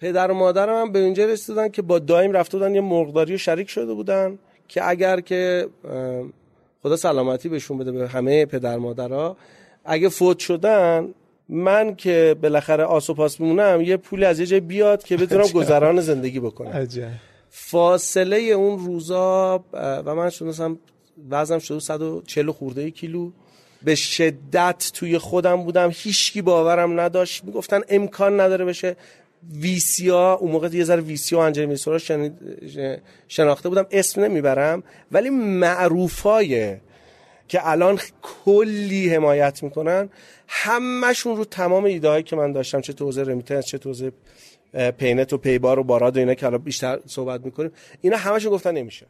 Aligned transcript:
پدر 0.00 0.30
و 0.30 0.34
مادرم 0.34 0.80
هم 0.80 0.92
به 0.92 0.98
اینجا 0.98 1.24
رسیدن 1.24 1.68
که 1.68 1.82
با 1.82 1.98
دایم 1.98 2.32
رفته 2.32 2.58
بودن 2.58 2.74
یه 2.74 2.80
مرغداری 2.80 3.34
و 3.34 3.38
شریک 3.38 3.70
شده 3.70 3.94
بودن 3.94 4.38
که 4.68 4.88
اگر 4.88 5.20
که 5.20 5.68
خدا 6.82 6.96
سلامتی 6.96 7.48
بهشون 7.48 7.78
بده 7.78 7.92
به 7.92 8.08
همه 8.08 8.46
پدر 8.46 8.76
مادرها 8.76 9.36
اگه 9.84 10.08
فوت 10.08 10.38
شدن 10.38 11.08
من 11.48 11.94
که 11.94 12.36
بالاخره 12.42 12.84
آس 12.84 13.10
و 13.10 13.14
پاس 13.14 13.40
میمونم 13.40 13.80
یه 13.80 13.96
پول 13.96 14.24
از 14.24 14.40
یه 14.40 14.46
جای 14.46 14.60
بیاد 14.60 15.04
که 15.04 15.16
بتونم 15.16 15.48
گذران 15.48 16.00
زندگی 16.00 16.40
بکنم. 16.40 16.88
فاصله 17.50 18.36
اون 18.36 18.78
روزا 18.78 19.64
و 19.72 20.14
من 20.14 20.30
شدم 20.30 20.78
وزنم 21.30 21.58
شده 21.58 21.78
140 21.78 22.50
خورده 22.50 22.90
کیلو. 22.90 23.30
به 23.82 23.94
شدت 23.94 24.90
توی 24.94 25.18
خودم 25.18 25.62
بودم 25.62 25.90
هیچکی 25.92 26.42
باورم 26.42 27.00
نداشت. 27.00 27.44
می‌گفتن 27.44 27.80
امکان 27.88 28.40
نداره 28.40 28.64
بشه. 28.64 28.96
ویسیا 29.52 30.32
اون 30.32 30.52
موقع 30.52 30.68
یه 30.72 30.84
ذره 30.84 31.00
ویسیا 31.00 31.38
و 31.38 31.42
انجل 31.42 31.64
میسورا 31.64 31.98
شناخته 33.28 33.68
بودم. 33.68 33.86
اسم 33.90 34.24
نمی‌برم 34.24 34.82
ولی 35.12 35.30
معروفای 35.30 36.76
که 37.48 37.68
الان 37.68 37.98
کلی 38.22 39.14
حمایت 39.14 39.62
می‌کنن 39.62 40.08
همشون 40.48 41.36
رو 41.36 41.44
تمام 41.44 41.84
ایده 41.84 42.22
که 42.22 42.36
من 42.36 42.52
داشتم 42.52 42.80
چه 42.80 42.92
توزه 42.92 43.22
رمیتنس 43.22 43.66
چه 43.66 43.78
توزه 43.78 44.12
پینت 44.98 45.32
و 45.32 45.38
پیبار 45.38 45.78
و 45.78 45.84
باراد 45.84 46.16
و 46.16 46.18
اینا 46.18 46.34
که 46.34 46.46
الان 46.46 46.62
بیشتر 46.62 46.98
صحبت 47.06 47.44
می‌کنیم 47.44 47.70
اینا 48.00 48.16
همشون 48.16 48.52
گفتن 48.52 48.74
نمیشه. 48.74 49.06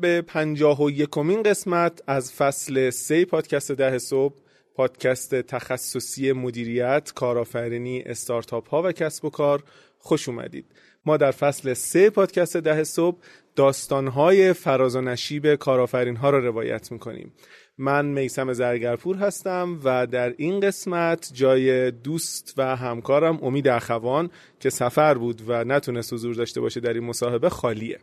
به 0.00 0.22
پنجاه 0.22 0.82
و 0.82 0.90
یکمین 0.90 1.42
قسمت 1.42 2.02
از 2.06 2.32
فصل 2.32 2.90
سه 2.90 3.24
پادکست 3.24 3.72
ده 3.72 3.98
صبح 3.98 4.34
پادکست 4.74 5.34
تخصصی 5.34 6.32
مدیریت، 6.32 7.12
کارآفرینی، 7.14 8.02
استارتاپ 8.02 8.68
ها 8.68 8.82
و 8.82 8.92
کسب 8.92 9.24
و 9.24 9.30
کار 9.30 9.64
خوش 9.98 10.28
اومدید. 10.28 10.66
ما 11.06 11.16
در 11.16 11.30
فصل 11.30 11.74
سه 11.74 12.10
پادکست 12.10 12.56
ده 12.56 12.84
صبح 12.84 13.18
داستانهای 13.56 14.52
فراز 14.52 14.96
و 14.96 15.00
نشیب 15.00 15.54
کارآفرین 15.54 16.16
ها 16.16 16.30
را 16.30 16.38
روایت 16.38 16.92
می‌کنیم. 16.92 17.32
من 17.78 18.06
میسم 18.06 18.52
زرگرپور 18.52 19.16
هستم 19.16 19.80
و 19.84 20.06
در 20.06 20.34
این 20.36 20.60
قسمت 20.60 21.30
جای 21.34 21.90
دوست 21.90 22.54
و 22.56 22.76
همکارم 22.76 23.38
امید 23.42 23.68
اخوان 23.68 24.30
که 24.60 24.70
سفر 24.70 25.14
بود 25.14 25.42
و 25.46 25.64
نتونست 25.64 26.12
حضور 26.12 26.34
داشته 26.34 26.60
باشه 26.60 26.80
در 26.80 26.92
این 26.92 27.04
مصاحبه 27.04 27.48
خالیه. 27.48 27.98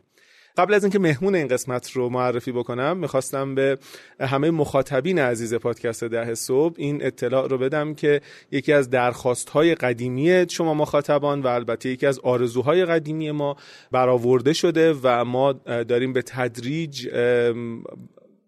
قبل 0.58 0.74
از 0.74 0.84
اینکه 0.84 1.00
مهمون 1.00 1.36
این 1.36 1.48
قسمت 1.48 1.92
رو 1.92 2.10
معرفی 2.10 2.52
بکنم 2.52 2.98
می‌خواستم 2.98 3.56
به 3.56 3.78
همه 4.20 4.52
مخاطبین 4.52 5.20
عزیز 5.20 5.54
پادکست 5.54 6.04
ده 6.04 6.36
صبح 6.36 6.76
این 6.78 7.06
اطلاع 7.06 7.48
رو 7.48 7.58
بدم 7.58 7.94
که 7.94 8.22
یکی 8.52 8.74
از 8.74 8.90
درخواست 8.90 9.50
های 9.50 9.76
قدیمی 9.76 10.46
شما 10.50 10.74
مخاطبان 10.74 11.42
و 11.42 11.48
البته 11.48 11.90
یکی 11.90 12.06
از 12.06 12.20
آرزوهای 12.20 12.86
قدیمی 12.86 13.32
ما 13.32 13.56
برآورده 13.92 14.54
شده 14.54 14.94
و 15.04 15.26
ما 15.26 15.54
داریم 15.64 16.14
به 16.14 16.22
تدریج 16.22 17.08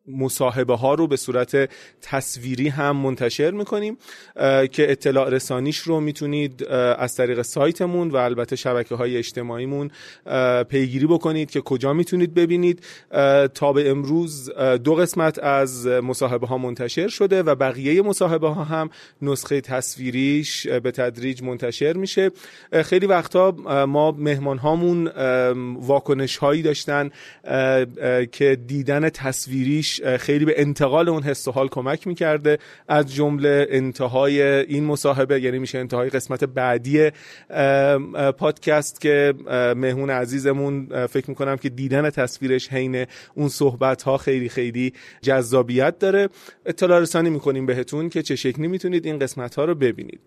مصاحبه 0.07 0.75
ها 0.75 0.93
رو 0.93 1.07
به 1.07 1.17
صورت 1.17 1.69
تصویری 2.01 2.67
هم 2.67 2.95
منتشر 2.97 3.51
می‌کنیم 3.51 3.97
که 4.71 4.91
اطلاع 4.91 5.29
رسانیش 5.29 5.77
رو 5.77 5.99
می‌تونید 5.99 6.63
از 6.97 7.15
طریق 7.15 7.41
سایتمون 7.41 8.11
و 8.11 8.15
البته 8.15 8.55
شبکه 8.55 8.95
های 8.95 9.17
اجتماعیمون 9.17 9.91
پیگیری 10.69 11.07
بکنید 11.07 11.51
که 11.51 11.61
کجا 11.61 11.93
می‌تونید 11.93 12.33
ببینید. 12.33 12.83
تا 13.53 13.73
به 13.73 13.89
امروز 13.89 14.49
دو 14.83 14.95
قسمت 14.95 15.39
از 15.39 15.87
مصاحبه 15.87 16.47
ها 16.47 16.57
منتشر 16.57 17.07
شده 17.07 17.43
و 17.43 17.55
بقیه 17.55 18.01
مصاحبه 18.01 18.49
ها 18.49 18.63
هم 18.63 18.89
نسخه 19.21 19.61
تصویریش 19.61 20.67
به 20.67 20.91
تدریج 20.91 21.43
منتشر 21.43 21.93
میشه. 21.93 22.31
خیلی 22.83 23.05
وقتا 23.05 23.51
ما 23.87 24.11
مهمان 24.11 24.57
هامون 24.57 25.07
واکنش 25.79 26.37
هایی 26.37 26.61
داشتن 26.61 27.09
که 28.31 28.57
دیدن 28.67 29.09
تصویریش 29.09 29.94
خیلی 30.19 30.45
به 30.45 30.61
انتقال 30.61 31.09
اون 31.09 31.23
حس 31.23 31.47
و 31.47 31.51
حال 31.51 31.67
کمک 31.67 32.07
می‌کرده. 32.07 32.57
از 32.87 33.13
جمله 33.13 33.67
انتهای 33.69 34.41
این 34.41 34.83
مصاحبه 34.83 35.41
یعنی 35.41 35.59
میشه 35.59 35.77
انتهای 35.77 36.09
قسمت 36.09 36.43
بعدی 36.43 37.11
پادکست 38.37 39.01
که 39.01 39.33
مهمون 39.75 40.09
عزیزمون 40.09 41.05
فکر 41.07 41.29
می‌کنم 41.29 41.57
که 41.57 41.69
دیدن 41.69 42.09
تصویرش 42.09 42.69
حین 42.69 43.05
اون 43.35 43.49
صحبت 43.49 44.03
ها 44.03 44.17
خیلی 44.17 44.49
خیلی 44.49 44.93
جذابیت 45.21 45.99
داره. 45.99 46.29
اطلاع 46.65 46.99
رسانی 46.99 47.29
می‌کنیم 47.29 47.65
بهتون 47.65 48.09
که 48.09 48.21
چه 48.21 48.35
شکلی 48.35 48.67
می‌تونید 48.67 49.05
این 49.05 49.19
قسمت 49.19 49.55
ها 49.55 49.65
رو 49.65 49.75
ببینید. 49.75 50.19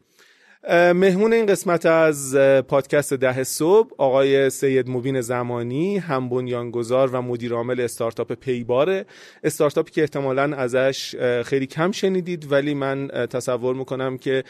مهمون 0.94 1.32
این 1.32 1.46
قسمت 1.46 1.86
از 1.86 2.36
پادکست 2.68 3.14
ده 3.14 3.44
صبح 3.44 3.90
آقای 3.98 4.50
سید 4.50 4.90
مبین 4.90 5.20
زمانی 5.20 5.98
هم 5.98 6.28
بنیانگذار 6.28 7.10
و 7.10 7.22
مدیر 7.22 7.52
عامل 7.52 7.80
استارتاپ 7.80 8.32
پیباره. 8.32 9.06
استارتاپی 9.44 9.92
که 9.92 10.00
احتمالا 10.00 10.56
ازش 10.56 11.14
خیلی 11.44 11.66
کم 11.66 11.92
شنیدید 11.92 12.52
ولی 12.52 12.74
من 12.74 13.08
تصور 13.08 13.74
می‌کنم 13.74 14.18
که 14.18 14.44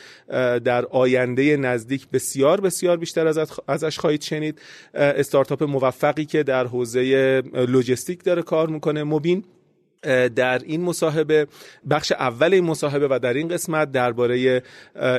در 0.65 0.85
آینده 0.85 1.57
نزدیک 1.57 2.09
بسیار 2.11 2.61
بسیار 2.61 2.97
بیشتر 2.97 3.27
ازش 3.69 3.99
خواهید 3.99 4.23
شنید. 4.23 4.61
استارتاپ 4.95 5.63
موفقی 5.63 6.25
که 6.25 6.43
در 6.43 6.67
حوزه 6.67 7.43
لوجستیک 7.55 8.25
داره 8.25 8.43
کار 8.43 8.69
می‌کنه. 8.69 9.05
مبین 9.05 9.45
در 10.37 10.59
این 10.65 10.83
مصاحبه 10.83 11.47
بخش 11.91 12.13
اول 12.13 12.55
این 12.55 12.65
مصاحبه 12.65 13.09
و 13.11 13.19
در 13.23 13.35
این 13.35 13.49
قسمت 13.49 13.93
درباره 13.93 14.63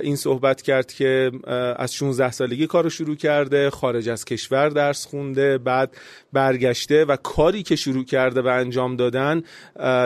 این 0.02 0.16
صحبت 0.16 0.62
کرد 0.62 0.94
که 0.94 1.32
از 1.78 1.96
16 1.96 2.32
سالگی 2.32 2.68
کار 2.68 2.84
رو 2.84 2.90
شروع 2.90 3.16
کرده 3.16 3.70
خارج 3.70 4.10
از 4.10 4.26
کشور 4.26 4.70
درس 4.70 5.06
خونده 5.06 5.58
بعد 5.58 5.98
برگشته 6.34 7.06
و 7.06 7.16
کاری 7.16 7.64
که 7.64 7.76
شروع 7.76 8.06
کرده 8.06 8.42
و 8.42 8.48
انجام 8.48 8.96
دادن 8.96 9.44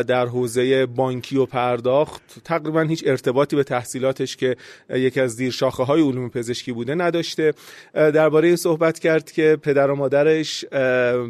در 0.07 0.25
حوزه 0.25 0.85
بانکی 0.85 1.37
و 1.37 1.45
پرداخت 1.45 2.21
تقریبا 2.43 2.81
هیچ 2.81 3.03
ارتباطی 3.07 3.55
به 3.55 3.63
تحصیلاتش 3.63 4.37
که 4.37 4.55
یکی 4.89 5.21
از 5.21 5.31
زیر 5.31 5.51
شاخه 5.51 5.83
های 5.83 6.01
علوم 6.01 6.29
پزشکی 6.29 6.71
بوده 6.71 6.95
نداشته. 6.95 7.53
درباره 7.93 8.47
این 8.47 8.57
صحبت 8.57 8.99
کرد 8.99 9.31
که 9.31 9.57
پدر 9.61 9.91
و 9.91 9.95
مادرش 9.95 10.65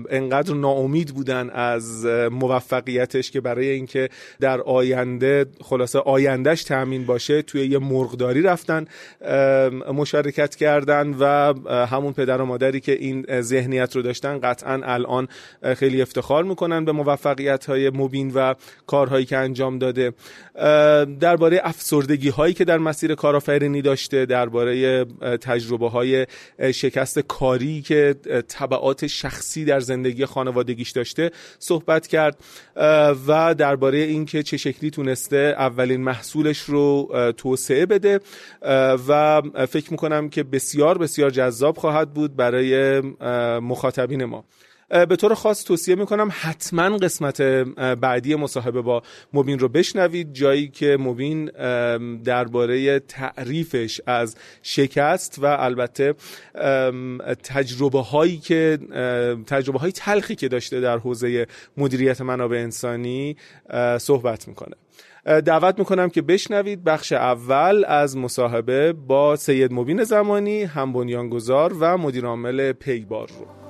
انقدر 0.09 0.53
ناامید 0.53 1.14
بودن 1.14 1.50
از 1.50 2.06
موفقیتش 2.32 3.32
که 3.34 3.42
برای 3.42 3.70
اینکه 3.70 4.10
در 4.40 4.62
آینده 4.62 5.46
خلاصه 5.62 6.00
آیندهش 6.00 6.64
تامین 6.64 7.06
باشه 7.06 7.42
توی 7.42 7.66
یه 7.66 7.80
مرغداری 7.80 8.42
رفتن 8.42 8.86
مشارکت 9.94 10.56
کردن 10.56 11.16
و 11.20 11.54
همون 11.86 12.14
پدر 12.14 12.42
و 12.42 12.46
مادری 12.46 12.80
که 12.80 12.92
این 12.92 13.42
ذهنیت 13.42 13.96
رو 13.96 14.02
داشتن 14.02 14.40
قطعا 14.40 14.82
الان 14.84 15.28
خیلی 15.78 16.02
افتخار 16.02 16.44
می‌کنن 16.44 16.86
به 16.86 16.92
موفقیت 16.92 17.66
های 17.66 17.90
مبین 17.90 18.32
و 18.36 18.54
کارهایی 18.88 19.26
که 19.26 19.38
انجام 19.38 19.78
داده. 19.78 20.14
درباره 21.20 21.62
افسردگی 21.64 22.30
هایی 22.30 22.54
که 22.54 22.66
در 22.66 22.78
مسیر 22.78 23.16
کارآفرینی 23.16 23.82
داشته 23.82 24.26
درباره 24.26 25.06
تجربه 25.41 25.90
های 25.90 26.26
شکست 26.74 27.20
کاری 27.20 27.82
که 27.82 28.16
طبعات 28.47 29.08
شخصی 29.08 29.66
در 29.66 29.79
زندگی 29.79 30.26
خانوادگیش 30.26 30.91
داشته 30.91 31.32
صحبت 31.59 32.08
کرد. 32.08 32.38
و 33.28 33.55
درباره 33.55 33.97
اینکه 33.97 34.43
چه 34.43 34.58
شکلی 34.58 34.90
تونسته 34.90 35.55
اولین 35.58 36.02
محصولش 36.02 36.59
رو 36.59 37.09
توسعه 37.37 37.85
بده 37.85 38.20
و 39.08 39.41
فکر 39.70 39.91
می‌کنم 39.91 40.29
که 40.29 40.43
بسیار 40.43 40.97
بسیار 40.97 41.29
جذاب 41.29 41.78
خواهد 41.78 42.14
بود 42.14 42.35
برای 42.35 43.02
مخاطبین 43.59 44.25
ما. 44.25 44.43
به 45.09 45.16
طور 45.16 45.34
خاص 45.34 45.63
توصیه 45.63 45.95
می‌کنم 45.95 46.29
حتما 46.31 46.97
قسمت 46.97 47.41
بعدی 48.01 48.35
مصاحبه 48.35 48.81
با 48.81 49.03
مبین 49.34 49.59
رو 49.59 49.67
بشنوید. 49.67 50.34
جایی 50.34 50.67
که 50.67 50.97
مبین 50.99 51.45
درباره 52.23 52.99
تعریفش 52.99 54.01
از 54.07 54.35
شکست 54.63 55.40
و 55.40 55.45
البته 55.45 56.13
تجربه 57.43 58.01
هایی 58.01 58.37
که 58.37 58.79
تجربه 59.47 59.79
های 59.79 59.91
تلخی 59.91 60.35
که 60.35 60.47
داشته 60.47 60.79
در 60.79 60.97
حوزه 60.97 61.47
مدیریت 61.78 62.22
منابع 62.22 62.57
انسانی 62.57 63.35
صحبت 63.97 64.47
می‌کنه. 64.47 64.75
دعوت 65.41 65.79
می‌کنم 65.79 66.09
که 66.09 66.22
بشنوید 66.22 66.84
بخش 66.84 67.11
اول 67.11 67.85
از 67.87 68.17
مصاحبه 68.17 68.93
با 68.93 69.35
سید 69.35 69.73
مبین 69.73 70.03
زمانی 70.03 70.63
هم 70.63 70.93
بنیانگذار 70.93 71.73
و 71.79 71.97
مدیرعامل 71.97 72.72
پیبار 72.72 73.28
رو. 73.28 73.63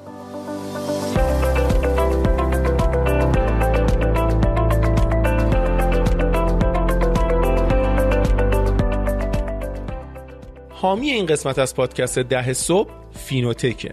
حامی 10.84 11.10
این 11.10 11.26
قسمت 11.26 11.60
از 11.60 11.76
پادکست 11.76 12.20
ده 12.20 12.54
صبح 12.54 12.90
فینوتکه. 13.12 13.92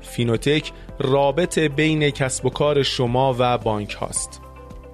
فینوتک 0.00 0.72
رابط 0.98 1.58
بین 1.58 2.10
کسب 2.10 2.46
و 2.46 2.50
کار 2.50 2.82
شما 2.82 3.36
و 3.38 3.58
بانک 3.58 3.92
هاست. 3.92 4.40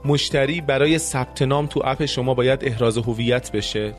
مشتری 0.05 0.61
برای 0.61 0.99
ثبت 0.99 1.43
نام 1.43 1.67
تو 1.67 1.83
اپ 1.85 2.05
شما 2.05 2.35
باید 2.35 2.65
احراز 2.65 2.99
هویت 2.99 3.53
بشه. 3.53 3.95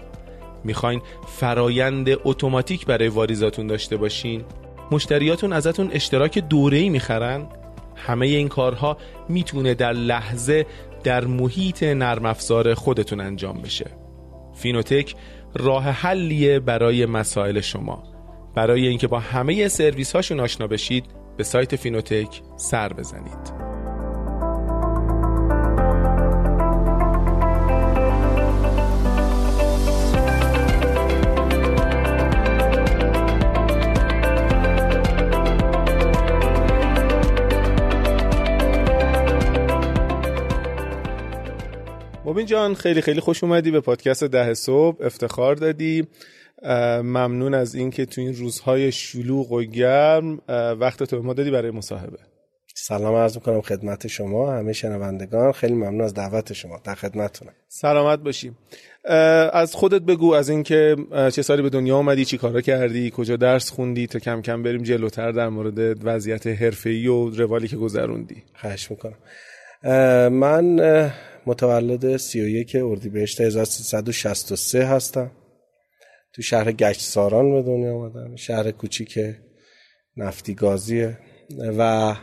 می‌خواین 0.64 1.02
فرایند 1.28 2.10
اتوماتیک 2.24 2.86
برای 2.86 3.08
واریزاتون 3.08 3.68
داشته 3.68 3.98
باشین؟ 3.98 4.44
مشتریاتون 4.92 5.54
ازتون 5.54 5.90
اشتراک 5.94 6.38
دوره‌ای 6.40 6.90
می‌خرن؟ 6.90 7.48
همه 7.96 8.26
این 8.26 8.48
کارها 8.48 8.98
می‌تونه 9.30 9.74
در 9.74 9.94
لحظه 9.94 10.66
در 11.04 11.26
محیط 11.26 11.84
نرم 11.84 12.26
افزار 12.26 12.74
خودتون 12.74 13.20
انجام 13.20 13.62
بشه. 13.62 13.86
فینوتک 14.54 15.16
راه 15.56 15.84
حلیه 15.84 16.60
برای 16.60 17.06
مسائل 17.06 17.62
شما. 17.62 18.04
برای 18.56 18.88
اینکه 18.88 19.08
با 19.08 19.20
همه 19.20 19.68
سرویس 19.68 20.16
هاشون 20.16 20.40
آشنا 20.40 20.68
بشید 20.68 21.06
به 21.38 21.44
سایت 21.44 21.76
فینوتک 21.76 22.42
سر 22.56 22.94
بزنید. 22.94 23.75
مبین 42.36 42.46
جان 42.46 42.74
خیلی 42.74 43.02
خیلی 43.02 43.20
خوش 43.20 43.44
اومدی 43.44 43.72
به 43.72 43.80
پادکست 43.80 44.24
ده 44.24 44.54
صبح 44.54 45.06
افتخار 45.06 45.56
دادی. 45.56 46.08
ممنون 47.04 47.54
از 47.54 47.76
اینکه 47.76 48.06
تو 48.06 48.22
این 48.22 48.36
روزهای 48.36 48.92
شلوغ 48.92 49.52
و 49.52 49.64
گرم 49.64 50.42
وقت 50.80 51.04
تو 51.04 51.24
ما 51.24 51.34
دادی 51.34 51.52
برای 51.52 51.72
مصاحبه. 51.72 52.18
سلام 52.76 53.16
عرض 53.16 53.36
می‌کنم 53.36 53.62
خدمت 53.62 54.08
شما 54.08 54.52
همه 54.52 54.74
شنوندگان. 54.74 55.52
خیلی 55.52 55.74
ممنون 55.74 56.02
از 56.02 56.14
دعوت 56.14 56.54
شما. 56.54 56.82
در 56.84 56.96
خدمتتونم. 56.96 57.54
سلامت 57.68 58.20
باشیم 58.20 58.58
از 59.54 59.76
خودت 59.76 60.02
بگو 60.02 60.34
از 60.34 60.50
اینکه 60.50 60.96
چه 61.34 61.42
سالی 61.42 61.62
به 61.62 61.70
دنیا 61.70 61.98
اومدی 61.98 62.26
چی 62.26 62.38
کارا 62.38 62.62
کردی 62.62 63.12
کجا 63.16 63.36
درس 63.36 63.72
خوندی 63.72 64.08
تا 64.08 64.20
کم 64.20 64.42
کم 64.42 64.64
بریم 64.64 64.84
جلوتر 64.84 65.32
در 65.32 65.50
مورد 65.50 66.06
وضعیت 66.06 66.48
حرفه‌ای 66.48 67.08
و 67.08 67.30
روالی 67.30 67.68
که 67.68 67.76
گذروندی. 67.76 68.44
خواهش 68.62 68.92
می‌کنم. 68.92 69.18
من 70.34 70.80
متولد 71.48 72.18
31 72.18 72.76
اردیبهشت 72.76 73.42
1363 73.42 74.86
هستم. 74.86 75.32
تو 76.34 76.42
شهر 76.42 76.72
گشت 76.72 77.02
ساران 77.02 77.52
به 77.52 77.62
دنیا 77.62 77.96
آمدم. 77.96 78.36
شهر 78.36 78.72
کوچیک 78.72 79.20
نفتی 80.18 80.54
گازیه. 80.54 81.18
و 81.78 82.14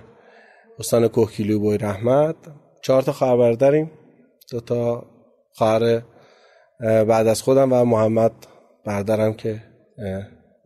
استان 0.79 1.09
کوهگیلو 1.09 1.59
بوی 1.59 1.79
رحمت. 1.79 2.37
چهار 2.83 3.03
تا 3.03 3.13
خواهر 3.13 3.53
داریم 3.53 3.91
دو 4.51 4.61
تا 4.61 5.07
خواهر 5.53 6.03
بعد 6.81 7.27
از 7.27 7.43
خودم 7.43 7.73
و 7.73 7.85
محمد 7.85 8.33
برادرم 8.85 9.35
که 9.35 9.63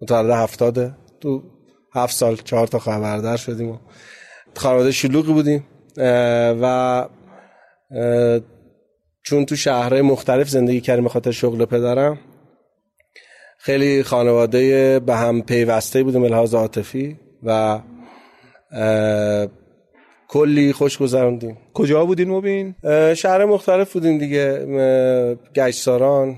متولد 0.02 0.30
هفتاده 0.30 0.94
تو 1.20 1.42
هفت 1.94 2.14
سال 2.14 2.36
چهار 2.36 2.66
تا 2.66 2.78
خواهر 2.78 3.36
شدیم 3.36 3.68
و 3.68 3.78
خانواده 4.56 4.90
شلوغی 4.92 5.32
بودیم. 5.32 5.66
و 6.62 7.08
چون 9.22 9.46
تو 9.46 9.56
شهرهای 9.56 10.02
مختلف 10.02 10.48
زندگی 10.48 10.80
کردیم 10.80 11.04
به 11.04 11.10
خاطر 11.10 11.30
شغل 11.30 11.64
پدرم 11.64 12.18
خیلی 13.58 14.02
خانواده 14.02 14.98
به 14.98 15.14
هم 15.14 15.42
پیوسته 15.42 16.02
بودیم 16.02 16.24
لحاظ 16.24 16.54
عاطفی 16.54 17.16
و 17.42 17.80
کلی 20.28 20.72
خوش 20.72 20.98
گذروندیم 20.98 21.58
کجا 21.74 22.04
بودین 22.04 22.30
مبین؟ 22.30 22.74
شهر 23.14 23.44
مختلف 23.44 23.92
بودیم 23.92 24.18
دیگه 24.18 24.66
گشتساران 25.54 26.36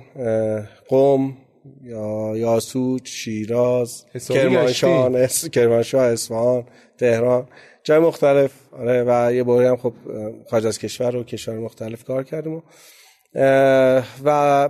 قم 0.88 1.36
یا 1.82 2.32
یاسوج 2.36 3.06
شیراز 3.08 4.04
کرمانشاه 4.30 5.26
کرمانشاه 5.52 6.02
اصفهان 6.02 6.64
تهران 6.98 7.48
جای 7.84 7.98
مختلف. 7.98 8.52
آره 8.72 9.04
و 9.06 9.32
یه 9.34 9.42
باری 9.42 9.66
هم 9.66 9.76
خب 9.76 9.92
خارج 10.50 10.66
از 10.66 10.78
کشور 10.78 11.16
و 11.16 11.24
کشور 11.24 11.58
مختلف 11.58 12.04
کار 12.04 12.24
کردیم 12.24 12.54
و, 12.54 12.60
و 14.24 14.68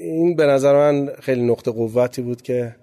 این 0.00 0.36
به 0.36 0.46
نظر 0.46 0.72
من 0.72 1.12
خیلی 1.20 1.42
نقطه 1.42 1.70
قوتی 1.70 2.22
بود 2.22 2.42
که 2.42 2.76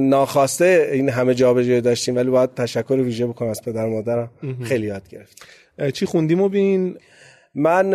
ناخواسته 0.00 0.90
این 0.92 1.08
همه 1.08 1.34
جابجایی 1.34 1.80
داشتیم 1.80 2.16
ولی 2.16 2.30
باید 2.30 2.54
تشکر 2.54 2.94
ویژه 2.94 3.26
بکنم 3.26 3.48
از 3.48 3.62
پدر 3.62 3.86
مادرم. 3.86 4.30
خیلی 4.62 4.86
یاد 4.86 5.08
گرفت 5.08 5.46
چی 5.92 6.06
خوندیم 6.06 6.40
و 6.40 6.48
بین؟ 6.48 6.96
من 7.54 7.90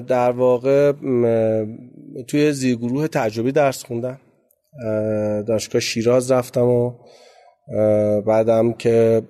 در 0.00 0.30
واقع 0.30 0.92
توی 2.28 2.52
زیرگروه 2.52 3.08
تجربی 3.08 3.52
درس 3.52 3.84
خوندم. 3.84 4.20
دانشگاه 5.46 5.80
شیراز 5.80 6.30
رفتم 6.30 6.66
و 6.66 6.92
بعدم 8.26 8.72
که 8.72 9.22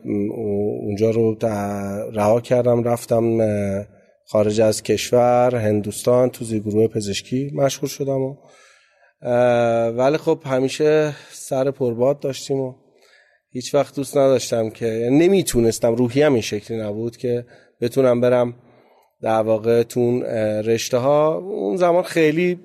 اونجا 0.83 1.11
رو 1.11 1.37
رها 2.13 2.41
کردم 2.41 2.85
رفتم 2.85 3.39
خارج 4.29 4.61
از 4.61 4.83
کشور 4.83 5.57
هندوستان 5.57 6.31
تو 6.31 6.45
زیرگروه 6.45 6.89
پزشکی 6.89 7.51
مشغول 7.55 7.89
شدم 7.89 8.21
و 8.21 8.37
ولی 9.91 10.17
خب 10.17 10.43
همیشه 10.45 11.15
سر 11.31 11.71
پرباد 11.71 12.21
داشتیم 12.21 12.61
و 12.61 12.75
هیچ 13.51 13.75
وقت 13.75 13.97
دوست 13.97 14.17
نداشتم 14.17 14.71
که 14.71 14.87
یعنی 14.87 15.29
نمی‌تونستم 15.29 15.95
روحی 15.95 16.23
هم 16.23 16.33
این 16.33 16.43
شکلی 16.43 16.79
نبود 16.79 17.17
که 17.17 17.47
بتونم 17.81 18.21
برم 18.21 18.55
در 19.27 19.43
واقع 19.43 19.83
تون 19.83 20.23
رشته 20.63 20.99
ها 20.99 21.35
اون 21.35 21.77
زمان 21.77 22.03
خیلی 22.03 22.59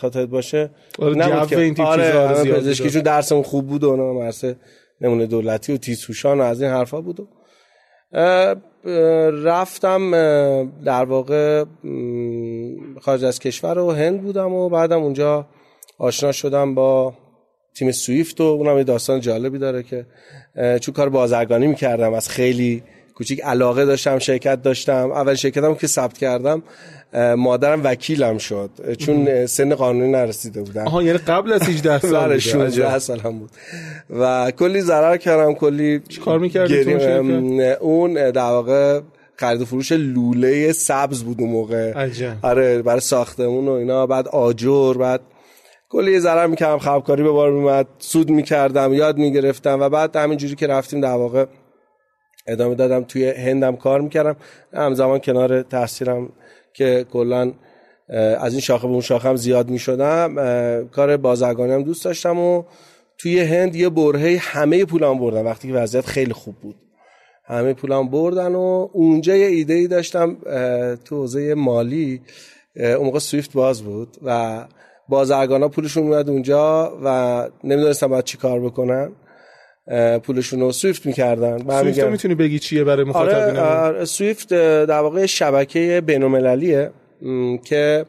خاطرت 0.00 0.28
باشه 0.28 0.70
آره 0.98 1.46
که. 1.46 1.58
این 1.58 1.80
آره, 1.80 2.18
آره 2.18 2.52
پزشکی 2.52 2.90
چون 2.90 3.02
درسمون 3.02 3.42
خوب 3.42 3.66
بود 3.66 3.84
و 3.84 3.96
مرسه 3.96 4.56
نمونه 5.00 5.26
دولتی 5.26 5.72
و 5.72 5.76
تیزهوشان 5.76 6.40
و 6.40 6.42
از 6.42 6.62
این 6.62 6.70
حرفا 6.70 7.00
بود 7.00 7.20
و 7.20 7.26
رفتم 9.44 10.10
در 10.84 11.04
واقع 11.04 11.64
خارج 13.00 13.24
از 13.24 13.38
کشور 13.38 13.78
و 13.78 13.90
هند 13.90 14.22
بودم 14.22 14.52
و 14.52 14.68
بعدم 14.68 15.02
اونجا 15.02 15.46
آشنا 15.98 16.32
شدم 16.32 16.74
با 16.74 17.14
تیم 17.74 17.92
سویفت 17.92 18.40
و 18.40 18.44
اونم 18.44 18.78
یه 18.78 18.84
داستان 18.84 19.20
جالبی 19.20 19.58
داره 19.58 19.82
که 19.82 20.06
چون 20.80 20.94
کار 20.94 21.08
بازرگانی 21.08 21.66
می‌کردم 21.66 22.12
از 22.12 22.28
خیلی 22.28 22.82
کوچیک 23.20 23.40
علاقه 23.44 23.84
داشتم 23.84 24.18
شرکت 24.18 24.62
داشتم. 24.62 25.10
اول 25.10 25.34
شرکتم 25.34 25.74
که 25.74 25.86
ثبت 25.86 26.18
کردم 26.18 26.62
مادرم 27.36 27.80
وکیلم 27.84 28.38
شد. 28.38 28.70
چون 28.98 29.46
سن 29.46 29.74
قانونی 29.74 30.12
نرسیده 30.12 30.62
بودم 30.62 30.86
آها 30.86 31.02
یعنی 31.02 31.18
قبل 31.18 31.52
از 31.52 31.62
18 31.62 31.98
سال 31.98 32.28
بله 32.28 32.38
16 32.38 32.98
سالم 32.98 33.38
بود. 33.38 33.50
و 34.10 34.50
کلی 34.50 34.80
ضرر 34.80 35.16
کردم 35.16 35.54
کلی 35.54 36.02
کار 36.24 36.38
می‌کردی 36.38 36.94
اون 37.80 38.30
در 38.30 38.40
واقع 38.40 39.00
خرید 39.36 39.64
فروش 39.64 39.92
لوله 39.92 40.72
سبز 40.72 41.22
بود 41.22 41.40
اون 41.40 41.50
موقع. 41.50 41.92
عجب. 41.92 42.36
آره 42.42 42.82
برای 42.82 43.00
ساختمون 43.00 43.68
و 43.68 43.72
اینا 43.72 44.06
بعد 44.06 44.28
آجر 44.28 44.94
بعد 44.94 45.20
کلی 45.88 46.20
ضرر 46.20 46.46
می‌کردم. 46.46 46.78
خرابکاری 46.78 47.22
به 47.22 47.30
بار 47.30 47.52
میومد 47.52 47.86
سود 47.98 48.30
می‌کردم 48.30 48.92
یاد 48.92 49.18
می‌گرفتم 49.18 49.80
و 49.80 49.88
بعد 49.88 50.16
همینجوری 50.16 50.54
که 50.54 50.66
رفتیم 50.66 51.00
در 51.00 51.14
واقع 51.14 51.44
ادامه 52.46 52.74
دادم 52.74 53.04
توی 53.04 53.28
هندم 53.28 53.76
کار 53.76 54.00
می‌کردم. 54.00 54.36
همزمان 54.72 55.18
کنار 55.18 55.62
تحصیلم 55.62 56.28
که 56.72 57.06
کلا 57.12 57.52
از 58.38 58.52
این 58.52 58.60
شاخه 58.60 58.86
به 58.86 58.92
اون 58.92 59.00
شاخه 59.00 59.28
هم 59.28 59.36
زیاد 59.36 59.70
می‌شدم 59.70 60.34
کار 60.92 61.16
بازرگانی 61.16 61.72
هم 61.72 61.82
دوست 61.82 62.04
داشتم 62.04 62.38
و 62.38 62.62
توی 63.18 63.40
هند 63.40 63.76
یه 63.76 63.88
برهه 63.88 64.38
همه 64.40 64.84
پولام 64.84 65.18
بردن 65.18 65.44
وقتی 65.44 65.68
که 65.68 65.74
وضعیت 65.74 66.06
خیلی 66.06 66.32
خوب 66.32 66.54
بود. 66.54 66.76
همه 67.44 67.74
پولام 67.74 68.08
بردن 68.08 68.54
و 68.54 68.88
اونجا 68.92 69.36
یه 69.36 69.46
ایده 69.46 69.74
ای 69.74 69.86
داشتم 69.86 70.36
تو 71.04 71.16
حوزه 71.16 71.54
مالی. 71.54 72.20
اون 72.76 73.06
موقع 73.06 73.18
سویفت 73.18 73.52
باز 73.52 73.82
بود 73.82 74.16
و 74.22 74.64
بازرگانا 75.08 75.68
پولشون 75.68 76.02
میاد 76.02 76.30
اونجا 76.30 76.92
و 77.04 77.48
نمی‌دونستم 77.64 78.06
باید 78.06 78.24
چی 78.24 78.38
کار 78.38 78.60
بکنن. 78.60 79.12
پولشون 80.22 80.60
رو 80.60 80.72
سویفت 80.72 81.06
می‌کردن. 81.06 81.58
سویفت 81.80 82.04
می‌تونی 82.04 82.34
بگی 82.34 82.58
چیه 82.58 82.84
برای 82.84 83.04
مخاطبین 83.04 83.56
آره 83.56 84.04
سویفت 84.04 84.48
در 84.84 85.00
واقع 85.00 85.26
شبکه 85.26 86.02
بینومللیه 86.06 86.90
که 87.64 88.04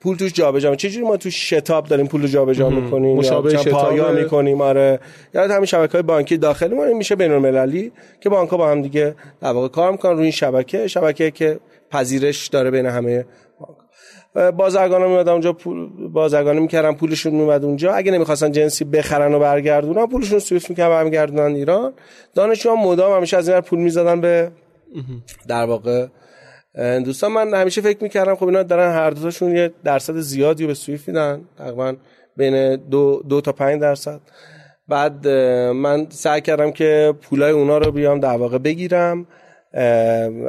پول 0.00 0.16
توش 0.16 0.32
جابجا 0.32 0.74
چجوری 0.74 1.06
ما 1.06 1.16
تو 1.16 1.30
شتاب 1.30 1.86
داریم 1.86 2.06
پول 2.06 2.22
رو 2.22 2.28
جابجا 2.28 2.70
می‌کنیم؟ 2.70 3.16
مشابه 3.16 3.56
پایا 3.56 4.12
می‌کنیم؟ 4.12 4.60
آره. 4.60 5.00
یا 5.34 5.42
همین 5.42 5.64
شبکه 5.64 5.92
های 5.92 6.02
بانکی 6.02 6.36
داخلی 6.36 6.74
ما 6.74 6.84
میشه 6.84 7.16
بین 7.16 7.32
المللی 7.32 7.92
که 8.20 8.28
بانک 8.28 8.50
ها 8.50 8.56
با 8.56 8.70
هم 8.70 8.82
دیگه 8.82 9.14
در 9.40 9.48
واقع 9.48 9.68
کار 9.68 9.92
می‌کنن 9.92 10.12
روی 10.12 10.22
این 10.22 10.30
شبکه. 10.30 10.86
شبکه 10.86 11.30
که 11.30 11.58
پذیرش 11.90 12.46
داره 12.46 12.70
بین 12.70 12.86
همه 12.86 13.24
بازرگانا 14.34 15.08
میمدن 15.08 15.32
اونجا 15.32 15.52
پول 15.52 16.08
بازرگانی 16.08 16.60
می‌کردن 16.60 16.92
پولشون 16.92 17.32
میومد 17.32 17.64
اونجا. 17.64 17.92
اگه 17.92 18.12
نمی‌خواستن 18.12 18.52
جنسی 18.52 18.84
بخرن 18.84 19.34
و 19.34 19.38
برگردونن 19.38 20.06
پولشون 20.06 20.38
سویفت 20.38 20.70
می‌کردن 20.70 20.90
برمیگردونن 20.90 21.54
ایران. 21.54 21.92
دانشجوها 22.34 22.76
مدام 22.76 23.16
همیشه 23.16 23.36
از 23.36 23.48
این 23.48 23.60
پول 23.60 23.78
می‌زدن 23.78 24.20
به 24.20 24.50
در 25.48 25.64
واقع 25.64 26.06
دوستان. 27.04 27.32
من 27.32 27.54
همیشه 27.54 27.80
فکر 27.80 28.02
می‌کردم 28.02 28.34
خب 28.34 28.44
اینا 28.44 28.62
دارن 28.62 28.92
هر 28.92 29.10
دوتاشون 29.10 29.56
یه 29.56 29.72
درصد 29.84 30.16
زیادی 30.16 30.66
به 30.66 30.74
سویفت 30.74 31.08
میدن. 31.08 31.44
تقریبا 31.58 31.94
بین 32.36 32.76
دو, 32.76 33.22
دو 33.28 33.40
تا 33.40 33.52
پنج 33.52 33.80
درصد. 33.80 34.20
بعد 34.88 35.28
من 35.68 36.06
سعی 36.10 36.40
کردم 36.40 36.70
که 36.70 37.14
پولای 37.22 37.52
اونا 37.52 37.78
رو 37.78 37.92
بیام 37.92 38.20
در 38.20 38.36
واقع 38.36 38.58
بگیرم. 38.58 39.26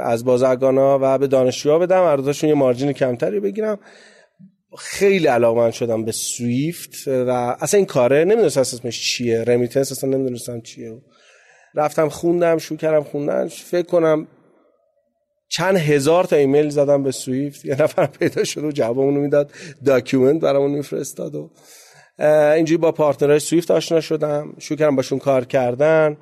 از 0.01 0.25
بازرگانا 0.25 0.99
و 1.01 1.17
به 1.17 1.27
دانشجوها 1.27 1.79
بدم 1.79 2.15
دوتاشون 2.15 2.49
یه 2.49 2.55
مارجین 2.55 2.91
کمتری 2.91 3.39
بگیرم. 3.39 3.79
خیلی 4.77 5.27
علاقمند 5.27 5.73
شدم 5.73 6.05
به 6.05 6.11
سویفت 6.11 7.07
و 7.07 7.29
اصلا 7.59 7.77
این 7.77 7.85
کاره 7.85 8.23
نمی‌دونستم 8.23 8.61
اسمش 8.61 9.01
چیه. 9.01 9.43
remittance 9.43 9.91
اصلا 9.91 10.09
نمی‌دونستم 10.09 10.61
چیه. 10.61 11.01
رفتم 11.75 12.09
خوندم 12.09 12.57
شروع 12.57 12.79
کردم 12.79 13.03
خوندن. 13.03 13.47
فکر 13.47 13.87
کنم 13.87 14.27
چند 15.49 15.77
هزار 15.77 16.23
تا 16.23 16.35
ایمیل 16.35 16.69
زدم 16.69 17.03
به 17.03 17.11
سویفت. 17.11 17.65
یه 17.65 17.81
نفر 17.81 18.05
پیدا 18.05 18.43
شد 18.43 18.63
و 18.63 18.71
جوابمون 18.71 19.13
می‌داد 19.13 19.51
document 19.85 20.41
برامون 20.41 20.71
میفرستاد 20.71 21.35
و 21.35 21.51
اینجوری 22.55 22.77
با 22.77 22.91
partner 22.91 23.29
های 23.29 23.39
سویفت 23.39 23.71
آشنا 23.71 24.01
شدم. 24.01 24.55
شروع 24.59 24.79
کردم 24.79 24.95
باشون 24.95 25.19
کار 25.19 25.45
کردن. 25.45 26.17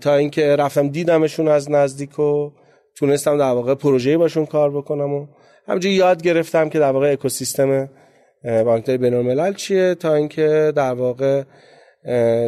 تا 0.00 0.14
اینکه 0.14 0.56
رفتم 0.56 0.88
دیدمشون 0.88 1.48
از 1.48 1.70
نزدیک 1.70 2.18
و 2.18 2.50
تونستم 2.96 3.38
در 3.38 3.50
واقع 3.50 3.74
پروژه‌ای 3.74 4.16
باشون 4.16 4.46
کار 4.46 4.70
بکنم 4.70 5.14
و 5.14 5.26
همینجوری 5.68 5.94
یاد 5.94 6.22
گرفتم 6.22 6.68
که 6.68 6.78
در 6.78 6.90
واقع 6.90 7.12
اکوسیستم 7.12 7.88
بانکداری 8.44 8.98
بین‌الملل 8.98 9.54
چیه 9.54 9.94
تا 9.94 10.14
اینکه 10.14 10.72
در 10.76 10.92
واقع 10.92 11.42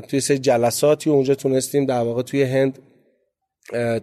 توی 0.09 0.21
سه 0.21 0.39
جلساتی 0.39 1.11
اونجا 1.11 1.35
تونستیم 1.35 1.87
در 1.87 2.01
واقع 2.01 2.23
توی 2.23 2.43
هند 2.43 2.79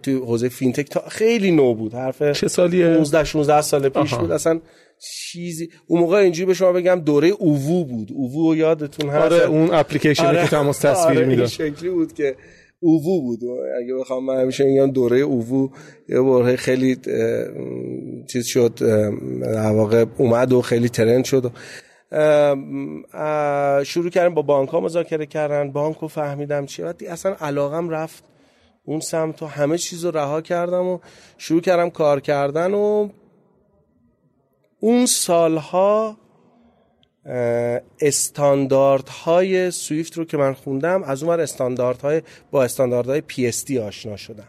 توی 0.02 0.14
حوزه 0.14 0.48
فینتک 0.48 0.90
تا 0.90 1.00
خیلی 1.08 1.50
نو 1.50 1.74
بود. 1.74 1.94
حرف 1.94 2.32
چه 2.32 2.48
سالیه؟ 2.48 2.96
15 2.96 3.24
16 3.24 3.60
سال 3.60 3.88
پیش 3.88 4.14
بود. 4.14 4.32
اصلا 4.32 4.60
چیزی 5.00 5.68
اون 5.86 6.00
موقع 6.00 6.16
اینجوری 6.16 6.46
به 6.46 6.54
شما 6.54 6.72
بگم 6.72 7.00
دوره 7.00 7.28
اووو 7.28 7.84
بود. 7.84 8.08
اووو 8.14 8.56
یادتون 8.56 9.10
هست؟ 9.10 9.32
آره 9.32 9.44
اون 9.44 9.74
اپلیکیشنی 9.74 10.26
آره. 10.26 10.42
که 10.42 10.48
تماس 10.48 10.78
تصویر 10.78 11.18
آره 11.18 11.26
می‌داد. 11.26 11.46
شکلی 11.46 11.90
بود 11.90 12.12
که 12.12 12.36
اووو 12.80 13.20
بود. 13.20 13.40
اگه 13.82 13.94
بخوام 14.00 14.24
من 14.24 14.40
همیشه 14.40 14.64
میگم 14.64 14.90
دوره 14.90 15.18
اووو 15.18 15.68
یه 16.08 16.20
بره 16.20 16.56
خیلی 16.56 16.96
چیز 18.26 18.46
شد 18.46 18.78
واقع 19.74 20.04
اومد 20.18 20.52
و 20.52 20.62
خیلی 20.62 20.88
ترند 20.88 21.24
شد. 21.24 21.52
شروع 23.84 24.10
کردم 24.10 24.34
با 24.34 24.42
بانک 24.42 24.68
ها 24.68 24.80
مذاکره 24.80 25.26
کردن. 25.26 25.72
بانک 25.72 25.96
رو 25.96 26.08
فهمیدم 26.08 26.66
چی 26.66 26.82
اصلا 26.82 27.36
علاقم 27.40 27.88
رفت 27.88 28.24
اون 28.84 29.00
سمت 29.00 29.42
و 29.42 29.46
همه 29.46 29.78
چیز 29.78 30.04
رو 30.04 30.10
رها 30.10 30.40
کردم 30.40 30.86
و 30.86 30.98
شروع 31.38 31.60
کردم 31.60 31.90
کار 31.90 32.20
کردن 32.20 32.74
و 32.74 33.08
اون 34.80 35.06
سالها 35.06 36.16
استانداردهای 38.00 39.70
سویفت 39.70 40.18
رو 40.18 40.24
که 40.24 40.36
من 40.36 40.52
خوندم 40.52 41.02
از 41.02 41.22
اون 41.22 41.40
استانداردهای 41.40 42.22
با 42.50 42.64
استانداردهای 42.64 43.20
PSD 43.20 43.78
آشنا 43.78 44.16
شدم. 44.16 44.48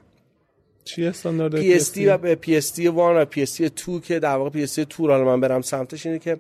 چی 0.83 1.05
استاندارد 1.05 1.55
PSD 1.55 2.05
و 2.05 2.35
PSD 2.35 2.83
1 2.83 2.93
و 2.95 3.25
PSD 3.25 3.69
2 3.85 3.99
که 3.99 4.19
در 4.19 4.35
واقع 4.35 4.49
PSD 4.49 4.85
2 4.85 5.07
رو 5.07 5.25
من 5.25 5.39
برم 5.41 5.61
سمتش 5.61 6.05
اینه 6.05 6.19
که 6.19 6.37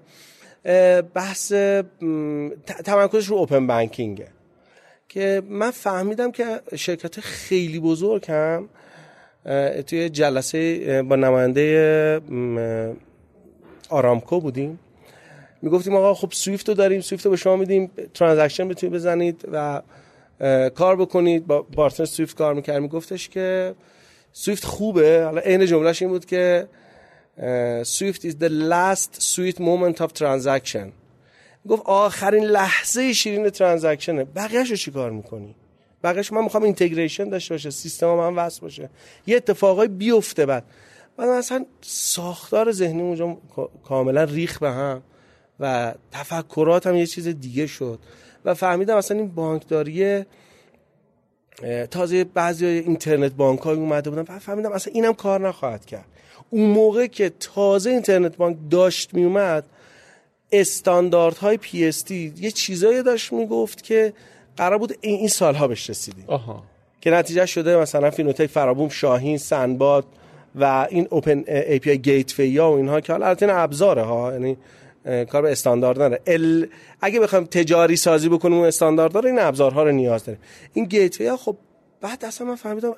بحث 1.13 1.53
تمرکزش 2.85 3.27
رو 3.27 3.35
open 3.35 3.67
banking 3.67 4.20
ه 4.20 4.27
که 5.09 5.41
من 5.49 5.71
فهمیدم 5.71 6.31
که 6.31 6.61
شرکت 6.75 7.19
خیلی 7.19 7.79
بزرگ 7.79 8.31
هم 8.31 8.69
توی 9.87 10.09
جلسه 10.09 11.01
با 11.01 11.15
نماینده 11.15 12.21
آرامکو 13.89 14.39
بودیم. 14.39 14.79
می‌گفتیم 15.61 15.95
آقا 15.95 16.13
خب 16.13 16.31
سویفت 16.31 16.69
رو 16.69 16.75
داریم 16.75 17.01
سویفت 17.01 17.25
رو 17.25 17.31
به 17.31 17.37
شما 17.37 17.55
میدیم 17.55 17.91
transaction 18.13 18.67
بتونید 18.67 18.95
بزنید 18.95 19.45
و 19.51 19.81
کار 20.75 20.95
بکنید. 20.95 21.47
با 21.47 21.61
partner 21.61 22.05
سویفت 22.05 22.37
کار 22.37 22.53
می‌کرد. 22.53 22.81
میگفتش 22.81 23.29
که 23.29 23.75
سویفت 24.33 24.65
خوبه. 24.65 25.23
حالا 25.23 25.41
عین 25.41 25.65
جملهش 25.65 26.01
این 26.01 26.11
بود 26.11 26.25
که 26.25 26.67
سویفت 27.83 28.29
is 28.29 28.33
the 28.33 28.49
last 28.49 29.21
sweet 29.21 29.59
moment 29.59 29.97
of 30.01 30.09
transaction. 30.19 30.87
گفت 31.69 31.81
آخرین 31.85 32.43
لحظه 32.43 33.13
شیرین 33.13 33.49
transaction 33.49 34.12
ه. 34.12 34.23
بقیه‌شو 34.23 34.75
چیکار 34.75 35.11
می‌کنی؟ 35.11 35.55
بقیه‌شو 36.03 36.35
من 36.35 36.43
می‌خوام 36.43 36.63
integration 36.63 37.29
داشته 37.29 37.53
باشه 37.53 37.69
سیستم 37.69 38.07
من 38.07 38.35
وصل 38.35 38.61
باشه. 38.61 38.89
یه 39.27 39.35
اتفاقای 39.35 39.87
بیفته 39.87 40.45
بعد. 40.45 40.63
بعد 41.17 41.29
مثلا 41.29 41.65
ساختار 41.81 42.71
ذهنی 42.71 43.01
اونجا 43.01 43.37
کاملا 43.83 44.23
ریخت 44.23 44.59
به 44.59 44.71
هم. 44.71 45.01
و 45.59 45.93
تفکراتم 46.11 46.95
یه 46.95 47.05
چیز 47.05 47.27
دیگه 47.27 47.67
شد. 47.67 47.99
و 48.45 48.53
فهمیدم 48.53 48.97
اصلا 48.97 49.17
این 49.17 49.27
بانکداری 49.27 50.25
تازه 51.91 52.23
بعضی 52.23 52.65
اینترنت 52.65 53.31
بانک 53.31 53.59
های 53.59 53.75
اومده 53.75 54.09
بودن. 54.09 54.35
و 54.35 54.39
فهمیدم 54.39 54.71
اصلا 54.71 54.93
اینم 54.93 55.13
کار 55.13 55.47
نخواهد 55.47 55.85
کرد. 55.85 56.05
اون 56.49 56.69
موقع 56.69 57.07
که 57.07 57.31
تازه 57.39 57.89
اینترنت 57.89 58.37
بانک 58.37 58.57
داشت 58.71 59.13
میومد 59.13 59.65
استانداردهای 60.51 61.57
PSD 61.57 62.33
یه 62.37 62.51
چیزایی 62.51 63.03
داشت 63.03 63.33
می‌گفت 63.33 63.83
که 63.83 64.13
قرار 64.57 64.77
بود 64.77 64.97
این, 65.01 65.19
این 65.19 65.27
سالها 65.27 65.67
بهش 65.67 65.89
رسیدیم. 65.89 66.23
آها. 66.27 66.63
که 67.01 67.11
نتیجه 67.11 67.45
شده 67.45 67.77
مثلا 67.77 68.11
فینوتک 68.11 68.45
فرابوم 68.45 68.89
شاهین 68.89 69.37
سنباد 69.37 70.05
و 70.55 70.87
این 70.89 71.07
open 71.09 71.43
API 71.47 71.89
gate 71.89 72.39
و 72.39 72.61
اینها 72.61 73.01
که 73.01 73.13
حالا 73.13 73.27
البته 73.27 73.47
ابزاره 73.49 74.01
ها 74.01 74.31
یعنی 74.33 74.57
کار 75.05 75.41
به 75.41 75.51
استاندارد 75.51 76.01
نداره. 76.01 76.21
ال... 76.27 76.67
اگه 77.01 77.19
بخوایم 77.19 77.45
تجاری 77.45 77.95
سازی 77.95 78.29
بکنیم 78.29 78.57
اون 78.57 78.67
استانداردها 78.67 79.21
این 79.21 79.39
ابزارها 79.39 79.83
رو 79.83 79.91
نیاز 79.91 80.25
داره 80.25 80.39
این 80.73 80.85
گیت 80.85 81.21
ها 81.21 81.37
خب 81.37 81.57
بعد 82.01 82.25
اصلا 82.25 82.47
من 82.47 82.55
فهمیدم 82.55 82.93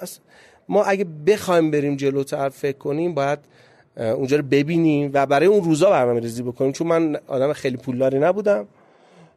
ما 0.70 0.84
اگه 0.84 1.06
بخوایم 1.28 1.72
بریم 1.72 1.96
جلوتر 1.96 2.50
فکر 2.50 2.78
کنیم 2.78 3.14
باید 3.14 3.40
اونجا 3.98 4.38
رو 4.38 4.44
ببینیم 4.44 5.12
و 5.14 5.26
برای 5.26 5.48
اون 5.48 5.64
روزا 5.64 5.90
برنامه 5.90 6.20
ریزی 6.20 6.44
بکنیم. 6.44 6.72
چون 6.72 6.88
من 6.88 7.20
آدم 7.28 7.54
خیلی 7.54 7.78
پولداری 7.78 8.20
نبودم 8.20 8.68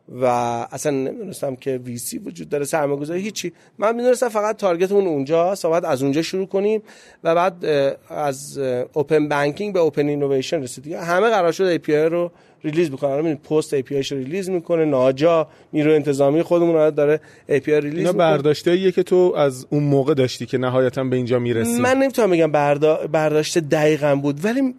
و 0.08 0.24
اصلا 0.72 0.92
نمی‌دونستم 0.92 1.56
که 1.56 1.80
ویسی 1.84 2.18
وجود 2.18 2.48
داره 2.48 2.64
سرمایه 2.64 3.00
گذاری 3.00 3.20
هیچی. 3.20 3.52
من 3.78 3.96
می‌دونستم 3.96 4.28
فقط 4.28 4.56
تارگتمون 4.56 5.06
اونجا 5.06 5.54
باید 5.62 5.84
از 5.84 6.02
اونجا 6.02 6.22
شروع 6.22 6.46
کنیم 6.46 6.82
و 7.24 7.34
بعد 7.34 7.64
از 8.08 8.58
open 8.92 9.28
banking 9.28 9.74
به 9.74 9.80
open 9.80 10.08
innovation 10.08 10.62
رسیدیم 10.62 10.98
همه 10.98 11.30
قرار 11.30 11.52
شد 11.52 11.64
API 11.64 11.96
رو 11.96 12.32
release 12.64 12.90
بکنن 12.90 13.18
ببینید 13.18 13.42
پست 13.42 13.74
API 13.74 14.02
رو 14.02 14.16
release 14.16 14.50
می‌کنه 14.50 14.84
ناجا 14.84 15.48
نیرو 15.72 15.92
انتظامی 15.92 16.42
خودمون 16.42 16.90
داره 16.90 17.20
API 17.48 17.80
release 17.80 17.98
اینا 17.98 18.12
برداشته 18.12 18.92
که 18.92 19.02
تو 19.02 19.32
از 19.36 19.66
اون 19.70 19.82
موقع 19.82 20.14
داشتی 20.14 20.46
که 20.46 20.58
نهایتا 20.58 21.04
به 21.04 21.16
اینجا 21.16 21.38
می‌رسی. 21.38 21.80
من 21.80 21.98
نمی‌تونم 21.98 22.30
بگم 22.30 22.52
بردا... 22.52 23.06
برداشته 23.12 23.60
دقیقا 23.60 24.14
بود 24.22 24.44
ولی 24.44 24.74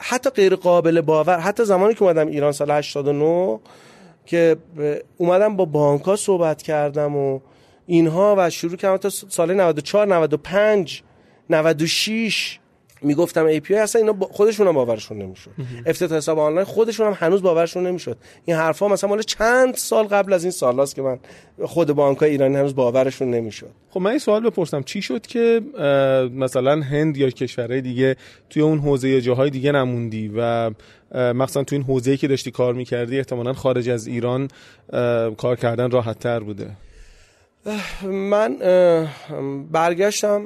حتی 0.00 0.30
غیر 0.30 0.56
قابل 0.56 1.00
باور 1.00 1.38
حتی 1.38 1.64
زمانی 1.64 1.94
که 1.94 2.02
اومدم 2.02 2.26
ایران 2.26 2.52
سال 2.52 2.70
89 2.70 3.60
که 4.26 4.56
اومدم 5.16 5.56
با 5.56 5.64
بانک 5.64 6.02
ها 6.02 6.16
صحبت 6.16 6.62
کردم 6.62 7.16
و 7.16 7.40
اینها 7.86 8.34
و 8.38 8.50
شروع 8.50 8.76
کردم 8.76 8.96
تا 8.96 9.08
سال 9.10 9.54
94 9.54 10.06
95 10.06 11.02
96 11.50 12.58
می‌گفتم 13.02 13.44
ای 13.44 13.60
پی 13.60 13.74
اصلا 13.74 14.00
اینا 14.00 14.26
خودشون 14.30 14.66
هم 14.66 14.72
باورشون 14.72 15.18
نمی‌شد. 15.18 15.50
افتتاح 15.86 16.18
حساب 16.18 16.38
آنلاین 16.38 16.64
خودشون 16.64 17.06
هم 17.06 17.16
هنوز 17.18 17.42
باورشون 17.42 17.86
نمی‌شد. 17.86 18.16
این 18.44 18.56
حرفا 18.56 18.88
مثلا 18.88 19.10
مال 19.10 19.22
چند 19.22 19.74
سال 19.74 20.04
قبل 20.04 20.32
از 20.32 20.44
این 20.44 20.50
سالاست 20.50 20.94
که 20.94 21.02
من 21.02 21.18
خود 21.64 21.92
بانک 21.92 22.22
ایرانی 22.22 22.56
هنوز 22.56 22.74
باورشون 22.74 23.30
نمی‌شد. 23.30 23.70
خب 23.90 24.00
من 24.00 24.10
این 24.10 24.18
سوال 24.18 24.50
بپرسم. 24.50 24.82
چی 24.82 25.02
شد 25.02 25.26
که 25.26 25.60
مثلا 26.34 26.80
هند 26.80 27.16
یا 27.16 27.30
کشورهای 27.30 27.80
دیگه 27.80 28.16
توی 28.50 28.62
اون 28.62 28.78
حوزه 28.78 29.20
جاهای 29.20 29.50
دیگه 29.50 29.72
نموندی 29.72 30.32
و 30.36 30.70
مثلا 31.14 31.64
توی 31.64 31.78
این 31.78 31.86
حوزه‌ای 31.86 32.16
که 32.16 32.28
داشتی 32.28 32.50
کار 32.50 32.74
می‌کردی 32.74 33.18
احتمالا 33.18 33.52
خارج 33.52 33.88
از 33.88 34.06
ایران 34.06 34.48
کار 35.36 35.56
کردن 35.56 35.90
راحت 35.90 36.18
تر 36.18 36.40
بوده 36.40 36.70
من 38.04 38.56
برگشتم 39.72 40.42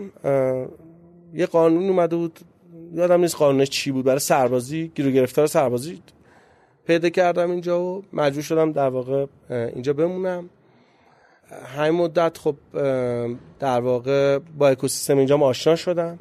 یه 1.36 1.46
قانون 1.46 1.88
اومده 1.88 2.16
بود. 2.16 2.40
یادم 2.94 3.20
نیست 3.20 3.36
قانونش 3.36 3.70
چی 3.70 3.90
بود. 3.90 4.04
برای 4.04 4.18
سربازی 4.18 4.92
گیرو 4.94 5.10
گرفتار 5.10 5.46
سربازی 5.46 6.02
پیدا 6.86 7.08
کردم 7.08 7.50
اینجا 7.50 7.82
و 7.82 8.04
مجبور 8.12 8.42
شدم 8.42 8.72
در 8.72 8.88
واقع 8.88 9.26
اینجا 9.50 9.92
بمونم. 9.92 10.50
همین 11.76 12.00
مدت 12.00 12.38
خب 12.38 12.56
در 13.58 13.80
واقع 13.80 14.38
با 14.58 14.68
اکوسیستم 14.68 15.18
اینجا 15.18 15.38
آشنا 15.38 15.76
شدم. 15.76 16.18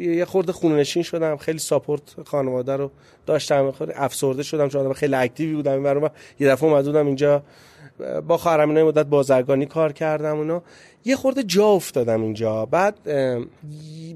یه 0.00 0.24
خورده 0.24 0.52
خوننشین 0.52 1.02
شدم. 1.02 1.36
خیلی 1.36 1.58
ساپورت 1.58 2.02
خانواده 2.26 2.76
رو 2.76 2.90
داشتم. 3.26 3.72
افسرده 3.94 4.42
شدم. 4.42 4.68
چون 4.68 4.92
خیلی 4.92 5.14
اکتیوی 5.14 5.54
بودم. 5.54 5.86
این 5.86 6.10
یه 6.40 6.48
دفعه 6.48 6.70
اومدودم 6.70 7.06
اینجا 7.06 7.42
با 8.26 8.36
خواهرم 8.36 8.70
مدت 8.70 9.06
بازرگانی 9.06 9.66
کار 9.66 9.92
کردم 9.92 10.36
اونا 10.36 10.62
یه 11.04 11.16
خورده 11.16 11.42
جا 11.42 11.66
افتادم 11.66 12.22
اینجا. 12.22 12.66
بعد 12.66 12.94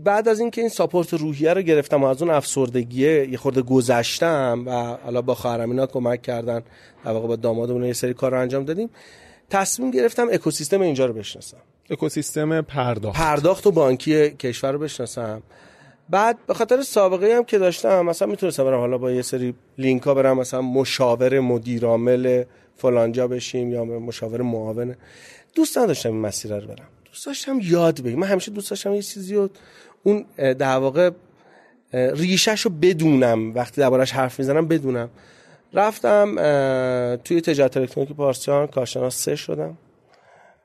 بعد 0.05 0.29
از 0.29 0.41
اینکه 0.41 0.61
این 0.61 0.71
ساپورت 0.71 1.15
روحیه 1.15 1.55
رو 1.55 1.63
گرفتم 1.63 2.03
و 2.03 2.07
از 2.07 2.23
اون 2.23 2.31
افسردگیه 2.31 3.29
یه 3.31 3.39
خورده 3.39 3.63
گذشتم 3.63 4.63
و 4.67 4.73
حالا 5.05 5.23
با 5.23 5.35
خواهرم 5.35 5.71
اینا 5.71 5.87
کمک 5.87 6.23
کردن 6.23 6.63
در 7.05 7.11
واقع 7.11 7.29
با 7.29 7.37
دامادمون 7.37 7.85
یه 7.85 7.93
سری 7.93 8.15
کار 8.15 8.31
رو 8.31 8.41
انجام 8.41 8.65
دادیم 8.65 8.91
تصمیم 9.51 9.91
گرفتم 9.91 10.29
اکوسیستم 10.33 10.81
اینجا 10.81 11.07
رو 11.07 11.13
بشناسم. 11.13 11.57
اکوسیستم 11.91 12.61
پرداخت. 12.61 13.19
پرداخت 13.19 13.67
و 13.67 13.71
بانکی 13.71 14.31
کشور 14.31 14.73
رو 14.73 14.79
بشناسم. 14.79 15.43
بعد 16.11 16.39
به 16.47 16.55
خاطر 16.55 16.83
سابقه 16.83 17.35
هم 17.37 17.45
که 17.45 17.59
داشتم 17.59 18.07
مثلا 18.07 18.29
می‌تونستم 18.29 18.65
برم 18.65 18.81
حالا 18.81 18.99
با 18.99 19.11
یه 19.11 19.23
سری 19.23 19.55
لینک 19.79 20.03
ها 20.03 20.15
برم 20.15 20.39
مثلا 20.39 20.63
مشاور 20.63 21.41
مدیر 21.41 21.85
عامل 21.85 22.45
فلانجا 22.77 23.29
بشیم 23.29 23.73
یا 23.73 23.85
مشاور 23.85 24.43
معاون 24.43 24.95
دوست 25.55 25.79
نداشتم 25.79 26.13
این 26.13 26.21
مسیر 26.21 26.59
رو 26.59 26.67
برم. 26.67 26.89
دوست 27.05 27.27
داشتم 27.27 27.59
یاد 27.63 28.01
بگیرم. 28.01 28.19
من 28.19 28.27
همیشه 28.27 28.51
دوست 28.51 28.71
داشتم 28.71 28.95
یه 28.95 29.03
چیزی 29.03 29.35
رو 29.35 29.49
اون 30.03 30.25
در 30.39 30.77
واقع 30.77 31.11
ریشش 31.93 32.61
رو 32.61 32.71
بدونم. 32.71 33.55
وقتی 33.55 33.81
دربارش 33.81 34.13
حرف 34.13 34.39
می‌زنم 34.39 34.69
بدونم. 34.69 35.11
رفتم 35.73 36.35
توی 37.25 37.41
تجارت 37.41 37.77
الکترونیک 37.77 38.13
پارسیان 38.13 38.67
کارشناس 38.67 39.17
سه 39.17 39.37
شدم. 39.37 39.79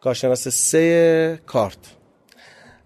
کارشناس 0.01 0.47
سه 0.47 1.39
کارت. 1.45 1.77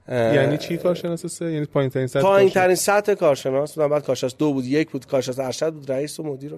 یعنی 0.07 0.57
چی 0.57 0.77
کارشناس 0.77 1.25
سه؟ 1.25 1.51
یعنی 1.51 1.65
پایین 1.65 1.89
ترین 1.89 2.07
سطح 2.07 2.21
پایین 2.21 2.49
ترین 2.49 2.75
سطح 2.75 3.13
کارشناس 3.13 3.75
بودم. 3.75 3.89
بعد 3.89 4.05
کارشناس 4.05 4.35
دو 4.35 4.53
بود 4.53 4.65
یک 4.65 4.89
بود 4.89 5.05
کارشناس 5.05 5.39
ارشد 5.39 5.73
بود 5.73 5.91
رئیس 5.91 6.19
و 6.19 6.23
مدیر 6.23 6.53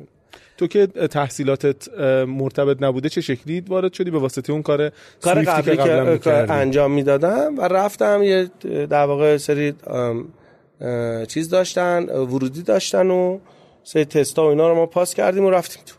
تو 0.57 0.67
که 0.67 0.87
تحصیلاتت 0.87 1.99
مرتبط 2.27 2.83
نبوده 2.83 3.09
چه 3.09 3.21
شکلی 3.21 3.61
وارد 3.61 3.93
شدی؟ 3.93 4.11
به 4.11 4.19
واسطه 4.19 4.53
اون 4.53 4.61
کار 4.61 4.91
کار 5.21 5.43
قبلی 5.43 5.77
که 6.17 6.31
انجام 6.51 6.91
می‌دادم 6.91 7.57
و 7.57 7.61
رفتم 7.61 8.23
یه 8.23 8.49
در 8.89 9.05
واقع 9.05 9.37
سری 9.37 9.73
چیز 11.27 11.49
داشتن 11.49 12.03
ورودی 12.03 12.61
داشتن 12.61 13.07
و 13.07 13.39
سری 13.83 14.05
تستا 14.05 14.45
و 14.45 14.49
اینا 14.49 14.69
رو 14.69 14.75
ما 14.75 14.85
پاس 14.85 15.13
کردیم 15.13 15.45
و 15.45 15.49
رفتیم 15.49 15.83
تو. 15.85 15.95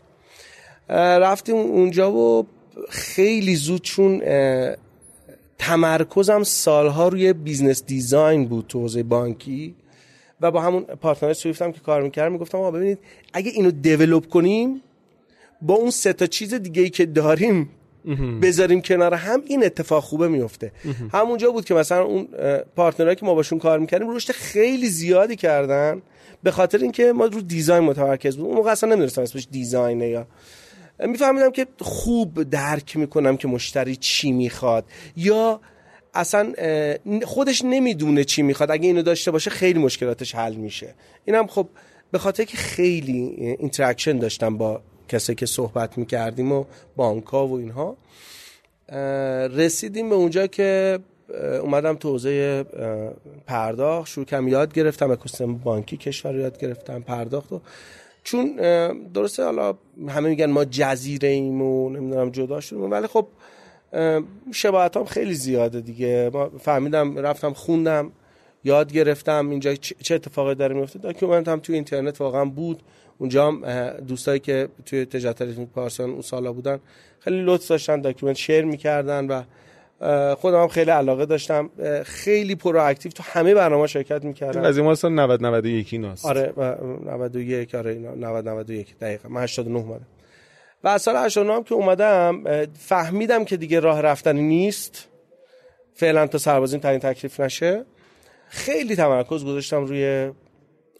رفتیم 0.93 1.55
اونجا 1.55 2.11
و 2.11 2.47
خیلی 2.89 3.55
زود 3.55 3.81
چون 3.81 4.21
تمرکزم 5.59 6.43
سالها 6.43 7.07
روی 7.07 7.33
business 7.33 7.85
design 7.85 8.47
بود 8.47 8.65
تو 8.67 8.79
حوزه 8.79 9.03
بانکی. 9.03 9.75
و 10.41 10.51
با 10.51 10.61
همون 10.61 10.83
partner 10.83 11.33
سویفت 11.33 11.61
هم 11.61 11.71
که 11.71 11.79
کار 11.79 12.01
می‌کردم 12.01 12.31
می‌گفتم 12.31 12.57
آقا 12.57 12.71
ببینید 12.71 12.99
اگه 13.33 13.51
اینو 13.51 13.71
develop 13.71 14.27
کنیم 14.27 14.81
با 15.61 15.73
اون 15.73 15.91
سه 15.91 16.13
تا 16.13 16.25
چیز 16.25 16.53
دیگه 16.53 16.81
ای 16.81 16.89
که 16.89 17.05
داریم 17.05 17.69
بذاریم 18.41 18.81
کنار 18.81 19.13
هم 19.13 19.41
این 19.45 19.65
اتفاق 19.65 20.03
خوبه 20.03 20.27
میفته 20.27 20.71
همونجا 21.11 21.51
بود 21.51 21.65
که 21.65 21.73
مثلا 21.73 22.03
اون 22.03 22.27
partner 22.75 23.03
هایی 23.03 23.15
که 23.15 23.25
ما 23.25 23.33
باشون 23.33 23.59
کار 23.59 23.79
می‌کردیم 23.79 24.15
رشد 24.15 24.31
خیلی 24.31 24.87
زیادی 24.89 25.35
کردن 25.35 26.01
به 26.43 26.51
خاطر 26.51 26.77
اینکه 26.77 27.13
ما 27.13 27.25
رو 27.25 27.41
design 27.41 27.83
متمرکز 27.83 28.37
بود. 28.37 28.45
اون 28.45 28.55
موقع 28.55 28.71
اصلا 28.71 28.89
نمی‌دونستم 28.89 29.21
اسمش 29.21 29.47
design 29.51 29.99
ه 29.99 30.07
یا. 30.07 30.27
میفهمیدم 30.99 31.51
که 31.51 31.67
خوب 31.81 32.43
درک 32.43 32.97
می‌کنم 32.97 33.37
که 33.37 33.47
مشتری 33.47 33.95
چی 33.95 34.31
می‌خواد 34.31 34.85
یا 35.17 35.59
اصلا 36.15 36.53
خودش 37.23 37.61
نمی‌دونه 37.65 38.23
چی 38.23 38.41
می‌خواد. 38.41 38.71
اگه 38.71 38.87
اینو 38.87 39.01
داشته 39.01 39.31
باشه 39.31 39.49
خیلی 39.49 39.79
مشکلاتش 39.79 40.35
حل 40.35 40.55
میشه. 40.55 40.93
اینم 41.25 41.47
خب 41.47 41.67
به 42.11 42.17
خاطر 42.17 42.43
که 42.43 42.57
خیلی 42.57 43.19
interaction 43.59 44.17
داشتم 44.17 44.57
با 44.57 44.81
کسی 45.07 45.35
که 45.35 45.45
صحبت 45.45 45.97
می‌کردیم 45.97 46.51
و 46.51 46.65
بانکا 46.95 47.47
و 47.47 47.57
اینها 47.57 47.97
رسیدیم 49.47 50.09
به 50.09 50.15
اونجا 50.15 50.47
که 50.47 50.99
اومدم 51.61 51.95
تو 51.95 52.09
حوزه 52.09 52.63
پرداخت. 53.47 54.11
شروع 54.11 54.25
کم 54.25 54.47
یاد 54.47 54.73
گرفتم 54.73 55.11
اکوسیستم 55.11 55.55
بانکی 55.55 55.97
کشور 55.97 56.35
یاد 56.35 56.59
گرفتم 56.59 57.01
پرداخت 57.01 57.51
و 57.51 57.61
چون 58.23 58.55
درسته 59.13 59.43
حالا 59.43 59.77
همه 60.07 60.29
میگن 60.29 60.45
ما 60.45 60.65
جزیره 60.65 61.29
ایم 61.29 61.61
و 61.61 61.89
نمی‌دونم 61.89 62.29
جدا 62.29 62.59
شدیم 62.61 62.91
ولی 62.91 63.07
خب 63.07 63.27
شباهت 64.51 64.97
هم 64.97 65.05
خیلی 65.05 65.33
زیاده 65.33 65.81
دیگه. 65.81 66.31
ما 66.33 66.49
فهمیدم 66.59 67.17
رفتم 67.17 67.53
خوندم 67.53 68.11
یاد 68.63 68.93
گرفتم 68.93 69.49
اینجا 69.49 69.75
چه 69.75 70.15
اتفاقی 70.15 70.55
داره 70.55 70.75
میفته. 70.75 70.99
document 70.99 71.47
هم 71.47 71.59
توی 71.59 71.75
اینترنت 71.75 72.21
واقعا 72.21 72.45
بود. 72.45 72.83
اونجا 73.17 73.47
هم 73.47 73.89
دوستایی 74.07 74.39
که 74.39 74.67
توی 74.85 75.05
تجارت 75.05 75.43
پارسیان 75.65 76.09
اون 76.09 76.21
سالا 76.21 76.53
بودن 76.53 76.79
خیلی 77.19 77.43
لطف 77.43 77.67
داشتن 77.67 78.01
document 78.01 78.37
share 78.37 78.65
می‌کردن 78.65 79.27
و 79.27 79.43
خودم 80.35 80.61
هم 80.61 80.67
خیلی 80.67 80.91
علاقه 80.91 81.25
داشتم. 81.25 81.69
خیلی 82.03 82.55
proactive 82.55 83.11
تو 83.11 83.23
همه 83.25 83.53
برنامه 83.53 83.87
شرکت 83.87 84.23
می‌کردم. 84.23 84.61
از 84.61 84.77
این 84.77 84.95
سال 84.95 85.11
90 85.11 85.45
91 85.45 85.93
ایناست. 85.93 86.25
آره 86.25 86.53
91 87.05 87.75
آره 87.75 87.91
اینا 87.91 88.15
90 88.15 88.49
91 88.49 88.95
دقیقاً. 88.97 89.29
من 89.29 89.43
89 89.43 89.79
اومدم. 89.79 90.05
و 90.83 90.87
از 90.87 91.01
سال 91.01 91.15
89 91.15 91.53
هم 91.53 91.63
که 91.63 91.75
اومدم 91.75 92.43
فهمیدم 92.73 93.45
که 93.45 93.57
دیگه 93.57 93.79
راه 93.79 94.01
رفتنی 94.01 94.41
نیست. 94.41 95.07
فعلا 95.93 96.27
تا 96.27 96.37
سربازین 96.37 96.79
تعیین 96.79 96.99
تکلیف 96.99 97.39
نشه. 97.39 97.85
خیلی 98.47 98.95
تمرکز 98.95 99.45
گذاشتم 99.45 99.85
روی 99.85 100.31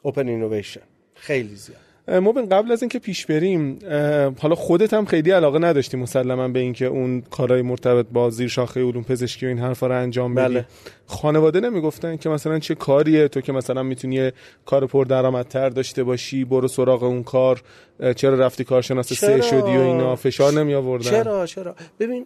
اوپن 0.03 0.27
اینویشن 0.27 0.81
خیلی 1.15 1.55
زیاد. 1.55 1.84
مبین 2.07 2.49
قبل 2.49 2.71
از 2.71 2.81
اینکه 2.81 2.99
پیش 2.99 3.25
بریم 3.25 3.79
حالا 4.39 4.55
خودت 4.55 4.93
هم 4.93 5.05
خیلی 5.05 5.31
علاقه 5.31 5.59
نداشتی 5.59 5.97
مسلما 5.97 6.47
به 6.47 6.59
اینکه 6.59 6.85
اون 6.85 7.21
کارهای 7.21 7.61
مرتبط 7.61 8.05
با 8.13 8.29
زیر 8.29 8.47
شاخه 8.47 8.81
علوم 8.81 9.03
پزشکی 9.03 9.45
و 9.45 9.49
این 9.49 9.59
حرفا 9.59 9.87
رو 9.87 10.01
انجام 10.01 10.35
بدی. 10.35 10.53
بله. 10.53 10.65
خانواده 11.05 11.59
نمی‌گفتن 11.59 12.17
که 12.17 12.29
مثلا 12.29 12.59
چه 12.59 12.75
کاریه؟ 12.75 13.27
تو 13.27 13.41
که 13.41 13.51
مثلا 13.51 13.83
می‌تونی 13.83 14.31
کار 14.65 14.87
پردرآمدتر 14.87 15.69
داشته 15.69 16.03
باشی 16.03 16.45
برو 16.45 16.67
سراغ 16.67 17.03
اون 17.03 17.23
کار 17.23 17.61
چرا 18.15 18.35
رفتی 18.35 18.63
کارشناس 18.63 19.13
سه 19.13 19.41
شدی 19.41 19.77
و 19.77 19.81
اینا؟ 19.81 20.15
فشار 20.15 20.53
نمی 20.53 20.73
آوردن 20.73 21.09
چرا؟ 21.09 21.45
چرا؟ 21.45 21.75
ببین 21.99 22.25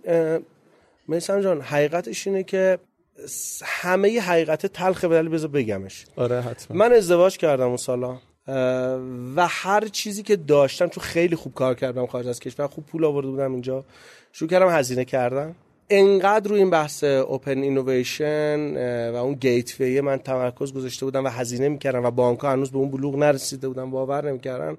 مثلا 1.10 1.42
جان 1.42 1.62
حقیقتش 1.62 2.28
اینه 2.28 2.44
که 2.44 2.80
همه 3.64 4.20
حقیقت 4.20 4.66
تلخ 4.66 5.06
بدل 5.06 5.30
بذار 5.30 5.50
بگمش. 5.50 6.06
آره 6.16 6.42
حتما. 6.42 6.78
من 6.78 6.94
ازدواج 6.94 7.38
کردم 7.38 7.68
اون 7.68 7.78
سالا. 7.78 8.18
و 9.36 9.48
هر 9.50 9.88
چیزی 9.88 10.24
که 10.24 10.36
داشتم 10.36 10.88
چون 10.88 11.04
خیلی 11.04 11.36
خوب 11.36 11.54
کار 11.54 11.76
کردم 11.76 12.06
خارج 12.06 12.28
از 12.28 12.40
کشور 12.40 12.68
خوب 12.68 12.86
پول 12.86 13.06
آورده 13.06 13.28
بودم 13.28 13.52
اینجا. 13.52 13.84
شروع 14.32 14.50
کردم 14.50 14.70
هزینه 14.70 15.06
کردم 15.06 15.56
انقدر 15.90 16.50
روی 16.50 16.60
این 16.60 16.70
بحث 16.70 17.04
اوپن 17.04 17.58
اینویشن 17.58 19.12
و 19.12 19.16
اون 19.16 19.34
گیت 19.34 19.82
وی 19.82 20.02
من 20.02 20.18
تمرکز 20.18 20.74
گذاشته 20.74 21.06
بودم 21.06 21.26
و 21.26 21.28
هزینه 21.28 21.70
می‌کردم 21.70 22.06
و 22.06 22.12
بانک 22.12 22.40
هنوز 22.44 22.72
به 22.72 22.78
اون 22.78 22.92
بلوغ 22.92 23.16
نرسیده 23.16 23.68
بودم 23.68 23.92
باور 23.92 24.30
نمی‌کردن. 24.30 24.78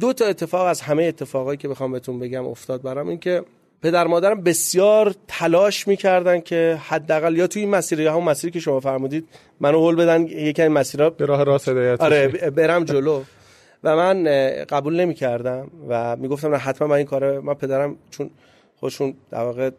دو 0.00 0.12
تا 0.12 0.24
اتفاق 0.24 0.66
از 0.66 0.80
همه 0.80 1.04
اتفاقایی 1.04 1.56
که 1.56 1.68
بخوام 1.68 1.92
بهتون 1.92 2.18
بگم 2.18 2.46
افتاد 2.46 2.82
برام 2.82 3.08
این 3.08 3.18
که 3.18 3.44
پدر 3.82 4.06
مادرم 4.06 4.40
بسیار 4.40 5.14
تلاش 5.28 5.88
می‌کردن 5.88 6.40
که 6.40 6.78
حداقل 6.88 7.36
یا 7.36 7.46
توی 7.46 7.62
این 7.62 7.70
مسیر 7.70 8.00
یا 8.00 8.12
همون 8.12 8.24
مسیری 8.24 8.50
که 8.50 8.60
شما 8.60 8.80
فرمودید 8.80 9.28
منو 9.60 9.80
هول 9.80 9.96
بدن 9.96 10.26
یکی 10.26 10.62
این 10.62 10.72
مسیرها 10.72 11.10
به 11.10 11.26
راه 11.26 11.44
راست 11.44 11.68
هدایت 11.68 12.00
آره 12.00 12.28
برم 12.28 12.84
جلو. 12.84 13.22
و 13.84 13.96
من 13.96 14.24
قبول 14.68 15.00
نمی‌کردم 15.00 15.70
و 15.88 16.16
می‌گفتم 16.16 16.50
نه 16.50 16.56
حتما 16.56 16.88
من 16.88 16.96
این 16.96 17.06
کار 17.06 17.40
من 17.40 17.54
پدرم 17.54 17.96
چون 18.10 18.30
خودشون 18.80 19.14
در 19.30 19.42
واقع 19.42 19.70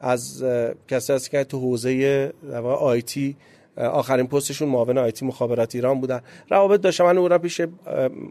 از 0.00 0.44
کسی 0.88 1.12
هست 1.12 1.30
که 1.30 1.44
تو 1.44 1.60
حوزه 1.60 2.32
در 2.50 2.60
واقع 2.60 2.84
IT 2.84 3.36
آخرین 3.76 4.26
پستشون 4.26 4.68
معاون 4.68 4.98
IT 4.98 5.26
مخابرات 5.26 5.74
ایران 5.74 6.00
بودن. 6.00 6.20
روابط 6.50 6.80
داشتم 6.80 7.04
من 7.04 7.18
اونم 7.18 7.38
پیش 7.38 7.60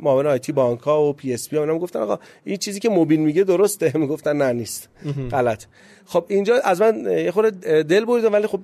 معاون 0.01 0.27
IT 0.27 0.51
بانک 0.51 0.79
ها 0.79 1.03
و 1.03 1.13
PSP 1.13 1.57
اونم 1.57 1.77
گفتن 1.77 1.99
آقا 1.99 2.19
این 2.43 2.57
چیزی 2.57 2.79
که 2.79 2.89
موبیل 2.89 3.19
میگه 3.19 3.43
درسته؟ 3.43 3.91
می‌گفتن 3.97 4.37
نه 4.37 4.53
نیست. 4.53 4.89
غلط. 5.31 5.63
خب 6.05 6.25
اینجا 6.27 6.55
از 6.63 6.81
من 6.81 7.05
یه 7.05 7.31
خورده 7.31 7.83
دل 7.83 8.05
برید 8.05 8.25
ولی 8.25 8.47
خب 8.47 8.59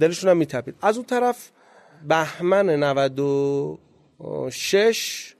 دلشون 0.00 0.30
هم 0.30 0.36
میتپید. 0.36 0.74
از 0.82 0.96
اون 0.96 1.06
طرف 1.06 1.50
بهمن 2.08 2.70
96 2.70 5.34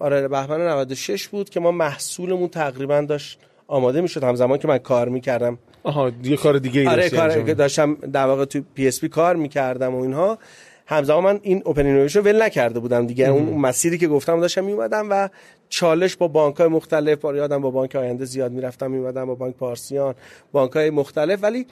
آره 0.00 0.28
بهمن 0.28 0.60
96 0.60 1.28
بود 1.28 1.50
که 1.50 1.60
ما 1.60 1.70
محصولمون 1.70 2.48
تقریبا 2.48 3.00
داشت 3.00 3.40
آماده 3.68 4.00
می‌شد. 4.00 4.24
همزمان 4.24 4.58
که 4.58 4.68
من 4.68 4.78
کار 4.78 5.08
می‌کردم. 5.08 5.58
آها 5.82 6.12
یه 6.22 6.36
کار 6.36 6.58
دیگه 6.58 6.80
ای 6.80 6.86
آره 6.86 7.10
کار 7.10 7.54
داشتم 7.54 7.94
در 7.94 8.26
واقع 8.26 8.44
تو 8.44 8.60
PSP 8.74 9.08
کار 9.08 9.36
می‌کردم 9.36 9.94
و 9.94 10.02
اینها. 10.02 10.38
همزمان 10.86 11.24
من 11.24 11.40
این 11.42 11.62
open 11.64 11.86
رو 11.86 12.22
ول 12.22 12.42
نکرده 12.42 12.80
بودم 12.80 13.06
دیگه. 13.06 13.28
اون 13.28 13.60
مسیری 13.60 13.98
که 13.98 14.08
گفتم 14.08 14.40
داشتم 14.40 14.64
میومدم 14.64 15.06
و 15.10 15.28
چالش 15.68 16.16
با 16.16 16.28
بانک 16.28 16.56
های 16.56 16.68
مختلف 16.68 17.18
بار 17.18 17.36
یادم 17.36 17.60
با 17.60 17.70
بانک 17.70 17.96
آینده 17.96 18.24
زیاد 18.24 18.52
می‌رفتم 18.52 18.90
میومدم 18.90 19.26
با 19.26 19.34
بانک 19.34 19.54
پارسیان 19.54 20.14
بانک 20.52 20.72
های 20.72 20.90
مختلف. 20.90 21.38
ولی 21.42 21.66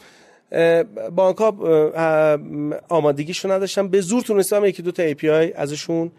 بانک 1.15 1.37
ها 1.37 1.57
آمادگیشو 2.89 3.53
نداشتن. 3.53 3.89
به 3.89 4.01
زور 4.01 4.23
تونستم 4.23 4.65
یکی 4.65 4.83
دو 4.83 4.93
تا 4.93 5.03
API 5.03 5.53
ازشون 5.53 6.11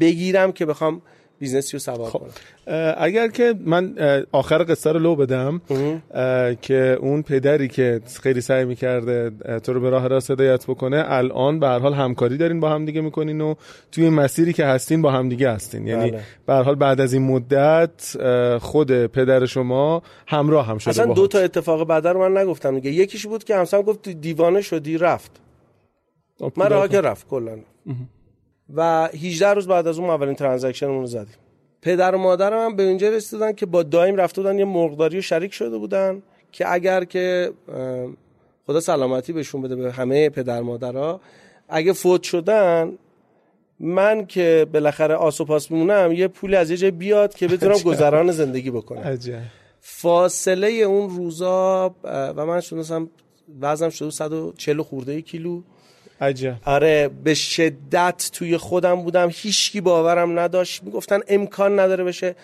بگیرم 0.00 0.52
که 0.52 0.66
بخوام 0.66 1.02
business 1.38 1.68
ی 1.68 1.72
رو 1.72 1.78
سوار 1.78 2.10
خب. 2.10 2.22
اگر 2.96 3.28
که 3.28 3.54
من 3.64 3.94
آخر 4.32 4.64
قصه 4.68 4.92
رو 4.92 4.98
لو 4.98 5.16
بدم 5.16 5.60
که 6.62 6.98
اون 7.00 7.22
پدری 7.22 7.68
که 7.68 8.00
خیلی 8.22 8.40
سعی 8.40 8.64
می‌کرده 8.64 9.30
تو 9.62 9.72
رو 9.72 9.80
به 9.80 9.90
راه 9.90 10.08
راست 10.08 10.30
هدایت 10.30 10.66
بکنه 10.66 11.04
الان 11.06 11.60
به 11.60 11.66
هر 11.66 11.78
حال 11.78 11.94
همکاری 11.94 12.36
دارین 12.36 12.60
با 12.60 12.70
هم 12.70 12.84
دیگه 12.84 13.00
می‌کنین 13.00 13.40
و 13.40 13.54
توی 13.92 14.04
این 14.04 14.14
مسیری 14.14 14.52
که 14.52 14.66
هستین 14.66 15.02
با 15.02 15.10
هم 15.10 15.28
دیگه 15.28 15.50
هستین. 15.50 15.86
یعنی 15.86 16.10
بله. 16.10 16.20
به 16.46 16.52
هر 16.52 16.62
حال 16.62 16.74
بعد 16.74 17.00
از 17.00 17.12
این 17.12 17.22
مدت 17.22 18.16
خود 18.58 19.06
پدر 19.06 19.46
شما 19.46 20.02
همراه 20.26 20.66
هم 20.66 20.78
شده 20.78 20.90
اصلا 20.90 21.14
دو 21.14 21.26
تا 21.26 21.38
اتفاق 21.38 21.86
بعد 21.86 22.06
رو 22.06 22.28
من 22.28 22.40
نگفتم 22.40 22.74
دیگه. 22.74 22.90
یکیش 22.90 23.26
بود 23.26 23.44
که 23.44 23.56
همسرم 23.56 23.82
گفت 23.82 24.08
دیوانه 24.08 24.60
شدی 24.60 24.98
رفت. 24.98 25.30
من 26.56 26.70
راه 26.70 26.88
که 26.88 27.00
رفت 27.00 27.28
کلا. 27.28 27.58
و 28.74 29.06
18 29.06 29.48
روز 29.48 29.66
بعد 29.66 29.86
از 29.86 29.98
اون 29.98 30.10
اولین 30.10 30.34
ترانزکشنمون 30.34 31.00
رو 31.00 31.06
زدیم. 31.06 31.34
پدر 31.82 32.14
و 32.14 32.18
مادرم 32.18 32.64
هم 32.64 32.76
به 32.76 32.82
اینجا 32.82 33.08
رسیدن 33.08 33.52
که 33.52 33.66
با 33.66 33.82
دایم 33.82 34.16
رفته 34.16 34.42
بودن 34.42 34.58
یه 34.58 34.64
مرغداری 34.64 35.22
شریک 35.22 35.52
شده 35.52 35.78
بودن 35.78 36.22
که 36.52 36.72
اگر 36.72 37.04
که 37.04 37.52
خدا 38.66 38.80
سلامتی 38.80 39.32
بهشون 39.32 39.62
بده 39.62 39.76
به 39.76 39.92
همه 39.92 40.30
پدر 40.30 40.60
مادرها 40.60 41.20
اگه 41.68 41.92
فوت 41.92 42.22
شدن 42.22 42.98
من 43.80 44.26
که 44.26 44.66
بالاخره 44.72 45.14
آس 45.14 45.40
و 45.40 45.44
پاس 45.44 45.70
میمونم 45.70 46.12
یه 46.12 46.28
پولی 46.28 46.56
از 46.56 46.70
یه 46.70 46.76
جای 46.76 46.90
بیاد 46.90 47.34
که 47.34 47.48
بتونم 47.48 47.78
گذران 47.78 48.30
زندگی 48.32 48.70
بکنم. 48.70 49.18
فاصله 49.80 50.68
اون 50.68 51.10
روزا 51.10 51.94
و 52.04 52.46
من 52.46 52.60
شدم 52.60 53.10
وزنم 53.60 53.90
شده 53.90 54.10
140 54.10 54.82
خورده 54.82 55.22
کیلو. 55.22 55.62
عجب. 56.20 56.56
آره 56.64 57.08
به 57.24 57.34
شدت 57.34 58.30
توی 58.32 58.56
خودم 58.56 59.02
بودم 59.02 59.28
هیچکی 59.32 59.80
باورم 59.80 60.38
نداشت. 60.38 60.82
می‌گفتن 60.82 61.20
امکان 61.28 61.80
نداره 61.80 62.04
بشه 62.04 62.34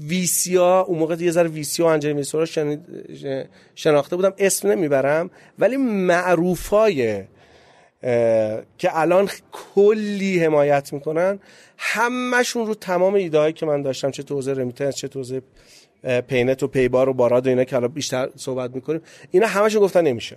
ویسی 0.00 0.56
ها 0.56 0.82
اون 0.82 0.98
موقع 0.98 1.16
یه 1.20 1.30
ذره 1.30 1.48
ویسی 1.48 1.82
ها 1.82 1.92
انجام 1.92 2.22
رو 2.32 2.46
شناخته 3.74 4.16
بودم 4.16 4.32
اسم 4.38 4.68
نمی‌برم 4.70 5.30
ولی 5.58 5.76
معروف 5.76 6.66
های 6.66 7.24
که 8.78 8.98
الان 8.98 9.28
کلی 9.52 10.44
حمایت 10.44 10.92
می‌کنن 10.92 11.38
همشون 11.78 12.66
رو 12.66 12.74
تمام 12.74 13.14
ایده 13.14 13.52
که 13.52 13.66
من 13.66 13.82
داشتم 13.82 14.10
چه 14.10 14.22
تو 14.22 14.32
حوزه 14.32 14.52
remittance 14.52 14.96
چه 14.96 15.08
تو 15.08 15.19
حوزه 15.19 15.42
payment 16.28 16.62
و 16.62 16.66
پیبار 16.66 17.08
و 17.08 17.12
باراد 17.12 17.46
و 17.46 17.48
اینا 17.48 17.64
که 17.64 17.76
الان 17.76 17.92
بیشتر 17.92 18.28
صحبت 18.36 18.74
می‌کنیم 18.74 19.00
اینا 19.30 19.46
همشون 19.46 19.82
گفتن 19.82 20.00
نمیشه. 20.00 20.36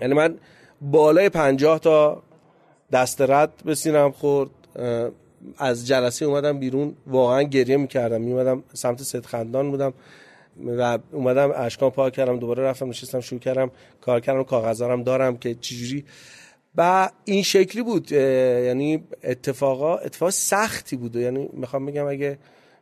یعنی 0.00 0.14
من 0.14 0.38
بالای 0.80 1.28
پنجاه 1.28 1.78
تا 1.78 2.22
دست 2.92 3.20
رد 3.20 3.52
به 3.64 3.74
سینم 3.74 4.10
خورد. 4.10 4.50
از 5.58 5.86
جلسه 5.86 6.24
اومدم 6.24 6.58
بیرون 6.58 6.94
واقعا 7.06 7.42
گریه 7.42 7.76
می‌کردم. 7.76 8.20
میومدم 8.20 8.62
سمت 8.74 9.02
سید 9.02 9.26
خندان 9.26 9.70
بودم 9.70 9.92
و 10.66 10.98
اومدم 11.12 11.52
اشکامو 11.56 11.90
پاک 11.90 12.12
کردم 12.12 12.38
دوباره 12.38 12.62
رفتم 12.62 12.88
نشستم 12.88 13.20
شروع 13.20 13.40
کردم 13.40 13.70
کار 14.00 14.20
کردم 14.20 14.42
کاغذارم 14.44 15.02
دارم 15.02 15.36
که 15.36 15.54
چجوری. 15.54 16.04
و 16.76 17.10
این 17.24 17.42
شکلی 17.42 17.82
بود. 17.82 18.12
یعنی 18.12 19.04
اتفاقا 19.24 19.96
اتفاق 19.96 20.30
سختی 20.30 20.96
بود. 20.96 21.16
یعنی 21.16 21.48
می‌خوام 21.52 21.86
بگم 21.86 22.06
اگه 22.06 22.38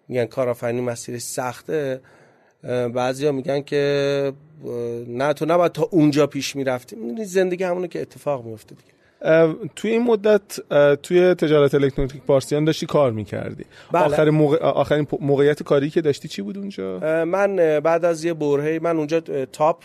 میگن 0.08 0.24
کارآفرینی 0.24 0.80
مسیر 0.80 1.18
سخته 1.18 2.00
بعضیا 2.94 3.32
میگن 3.32 3.60
که 3.60 4.32
نه 5.08 5.32
تو 5.32 5.46
نباید 5.46 5.72
تا 5.72 5.88
اونجا 5.90 6.26
پیش 6.26 6.56
می‌رفتی. 6.56 6.96
زندگی 7.24 7.64
همونه 7.64 7.88
که 7.88 8.00
اتفاق 8.00 8.44
میفته 8.44 8.74
دیگه. 8.74 8.92
توی 9.76 9.90
این 9.90 10.02
مدت 10.02 10.60
توی 11.02 11.34
تجارت 11.34 11.74
الکترونیک 11.74 12.22
پارسیان 12.26 12.64
داشتی 12.64 12.86
کار 12.86 13.12
می‌کردی. 13.12 13.64
بله. 13.92 14.04
آخر 14.04 14.30
موقع... 14.30 14.58
آخرین 14.58 15.06
موقعیت 15.20 15.62
کاری 15.62 15.90
که 15.90 16.00
داشتی 16.00 16.28
چی 16.28 16.42
بود 16.42 16.58
اونجا؟ 16.58 16.98
من 17.24 17.80
بعد 17.80 18.04
از 18.04 18.24
یه 18.24 18.34
برهه 18.34 18.78
من 18.82 18.96
اونجا 18.96 19.20
تاپ 19.52 19.82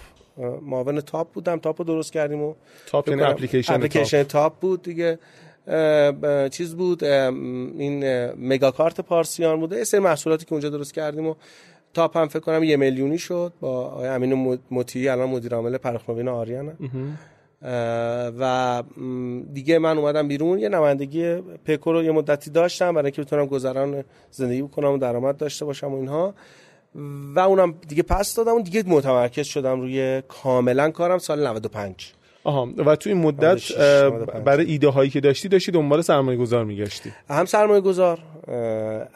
معاون 0.61 1.01
تاپ 1.01 1.31
بودم. 1.33 1.59
تاپ 1.59 1.81
رو 1.81 1.85
درست 1.85 2.13
کردیم 2.13 2.41
و 2.41 2.53
تاپ 2.87 3.09
یعنی 3.09 3.21
اپلیکیشن, 3.21 3.73
اپلیکیشن 3.73 4.23
تاپ. 4.23 4.59
بود 4.59 4.81
دیگه. 4.81 5.19
چیز 6.51 6.75
بود 6.75 7.03
این 7.03 8.25
مگاکارت 8.31 9.01
پارسیان 9.01 9.59
بوده 9.59 9.77
یه 9.77 9.83
سری 9.83 9.99
محصولاتی 9.99 10.45
که 10.45 10.53
اونجا 10.53 10.69
درست 10.69 10.93
کردیم 10.93 11.27
و 11.27 11.35
تاپ 11.93 12.17
هم 12.17 12.27
فکر 12.27 12.39
کنم 12.39 12.63
یه 12.63 12.77
میلیونی 12.77 13.17
شد 13.17 13.53
با 13.59 13.85
آقای 13.85 14.07
امین 14.07 14.59
مطیعی 14.71 15.09
الان 15.09 15.29
مدیر 15.29 15.55
عامل 15.55 15.77
پرداخت 15.77 16.07
نوین 16.07 16.27
آرین 16.27 16.73
و 18.39 18.83
دیگه 19.53 19.79
من 19.79 19.97
اومدم 19.97 20.27
بیرون. 20.27 20.59
یه 20.59 20.69
نمایندگی 20.69 21.35
پکو 21.65 21.93
رو 21.93 22.03
یه 22.03 22.11
مدتی 22.11 22.49
داشتم 22.51 22.93
برای 22.93 23.05
اینکه 23.05 23.21
بتونم 23.21 23.45
گذران 23.45 24.03
زندگی 24.31 24.61
بکنم 24.61 24.91
و 24.91 24.97
درآمد 24.97 25.37
داشته 25.37 25.65
باشم 25.65 25.93
و 25.93 25.95
اینها. 25.95 26.33
و 27.35 27.39
اونم 27.39 27.75
دیگه 27.87 28.03
پس 28.03 28.35
دادم. 28.35 28.55
و 28.55 28.61
دیگه 28.61 28.83
متمرکز 28.87 29.45
شدم 29.45 29.81
روی 29.81 30.21
کاملا 30.27 30.91
کارم 30.91 31.17
سال 31.17 31.47
95 31.47 32.13
آها. 32.43 32.69
و 32.77 32.95
تو 32.95 33.09
این 33.09 33.19
مدت 33.19 33.77
برای 34.45 34.65
ایده 34.65 34.87
هایی 34.89 35.09
که 35.09 35.19
داشتی 35.19 35.47
داشتی 35.47 35.71
دنبال 35.71 36.01
سرمایه 36.01 36.37
گذار 36.37 36.65
میگشتی؟ 36.65 37.11
هم 37.29 37.45
سرمایه 37.45 37.81
گذار 37.81 38.19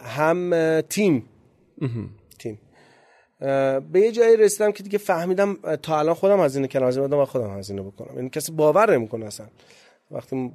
هم 0.04 0.82
تیم. 0.82 1.24
به 3.40 4.00
یه 4.00 4.12
جایی 4.12 4.38
رسیدم 4.38 4.72
که 4.72 4.84
دیگه 4.84 4.98
فهمیدم 4.98 5.58
تا 5.82 6.00
الان 6.00 6.16
خودم 6.16 6.40
هزینه 6.40 6.68
کردم 6.68 6.86
از 6.86 6.98
و 6.98 7.26
خودم 7.26 7.58
هزینه 7.58 7.82
بکنم. 7.82 8.16
یعنی 8.16 8.30
کسی 8.30 8.52
باور 8.52 8.98
نمی‌کنه 8.98 9.26
اصلا. 9.26 9.46
وقتی 10.12 10.52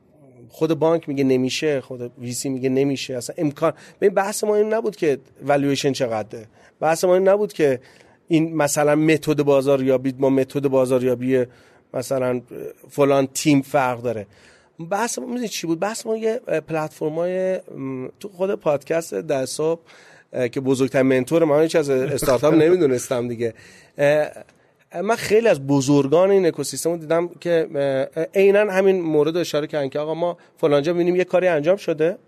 خود 0.49 0.79
بانک 0.79 1.09
میگه 1.09 1.25
نمیشه 1.25 1.81
خود 1.81 2.13
ویسی 2.19 2.49
میگه 2.49 2.69
نمیشه 2.69 3.17
اصلا 3.17 3.37
امکان 3.39 3.73
به 3.99 4.11
بحث 4.11 4.45
ما 4.45 4.57
این 4.57 4.75
نبود 4.75 4.97
که 4.97 5.19
والویشن 5.43 5.93
چقدره. 5.93 6.47
بحث 6.81 7.05
ما 7.05 7.15
این 7.15 7.29
نبود 7.29 7.53
که 7.53 7.81
این 8.29 8.57
مثلا 8.57 8.95
متد 8.95 9.43
بازاریابی 9.43 10.15
ما 10.19 10.31
متد 10.31 10.69
بازاریابی 10.69 11.45
مثلا 11.95 12.41
فلان 12.89 13.29
تیم 13.35 13.63
فرق 13.63 14.03
داره. 14.03 14.27
بحث 14.91 15.19
ما 15.19 15.47
چی 15.47 15.67
بود؟ 15.67 15.81
بحث 15.81 16.07
ما 16.07 16.17
یه 16.17 16.37
پلتفرمای 16.39 17.61
تو 18.21 18.29
خود 18.29 18.55
پادکست 18.55 19.15
در 19.15 19.47
صبح 19.47 19.81
که 20.53 20.61
بزرگترین 20.61 21.07
منتور 21.07 21.45
من 21.45 21.63
هیچ 21.63 21.77
از 21.77 21.91
استارتاپ 21.91 22.55
نمی‌دونستم 22.55 23.29
دیگه. 23.29 23.55
من 25.03 25.17
خیلی 25.17 25.49
از 25.49 25.67
بزرگان 25.67 26.31
این 26.31 26.47
اکوسیستم 26.47 26.97
دیدم 26.97 27.29
که 27.29 27.69
عینا 28.35 28.73
همین 28.73 29.01
مورد 29.01 29.37
اشاره 29.37 29.67
کردن 29.67 29.89
که 29.89 29.99
آقا 29.99 30.15
ما 30.15 30.37
فلانجا 30.57 30.95
ببینیم 30.95 31.17
یه 31.17 31.25
کاری 31.25 31.47
انجام 31.47 31.77
شده 31.77 32.19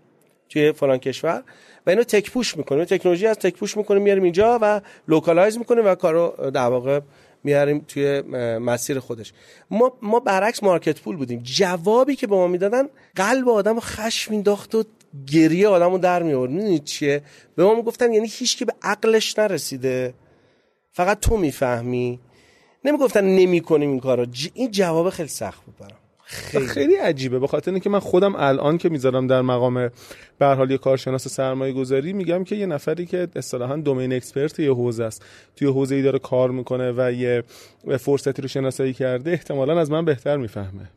توی 0.49 0.71
فلان 0.71 0.97
کشور 0.97 1.43
و 1.87 1.89
اینو 1.89 2.03
tech 2.03 2.31
push 2.31 2.57
می‌کنیم. 2.57 2.85
تکنولوژی 2.85 3.27
از 3.27 3.37
tech 3.37 3.53
push 3.53 3.77
می‌کنیم 3.77 4.01
میاریم 4.01 4.23
اینجا 4.23 4.59
و 4.61 4.81
localize 5.07 5.57
می‌کنیم 5.57 5.85
و 5.85 5.95
کارو 5.95 6.51
در 6.53 6.67
واقع 6.67 6.99
میاریم 7.43 7.85
توی 7.87 8.21
مسیر 8.57 8.99
خودش. 8.99 9.33
ما 9.71 9.93
ما 10.01 10.19
برعکس 10.19 10.63
market 10.63 11.01
pull 11.01 11.15
بودیم. 11.15 11.41
جوابی 11.43 12.15
که 12.15 12.27
به 12.27 12.35
ما 12.35 12.47
می‌دادن 12.47 12.83
قلب 13.15 13.49
آدم 13.49 13.79
خشم 13.79 14.31
مینداخت 14.31 14.75
و 14.75 14.83
گریه 15.27 15.67
آدمو 15.67 15.97
در 15.97 16.23
می 16.23 16.33
آورد 16.33 16.51
می‌دونید 16.51 16.83
چیه؟ 16.83 17.21
به 17.55 17.63
ما 17.63 17.81
گفتن 17.81 18.13
یعنی 18.13 18.27
هیچکی 18.27 18.65
به 18.65 18.73
عقلش 18.81 19.39
نرسیده. 19.39 20.13
فقط 20.91 21.19
تو 21.19 21.37
می‌فهمی. 21.37 22.19
نمی‌گفتن 22.85 23.25
نمی‌کنیم 23.25 23.89
این 23.89 23.99
کارو. 23.99 24.25
این 24.53 24.71
جواب 24.71 25.09
خیلی 25.09 25.29
سخت 25.29 25.65
بود 25.65 25.77
برام. 25.77 25.99
خیلی. 26.25 26.67
خیلی 26.67 26.95
عجیبه. 26.95 27.39
به 27.39 27.47
خاطر 27.47 27.71
اینکه 27.71 27.89
من 27.89 27.99
خودم 27.99 28.35
الان 28.35 28.77
که 28.77 28.89
می‌ذارم 28.89 29.27
در 29.27 29.41
مقام 29.41 29.89
به 30.39 30.45
حال 30.45 30.77
کارشناس 30.77 31.27
سرمایه 31.27 31.73
گذاری 31.73 32.13
میگم 32.13 32.43
که 32.43 32.55
یه 32.55 32.65
نفری 32.65 33.05
که 33.05 33.27
اصطلاحا 33.35 33.75
domain 33.75 34.13
expert 34.13 34.59
یه 34.59 34.73
حوزه 34.73 35.03
است. 35.03 35.25
توی 35.55 35.67
حوزه 35.67 35.95
ای 35.95 36.01
داره 36.01 36.19
کار 36.19 36.51
می‌کنه 36.51 36.93
و 36.97 37.11
یه 37.11 37.43
فرصتی 37.99 38.41
رو 38.41 38.47
شناسایی 38.47 38.93
کرده 38.93 39.31
احتمالا 39.31 39.79
از 39.79 39.91
من 39.91 40.05
بهتر 40.05 40.37
می‌فهمه. 40.37 40.89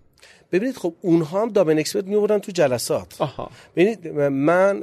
ببینید 0.52 0.76
خب 0.76 0.94
اونها 1.00 1.42
هم 1.42 1.48
domain 1.48 1.78
expert 1.78 2.04
میوردن 2.04 2.38
تو 2.38 2.52
جلسات. 2.52 3.16
آها. 3.18 3.50
ببینید 3.76 4.08
من 4.18 4.80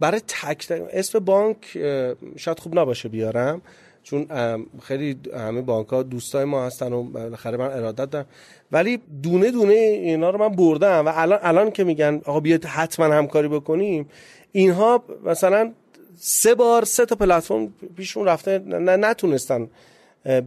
برای 0.00 0.20
تک 0.20 0.72
اسم 0.92 1.18
بانک 1.18 1.78
شاید 2.36 2.60
خوب 2.60 2.78
نباشه 2.78 3.08
بیارم 3.08 3.62
چون 4.02 4.26
خیلی 4.82 5.16
همه 5.34 5.60
بانک 5.60 5.88
ها 5.88 6.02
دوستای 6.02 6.44
ما 6.44 6.66
هستن 6.66 6.92
و 6.92 7.02
بالاخره 7.02 7.56
من 7.56 7.72
ارادت 7.72 8.10
دارم. 8.10 8.26
ولی 8.72 9.00
دونه 9.22 9.50
دونه 9.50 9.74
اینا 9.74 10.30
رو 10.30 10.38
من 10.38 10.48
بردم 10.48 11.06
و 11.06 11.12
الان 11.14 11.38
الان 11.42 11.70
که 11.70 11.84
میگن 11.84 12.20
آقا 12.24 12.40
بیاید 12.40 12.64
حتما 12.64 13.14
همکاری 13.14 13.48
بکنیم 13.48 14.08
اینها 14.52 15.04
مثلا 15.24 15.72
سه 16.16 16.54
بار 16.54 16.84
سه 16.84 17.06
تا 17.06 17.16
پلتفرم 17.16 17.74
پیشون 17.96 18.24
رفته 18.24 18.58
نتونستن 18.58 19.68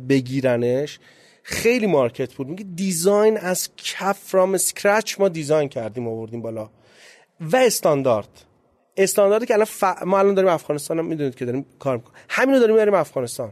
بگیرنش. 0.10 1.00
خیلی 1.44 1.88
market 1.88 2.34
بود. 2.34 2.48
میگه 2.48 2.66
design 2.76 3.38
از 3.38 3.70
کف 3.78 4.20
from 4.20 4.54
scratch 4.54 5.20
ما 5.20 5.30
design 5.30 5.70
کردیم 5.70 6.08
آوردیم 6.08 6.42
بالا. 6.42 6.70
و 7.40 7.56
استاندارد. 7.56 8.46
استانداردی 8.98 9.46
که 9.46 9.54
الان 9.54 9.66
ف... 9.66 9.84
ما 10.06 10.20
الان 10.20 10.34
داریم 10.34 10.52
افغانستان 10.52 11.00
هم 11.00 11.06
می‌دونید 11.06 11.36
که 11.36 11.46
داریم 11.46 11.66
کار 11.80 11.98
می‌کنیم. 11.98 12.16
همینو 12.30 12.60
داریم 12.60 12.76
میاریم 12.76 12.94
افغانستان. 12.94 13.52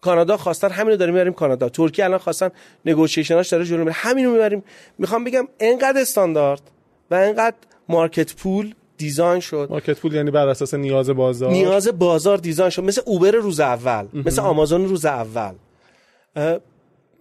کانادا 0.00 0.36
خواستن 0.36 0.70
همینو 0.70 0.96
داریم 0.96 1.14
میاریم 1.14 1.32
کانادا. 1.32 1.68
ترکیه 1.68 2.04
الان 2.04 2.18
خواستن 2.18 2.50
negotiation 2.84 3.34
هاش 3.34 3.48
داره 3.48 3.64
جلو 3.64 3.78
میره. 3.78 3.92
همینو 3.92 4.30
می‌بریم. 4.30 4.64
می‌خوام 4.98 5.24
بگم 5.24 5.48
انقدر 5.60 6.00
استاندارد 6.00 6.62
و 7.10 7.14
انقدر 7.14 7.56
market 7.88 8.34
pull 8.36 8.74
design 8.96 9.40
شد. 9.40 9.66
market 9.70 9.98
pull 9.98 10.14
یعنی 10.14 10.30
بر 10.30 10.48
اساس 10.48 10.74
نیاز 10.74 11.10
بازار؟ 11.10 11.50
نیاز 11.50 11.88
بازار 11.88 12.38
design 12.38 12.70
شد. 12.70 12.84
مثل 12.84 13.02
اوبر 13.04 13.30
روز 13.30 13.60
اول 13.60 14.06
مثل 14.12 14.42
آمازون 14.42 14.88
روز 14.88 15.04
اول. 15.04 15.54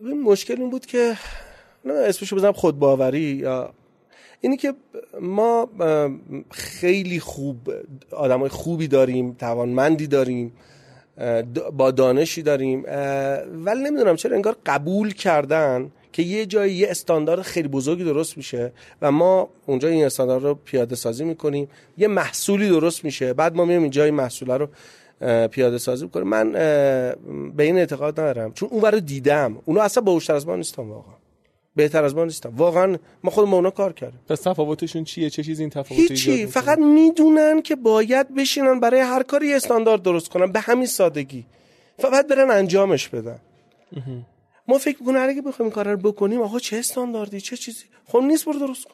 مشکل 0.02 0.62
این 0.62 0.70
بود 0.70 0.86
که 0.86 1.18
نه 1.86 1.94
اسمشو 1.94 2.36
بزنم 2.36 2.52
خودباوری 2.52 3.20
یا 3.20 3.74
اینی 4.42 4.58
که 4.58 4.74
ما 5.22 5.70
خیلی 6.52 7.20
خوب 7.20 7.58
آدمای 8.12 8.50
خوبی 8.50 8.88
داریم 8.88 9.34
توانمندی 9.34 10.08
داریم 10.08 10.54
با 11.74 11.92
دانشی 11.92 12.42
داریم 12.42 12.84
ولی 13.66 13.84
نمی‌دونم 13.84 14.16
چرا 14.16 14.36
انگار 14.36 14.56
قبول 14.66 15.14
کردن 15.14 15.92
که 16.12 16.24
یه 16.24 16.46
جایی 16.46 16.74
یه 16.74 16.88
استاندارد 16.90 17.42
خیلی 17.42 17.68
بزرگی 17.68 18.04
درست 18.04 18.38
میشه 18.38 18.72
و 19.02 19.12
ما 19.12 19.50
اونجا 19.66 19.88
این 19.88 20.06
استاندارد 20.06 20.44
رو 20.44 20.56
پیاده 20.56 20.96
سازی 20.96 21.24
می‌کنیم 21.24 21.70
یه 21.98 22.08
محصولی 22.08 22.70
درست 22.70 23.06
میشه 23.06 23.34
بعد 23.34 23.56
ما 23.56 23.66
میایم 23.66 23.82
اینجا 23.82 24.04
این 24.04 24.14
محصول 24.14 24.52
رو 24.52 24.68
پیاده 25.52 25.78
سازی 25.78 26.06
می‌کنیم 26.06 26.28
من 26.28 26.52
به 27.56 27.64
این 27.64 27.78
اعتقاد 27.78 28.20
ندارم. 28.20 28.54
چون 28.54 28.70
اون 28.70 28.82
رو 28.82 29.00
دیدم. 29.00 29.58
اونو 29.66 29.80
اصلا 29.80 30.04
باوشتر 30.04 30.36
از 30.36 30.48
ما 30.48 30.56
نیستم 30.56 30.90
واقعا. 30.90 31.14
بهتر 31.76 32.04
از 32.04 32.16
ما 32.16 32.26
نیستم 32.26 32.54
واقعا 32.56 32.98
ما 33.24 33.32
خود 33.32 33.54
اونا 33.54 33.70
کار 33.72 33.94
کردیم. 33.94 34.20
پس 34.30 34.42
تفاوتشون 34.42 35.04
چیه؟ 35.04 35.30
چه 35.30 35.44
چیزی 35.44 35.64
این 35.64 35.70
تفاوت 35.70 36.00
هیچی. 36.00 36.46
فقط 36.46 36.80
می‌دونن 36.80 37.62
که 37.62 37.76
باید 37.76 38.36
بشینن 38.36 38.80
برای 38.80 39.00
هر 39.00 39.24
کاری 39.24 39.54
استاندارد 39.54 40.02
درست 40.02 40.30
کنن. 40.30 40.52
به 40.52 40.60
همین 40.60 40.86
سادگی. 40.86 41.46
فقط 42.00 42.28
برن 42.28 42.52
انجامش 42.52 43.08
بدن. 43.08 43.40
ما 44.68 44.78
فکر 44.78 44.98
می‌کنیم 45.00 45.30
اگه 45.30 45.42
بخوایم 45.42 45.72
کار 45.72 45.88
رو 45.88 45.98
بکنیم 45.98 46.42
آقا 46.42 46.60
چه 46.60 46.78
استانداردی 46.78 47.42
چه 47.42 47.58
چیزی. 47.58 47.84
خب 48.06 48.20
نیست 48.20 48.46
برو 48.46 48.60
درست 48.60 48.86
کن. 48.86 48.94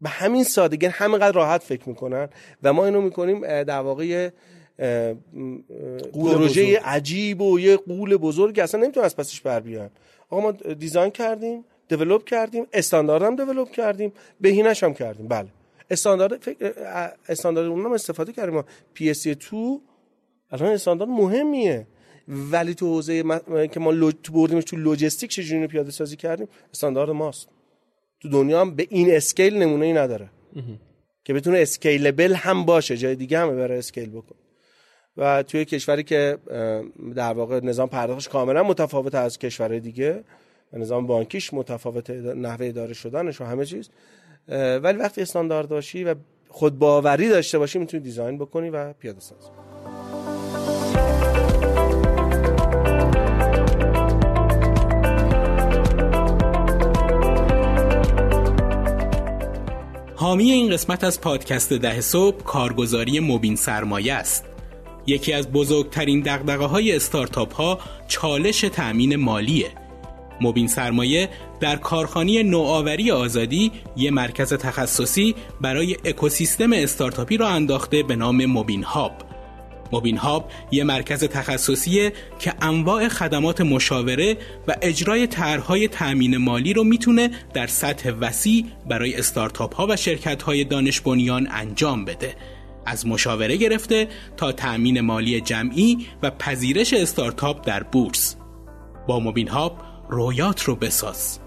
به 0.00 0.08
همین 0.08 0.44
سادگی 0.44 0.86
همینقدر 0.86 1.32
راحت 1.32 1.62
فکر 1.62 1.88
می‌کنن. 1.88 2.28
و 2.62 2.72
ما 2.72 2.84
اینو 2.84 3.00
می‌کنیم 3.00 3.62
در 3.62 3.80
واقع 3.80 4.30
پروژه 6.14 6.78
عجیب 6.78 7.40
و 7.40 7.60
یه 7.60 7.76
قول 7.76 8.16
بزرگ 8.16 8.58
اصلا 8.58 8.80
نمی‌تونه 8.80 9.06
از 9.06 9.16
پسش 9.16 9.40
بر 9.40 9.60
بیان. 9.60 9.90
آقا 10.30 10.42
ما 10.42 10.52
دیزاین 10.52 11.10
کردیم 11.10 11.64
دیولپ 11.88 12.24
کردیم 12.24 12.66
استاندارد 12.72 13.22
هم 13.22 13.36
دیولپ 13.36 13.70
کردیم 13.70 14.12
بهینش 14.40 14.82
هم 14.82 14.94
کردیم. 14.94 15.28
بله. 15.28 15.48
استاندارد 15.90 16.42
فکر 16.42 16.72
استاندارد 17.28 17.68
اونم 17.68 17.92
استفاده 17.92 18.32
کردیم. 18.32 18.54
ما 18.54 18.64
پی 18.94 19.10
اس 19.10 19.26
2 19.26 19.80
الان 20.50 20.72
استاندارد 20.72 21.10
مهمیه. 21.10 21.86
ولی 22.28 22.74
تو 22.74 22.86
حوزه 22.86 23.24
که 23.72 23.80
ما 23.80 23.90
لوج... 23.90 24.14
تو 24.22 24.32
بردیمش 24.32 24.64
تو 24.64 24.76
لوجستیک 24.76 25.30
چجوری 25.30 25.66
پیاده 25.66 25.90
سازی 25.90 26.16
کردیم؟ 26.16 26.48
استاندارد 26.72 27.10
ماست. 27.10 27.48
تو 28.20 28.28
دنیا 28.28 28.60
هم 28.60 28.74
به 28.74 28.86
این 28.90 29.14
scale 29.16 29.56
نمونه 29.56 29.86
ای 29.86 29.92
نداره 29.92 30.28
که 31.24 31.34
بتونه 31.34 31.58
scalable 31.58 32.34
هم 32.34 32.64
باشه 32.64 32.96
جای 32.96 33.14
دیگه 33.14 33.38
هم 33.38 33.56
برای 33.56 33.78
scale 33.78 34.10
بکن. 34.10 34.36
و 35.16 35.42
توی 35.42 35.64
کشوری 35.64 36.02
که 36.02 36.38
در 37.14 37.32
واقع 37.32 37.60
نظام 37.60 37.88
پرداختش 37.88 38.28
کاملا 38.28 38.62
متفاوت 38.62 39.14
از 39.14 39.38
کشورهای 39.38 39.80
دیگه 39.80 40.24
نظام 40.72 41.06
بانکیش 41.06 41.54
متفاوت 41.54 42.10
نحوه 42.10 42.66
اداره 42.66 42.94
شدنش 42.94 43.40
و 43.40 43.44
همه 43.44 43.66
چیز. 43.66 43.90
ولی 44.82 44.98
وقتی 44.98 45.22
استاندارد 45.22 45.68
باشی 45.68 46.04
و 46.04 46.14
خود 46.48 46.78
باوری 46.78 47.28
داشته 47.28 47.58
باشی 47.58 47.78
می‌تونی 47.78 48.02
design 48.02 48.38
بکنی 48.38 48.70
و 48.70 48.92
پیاده 48.92 49.20
سازی 49.20 49.48
حامی 60.16 60.50
این 60.50 60.70
قسمت 60.70 61.04
از 61.04 61.20
پادکست 61.20 61.72
ده 61.72 62.00
صبح 62.00 62.42
کارگزاری 62.42 63.20
مبین 63.20 63.56
سرمایه 63.56 64.14
است. 64.14 64.55
یکی 65.06 65.32
از 65.32 65.52
بزرگترین 65.52 66.20
دقدقه 66.20 66.64
های 66.64 66.96
استارتاپ 66.96 67.54
ها 67.54 67.78
چالش 68.08 68.60
تأمین 68.60 69.16
مالیه. 69.16 69.70
مبین 70.40 70.68
سرمایه 70.68 71.28
در 71.60 71.76
کارخانی 71.76 72.42
نوآوری 72.42 73.10
آزادی 73.10 73.72
یه 73.96 74.10
مرکز 74.10 74.54
تخصصی 74.54 75.34
برای 75.60 75.96
اکوسیستم 76.04 76.72
استارتاپی 76.72 77.36
را 77.36 77.48
انداخته 77.48 78.02
به 78.02 78.16
نام 78.16 78.46
مبین 78.46 78.82
هاب. 78.82 79.12
موبین 79.92 80.16
هاب 80.16 80.50
یه 80.70 80.84
مرکز 80.84 81.24
تخصصیه 81.24 82.12
که 82.38 82.54
انواع 82.60 83.08
خدمات 83.08 83.60
مشاوره 83.60 84.36
و 84.68 84.76
اجرای 84.82 85.26
طرحهای 85.26 85.88
تأمین 85.88 86.36
مالی 86.36 86.72
رو 86.72 86.84
می‌تونه 86.84 87.30
در 87.54 87.66
سطح 87.66 88.10
وسیع 88.20 88.64
برای 88.88 89.14
استارتاپ 89.14 89.74
ها 89.74 89.86
و 89.90 89.96
شرکت 89.96 90.42
های 90.42 90.64
دانش 90.64 91.00
بنیان 91.00 91.48
انجام 91.50 92.04
بده. 92.04 92.34
از 92.86 93.06
مشاوره 93.06 93.56
گرفته 93.56 94.08
تا 94.36 94.52
تأمین 94.52 95.00
مالی 95.00 95.40
جمعی 95.40 96.06
و 96.22 96.30
پذیرش 96.30 96.92
استارتاپ 96.92 97.66
در 97.66 97.82
بورس 97.82 98.36
با 99.06 99.20
موبین 99.20 99.48
هاب 99.48 99.78
رویات 100.08 100.62
رو 100.62 100.76
بساز 100.76 101.38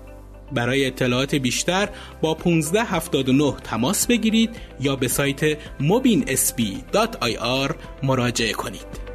برای 0.51 0.85
اطلاعات 0.85 1.35
بیشتر 1.35 1.89
با 2.21 2.33
1579 2.33 3.53
تماس 3.63 4.07
بگیرید 4.07 4.49
یا 4.79 4.95
به 4.95 5.07
سایت 5.07 5.57
mobinsb.ir 5.79 7.73
مراجعه 8.03 8.53
کنید. 8.53 9.08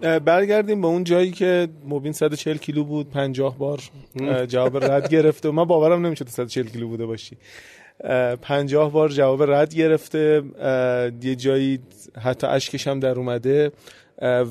برگردیم 0.00 0.80
به 0.80 0.86
اون 0.86 1.04
جایی 1.04 1.30
که 1.30 1.68
موبین 1.84 2.12
140 2.12 2.56
کیلو 2.56 2.84
بود 2.84 3.10
50 3.10 3.58
بار 3.58 3.80
جواب 4.46 4.84
رد 4.84 5.08
گرفته 5.08 5.50
من 5.50 5.64
باورم 5.64 6.06
نمی‌شد 6.06 6.28
140 6.28 6.66
کیلو 6.66 6.88
بوده 6.88 7.06
باشی. 7.06 7.36
50 8.42 8.92
بار 8.92 9.08
جواب 9.08 9.50
رد 9.50 9.74
گرفته 9.74 10.42
یه 11.22 11.34
جایی 11.34 11.78
حتی 12.22 12.46
اشکش 12.46 12.86
هم 12.86 13.00
در 13.00 13.18
اومده 13.18 13.72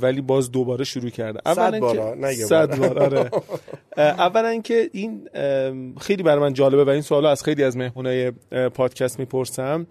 ولی 0.01 0.21
باز 0.21 0.51
دوباره 0.51 0.83
شروع 0.83 1.09
کرده. 1.09 1.39
اولا 1.45 1.79
بار 1.79 2.33
صد 2.33 2.77
بار. 2.77 2.99
آره. 3.03 3.31
اولا 3.97 4.61
که 4.61 4.89
این 4.93 5.29
خیلی 6.01 6.23
برای 6.23 6.39
من 6.39 6.53
جالبه 6.53 6.83
و 6.83 6.89
این 6.89 7.01
سوالو 7.01 7.27
از 7.27 7.43
خیلی 7.43 7.63
از 7.63 7.77
مهمونای 7.77 8.31
پادکست 8.73 9.19
می‌پرسم. 9.19 9.87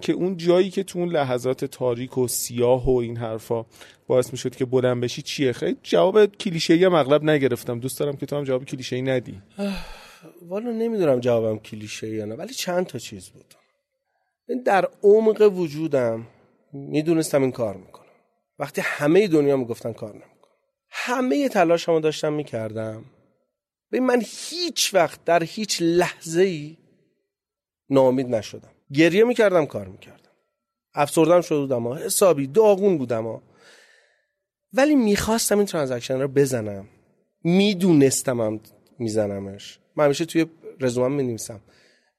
که 0.00 0.12
اون 0.12 0.36
جایی 0.36 0.70
که 0.70 0.82
تو 0.82 0.98
اون 0.98 1.08
لحظات 1.08 1.64
تاریک 1.64 2.18
و 2.18 2.28
سیاه 2.28 2.86
و 2.86 2.96
این 2.96 3.16
حرفا 3.16 3.66
باعث 4.06 4.32
می‌شد 4.32 4.56
که 4.56 4.64
بلند 4.64 5.00
بشی 5.00 5.22
چیه؟ 5.22 5.52
خیلی 5.52 5.76
جواب 5.82 6.26
کلیشه 6.26 6.74
ای 6.74 6.88
مغلب 6.88 7.24
نگرفتم. 7.24 7.80
دوست 7.80 8.00
دارم 8.00 8.16
که 8.16 8.26
تو 8.26 8.36
هم 8.36 8.44
جواب 8.44 8.64
کلیشه 8.64 8.96
ای 8.96 9.02
ندی 9.02 9.42
والا 10.42 10.70
نمی‌دونم 10.70 11.20
جوابم 11.20 11.58
کلیشه 11.58 12.08
یا 12.08 12.24
نه 12.24 12.34
ولی 12.34 12.54
چند 12.54 12.86
تا 12.86 12.98
چیز 12.98 13.28
بود. 13.28 13.54
در 14.64 14.88
عمق 15.02 15.52
وجودم 15.56 16.26
می‌دونستم 16.72 17.42
این 17.42 17.52
کار 17.52 17.76
می‌کنم. 17.76 18.06
وقتی 18.58 18.80
همه 18.84 19.28
دنیا 19.28 19.56
می‌گفتن 19.56 19.92
کار 19.92 20.10
نمی‌کنم. 20.12 20.30
همه 20.90 21.48
تلاشمو 21.48 22.00
داشتم 22.00 22.32
می‌کردم. 22.32 23.04
به 23.90 24.00
من 24.00 24.22
هیچ 24.26 24.94
وقت 24.94 25.24
در 25.24 25.42
هیچ 25.42 25.78
لحظه 25.80 26.42
ای 26.42 26.76
ناامید 27.90 28.26
نشدم. 28.26 28.72
گریه 28.94 29.24
می‌کردم 29.24 29.66
کار 29.66 29.86
می‌کردم. 29.86 30.30
افسردم 30.94 31.40
شده 31.40 31.58
بودم 31.58 31.92
حسابی 31.92 32.46
داغون 32.46 32.98
بودم 32.98 33.40
ولی 34.72 34.94
می‌خواستم 34.94 35.56
این 35.58 35.66
transaction 35.66 36.20
رو 36.20 36.28
بزنم. 36.28 36.88
می‌دونستم 37.44 38.40
هم 38.40 38.60
میزنمش. 38.98 39.78
من 39.96 40.04
همیشه 40.04 40.24
توی 40.24 40.46
رزومم 40.80 41.12
می‌نویسم. 41.12 41.60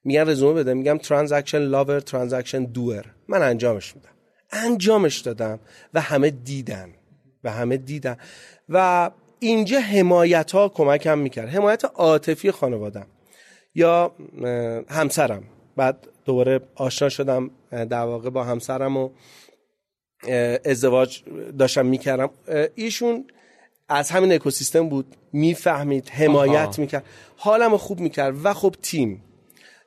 میگن 0.04 0.30
رزومه 0.30 0.54
بده 0.54 0.74
میگم 0.74 0.98
transaction 0.98 1.58
lover 1.58 2.00
transaction 2.00 2.64
doer 2.64 3.06
من 3.28 3.42
انجامش 3.42 3.96
میدم. 3.96 4.10
انجامش 4.52 5.20
دادم 5.20 5.60
و 5.94 6.02
همه 6.02 6.30
دیدن. 6.30 6.94
و 7.44 7.52
همه 7.52 7.78
دیدن. 7.78 8.18
و 8.70 9.12
اینجا 9.40 9.80
حمایت 9.80 10.52
ها 10.52 10.70
کمکم 10.70 11.18
می‌کرد. 11.18 11.50
حمایت 11.50 11.86
عاطفی 11.86 12.52
خانوادم 12.52 13.08
یا 13.76 14.16
همسرم. 14.90 15.44
بعد 15.76 16.08
دوباره 16.26 16.60
آشنا 16.76 17.10
شدم 17.10 17.52
در 17.72 18.04
واقع 18.04 18.30
با 18.30 18.44
همسرم 18.44 18.98
و 18.98 19.10
ازدواج 20.66 21.24
داشتم 21.60 21.86
می‌کردم. 21.86 22.30
ایشون 22.76 23.26
از 23.90 24.12
همین 24.12 24.34
اکوسیستم 24.34 24.90
بود 24.90 25.16
می‌فهمید 25.34 26.10
حمایت 26.10 26.80
می‌کرد. 26.80 27.06
حالم 27.38 27.78
خوب 27.78 28.00
می‌کرد. 28.00 28.36
و 28.44 28.54
خب 28.54 28.76
تیم. 28.82 29.24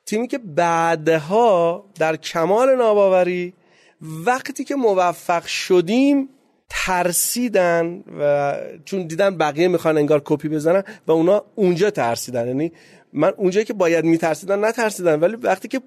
تیمی 0.07 0.29
که 0.29 0.39
بعدها 0.39 1.85
در 1.95 2.17
کمال 2.17 2.77
ناباوری 2.77 3.55
وقتی 4.01 4.65
که 4.65 4.75
موفق 4.75 5.47
شدیم 5.47 6.29
ترسیدن 6.69 8.05
و 8.21 8.55
چون 8.85 9.07
دیدن 9.07 9.39
بقیه 9.39 9.69
می‌خوان 9.69 9.99
انگار 9.99 10.23
کپی 10.25 10.49
بزنن 10.49 10.85
و 11.07 11.13
اونا 11.13 11.45
اونجا 11.55 11.91
ترسیدن. 11.91 12.47
یعنی 12.47 12.73
من 13.15 13.33
اونجایی 13.37 13.67
که 13.67 13.73
باید 13.73 14.05
میترسیدن 14.05 14.65
نترسیدن 14.65 15.21
ولی 15.21 15.37
وقتی 15.37 15.69
که 15.69 15.81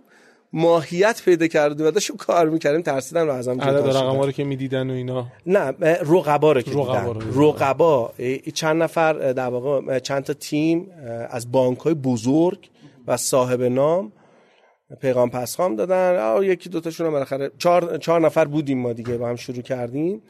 ماهیت 0.53 1.21
پیدا 1.25 1.47
کرد 1.47 1.81
و 1.81 1.91
داشتیم 1.91 2.15
کار 2.15 2.49
می‌کردیم 2.49 2.81
ترسیدن 2.81 3.27
و 3.27 3.31
ازم 3.31 3.55
جدا 3.55 3.91
شدن 3.91 3.99
رقما 3.99 4.25
رو 4.25 4.31
که 4.31 4.43
می‌دیدن 4.43 4.89
و 4.89 4.93
اینا. 4.93 5.27
نه 5.45 5.73
رقبا 6.01 6.51
رو 6.51 6.61
که 6.61 6.71
دیدن. 6.71 7.17
رقبا 7.35 8.13
چند 8.53 8.83
نفر 8.83 9.13
در 9.13 9.47
واقع 9.47 9.99
چند 9.99 10.23
تا 10.23 10.33
تیم 10.33 10.91
از 11.29 11.51
بانک 11.51 11.79
های 11.79 11.93
بزرگ 11.93 12.69
و 13.07 13.17
صاحب 13.17 13.61
نام 13.61 14.11
پیغام 15.01 15.29
پسخام 15.29 15.75
دادن. 15.75 16.43
یکی 16.43 16.69
دوتاشون 16.69 17.07
هم 17.07 17.13
بالاخره 17.13 17.51
چهار, 17.57 17.97
چهار 17.97 18.21
نفر 18.21 18.45
بودیم 18.45 18.77
ما 18.77 18.93
دیگه 18.93 19.17
با 19.17 19.29
هم 19.29 19.35
شروع 19.35 19.61
کردیم. 19.61 20.21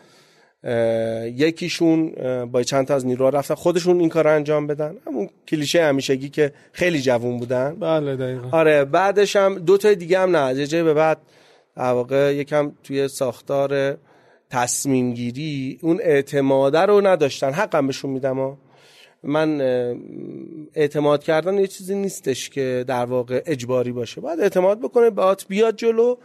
یکیشون 1.24 2.12
با 2.46 2.63
چند 2.63 2.88
تا 2.88 2.96
از 2.96 3.06
نیروها 3.06 3.30
رفتن. 3.30 3.56
خودشون 3.56 4.00
این 4.00 4.10
کار 4.10 4.24
رو 4.24 4.36
انجام 4.36 4.67
بدن. 4.67 4.96
همون 5.08 5.30
کلیشه 5.48 5.84
همیشگی 5.84 6.30
که 6.30 6.54
خیلی 6.72 7.02
جوون 7.02 7.38
بودن. 7.38 7.76
بله 7.80 8.15
دقیقا. 8.15 8.58
آره 8.58 8.86
بعدش 8.86 9.36
هم 9.36 9.56
دو 9.56 9.78
تا 9.78 9.93
دیگه 9.93 10.20
هم 10.20 10.36
نه. 10.36 10.38
از 10.38 10.74
به 10.74 10.93
بعد 10.93 11.17
واقع 11.78 12.36
یکم 12.36 12.72
توی 12.84 13.08
ساختار 13.08 13.98
تصمیم 14.50 15.13
گیری 15.13 15.80
اون 15.82 16.00
اعتماده 16.04 16.80
رو 16.80 17.08
نداشتن. 17.08 17.54
حقم 17.54 17.88
بهشون 17.88 18.12
میدم 18.12 18.58
من 19.24 19.62
اعتماد 20.76 21.24
کردن 21.24 21.58
یه 21.58 21.67
چیزی 21.67 21.96
نیستش 21.96 22.50
که 22.50 22.86
در 22.88 23.06
واقع 23.06 23.41
اجباری 23.46 23.91
باشه. 23.91 24.22
باید 24.22 24.39
اعتماد 24.39 24.80
بکنه 24.80 25.10
بات 25.10 25.46
بیاد 25.48 25.76
جلو. 25.76 26.15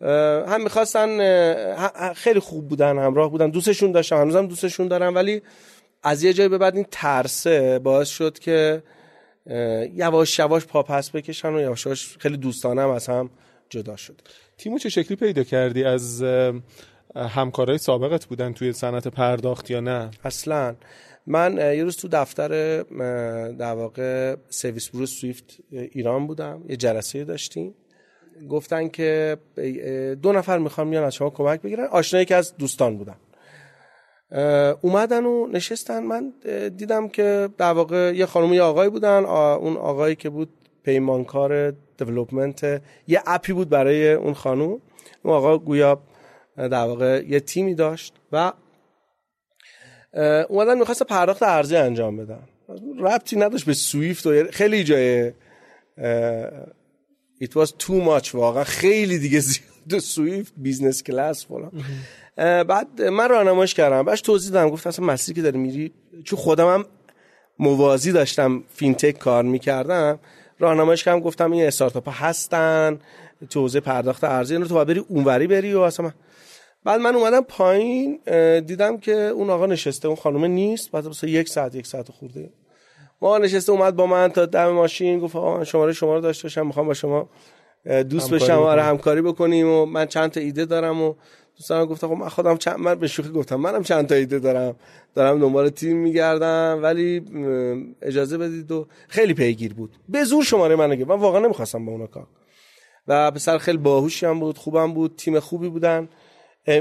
هم 0.00 0.62
می‌خواستن 0.62 2.12
خیلی 2.12 2.40
خوب 2.40 2.68
بودن 2.68 2.98
همراه 2.98 3.30
بودن. 3.30 3.50
دوستشون 3.50 3.92
داشتم 3.92 4.16
هنوزم 4.16 4.46
دوستشون 4.46 4.88
دارم 4.88 5.14
ولی 5.14 5.42
از 6.02 6.22
یه 6.22 6.32
جای 6.32 6.48
به 6.48 6.58
بعد 6.58 6.76
این 6.76 6.86
ترسه 6.90 7.78
باعث 7.78 8.08
شد 8.08 8.38
که 8.38 8.82
یواش 9.94 10.38
یواش 10.38 10.66
پا 10.66 10.82
پس 10.82 11.10
بکشن 11.10 11.54
و 11.54 11.60
یواش 11.60 11.86
یواش 11.86 12.16
خیلی 12.18 12.36
دوستانم 12.36 12.88
از 12.88 13.06
هم 13.06 13.30
جدا 13.70 13.96
شد. 13.96 14.20
تیمو 14.58 14.78
چه 14.78 14.88
شکلی 14.88 15.16
پیدا 15.16 15.42
کردی؟ 15.42 15.84
از 15.84 16.24
همکارای 17.16 17.78
سابقت 17.78 18.26
بودن 18.26 18.52
توی 18.52 18.72
صنعت 18.72 19.08
پرداخت 19.08 19.70
یا 19.70 19.80
نه؟ 19.80 20.10
اصلا. 20.24 20.74
من 21.26 21.56
یه 21.56 21.84
روز 21.84 21.96
تو 21.96 22.08
دفتر 22.08 22.82
در 23.52 23.74
واقع 23.74 24.36
سرویس 24.48 24.88
برو 24.88 25.06
سویفت 25.06 25.56
ایران 25.70 26.26
بودم. 26.26 26.62
یه 26.68 26.76
جلسه 26.76 27.24
داشتیم. 27.24 27.74
گفتن 28.50 28.88
که 28.88 29.36
دو 30.22 30.32
نفر 30.32 30.58
می‌خوان 30.58 30.88
میان 30.88 31.04
از 31.04 31.14
شما 31.14 31.30
کمک 31.30 31.62
بگیرن. 31.62 31.84
آشنایی 31.84 32.26
که 32.26 32.34
از 32.34 32.56
دوستان 32.56 32.96
بودن. 32.98 33.16
اومدن 34.80 35.24
و 35.24 35.46
نشستن. 35.46 36.02
من 36.02 36.32
دیدم 36.76 37.08
که 37.08 37.48
در 37.58 37.72
واقع 37.72 38.12
یه 38.16 38.26
خانم 38.26 38.52
یه 38.52 38.62
آقای 38.62 38.88
بودن 38.88 39.24
اون 39.24 39.76
آقایی 39.76 40.14
که 40.16 40.30
بود 40.30 40.48
پیمانکار 40.82 41.70
development 41.70 42.82
یه 43.08 43.22
اپی 43.26 43.52
بود 43.52 43.68
برای 43.68 44.12
اون 44.12 44.34
خانم 44.34 44.62
اون 44.62 44.80
آقا 45.34 45.58
گویا 45.58 46.02
در 46.56 46.72
واقع 46.72 47.22
یه 47.28 47.40
تیمی 47.40 47.74
داشت 47.74 48.14
و 48.32 48.52
اومدن 50.48 50.78
می‌خواست 50.78 51.02
پرداخت 51.02 51.42
ارزی 51.42 51.76
انجام 51.76 52.16
بدن. 52.16 52.42
ربطی 53.00 53.36
نداشت 53.36 53.66
به 53.66 53.74
سویفت 53.74 54.26
و 54.26 54.44
خیلی 54.50 54.84
جای 54.84 55.32
it 57.44 57.48
was 57.48 57.68
too 57.68 58.08
much 58.08 58.34
واقعا. 58.34 58.64
خیلی 58.64 59.18
دیگه 59.18 59.40
زیاد. 59.40 59.98
سویفت 59.98 60.52
business 60.56 61.02
class 61.02 61.46
فلان. 61.46 61.72
بعد 62.64 63.02
من 63.02 63.28
راهنماییش 63.28 63.74
کردم. 63.74 64.02
بعدش 64.02 64.20
توضیح 64.20 64.52
دادم. 64.52 64.70
گفت 64.70 64.86
اصلا 64.86 65.06
مسیری 65.06 65.36
که 65.36 65.42
داری 65.42 65.58
میری 65.58 65.92
چون 66.24 66.38
خودم 66.38 66.74
هم 66.74 66.84
موازی 67.58 68.12
داشتم 68.12 68.64
فینتک 68.74 69.18
کار 69.18 69.44
می‌کردم. 69.44 70.18
راهنماییش 70.58 71.04
کردم. 71.04 71.20
گفتم 71.20 71.52
این 71.52 71.66
استارتاپ 71.66 72.08
هستن. 72.08 73.00
تو 73.50 73.60
حوزه 73.60 73.80
پرداخت 73.80 74.24
ارزی. 74.24 74.56
رو 74.56 74.66
تو 74.66 74.74
باید 74.74 74.88
بری 74.88 74.98
اونوری 74.98 75.46
بری 75.46 75.74
و 75.74 75.80
اصلا 75.80 76.12
بعد 76.84 77.00
من 77.00 77.14
اومدم 77.14 77.40
پایین 77.40 78.18
دیدم 78.60 78.98
که 78.98 79.12
اون 79.12 79.50
آقا 79.50 79.66
نشسته. 79.66 80.08
اون 80.08 80.16
خانم 80.16 80.44
نیست. 80.44 80.90
بعد 80.90 81.06
مثلا 81.06 81.30
یک 81.30 81.48
ساعت 81.48 81.74
یک 81.74 81.86
ساعت 81.86 82.10
خورده. 82.10 82.50
ما 83.22 83.38
نشسته 83.38 83.72
اومد 83.72 83.96
با 83.96 84.06
من 84.06 84.28
تا 84.28 84.46
دم 84.46 84.68
ماشین 84.68 85.18
گفت 85.18 85.36
آقا 85.36 85.64
شماره 85.64 85.92
شما 85.92 86.14
رو 86.14 86.20
داشته 86.20 86.42
باشم 86.42 86.66
می‌خوام 86.66 86.86
با 86.86 86.94
شما 86.94 87.28
دوست 88.10 88.30
بشم 88.30 88.58
آره 88.58 88.82
همکاری 88.82 89.22
بکنیم 89.22 89.68
و 89.68 89.86
من 89.86 90.06
چند 90.06 90.30
تا 90.30 90.40
ایده 90.40 90.64
دارم 90.64 91.02
و 91.02 91.14
دوستان 91.56 91.86
گفتم 91.86 92.08
خب 92.08 92.14
من 92.14 92.28
خودم 92.28 92.56
چند 92.56 92.78
من 92.78 92.94
به 92.94 93.06
شوخی 93.06 93.30
گفتم 93.30 93.56
منم 93.56 93.82
چند 93.82 94.06
تا 94.06 94.14
ایده 94.14 94.38
دارم. 94.38 94.76
دارم 95.14 95.40
دنبال 95.40 95.68
تیم 95.68 95.96
میگردم 95.96 96.78
ولی 96.82 97.24
اجازه 98.02 98.38
بدید 98.38 98.72
و 98.72 98.86
خیلی 99.08 99.34
پیگیر 99.34 99.74
بود. 99.74 99.96
به 100.08 100.24
زور 100.24 100.44
شماره 100.44 100.76
منو 100.76 100.94
گرفت. 100.94 101.10
من 101.10 101.16
واقعا 101.18 101.40
نمی‌خواستم 101.40 101.86
با 101.86 101.92
اونا 101.92 102.06
کار 102.06 102.26
و 103.08 103.30
پسر 103.30 103.58
خیلی 103.58 103.78
باهوشی 103.78 104.26
هم 104.26 104.40
بود 104.40 104.58
خوبم 104.58 104.92
بود 104.94 105.14
تیم 105.16 105.40
خوبی 105.40 105.68
بودن. 105.68 106.08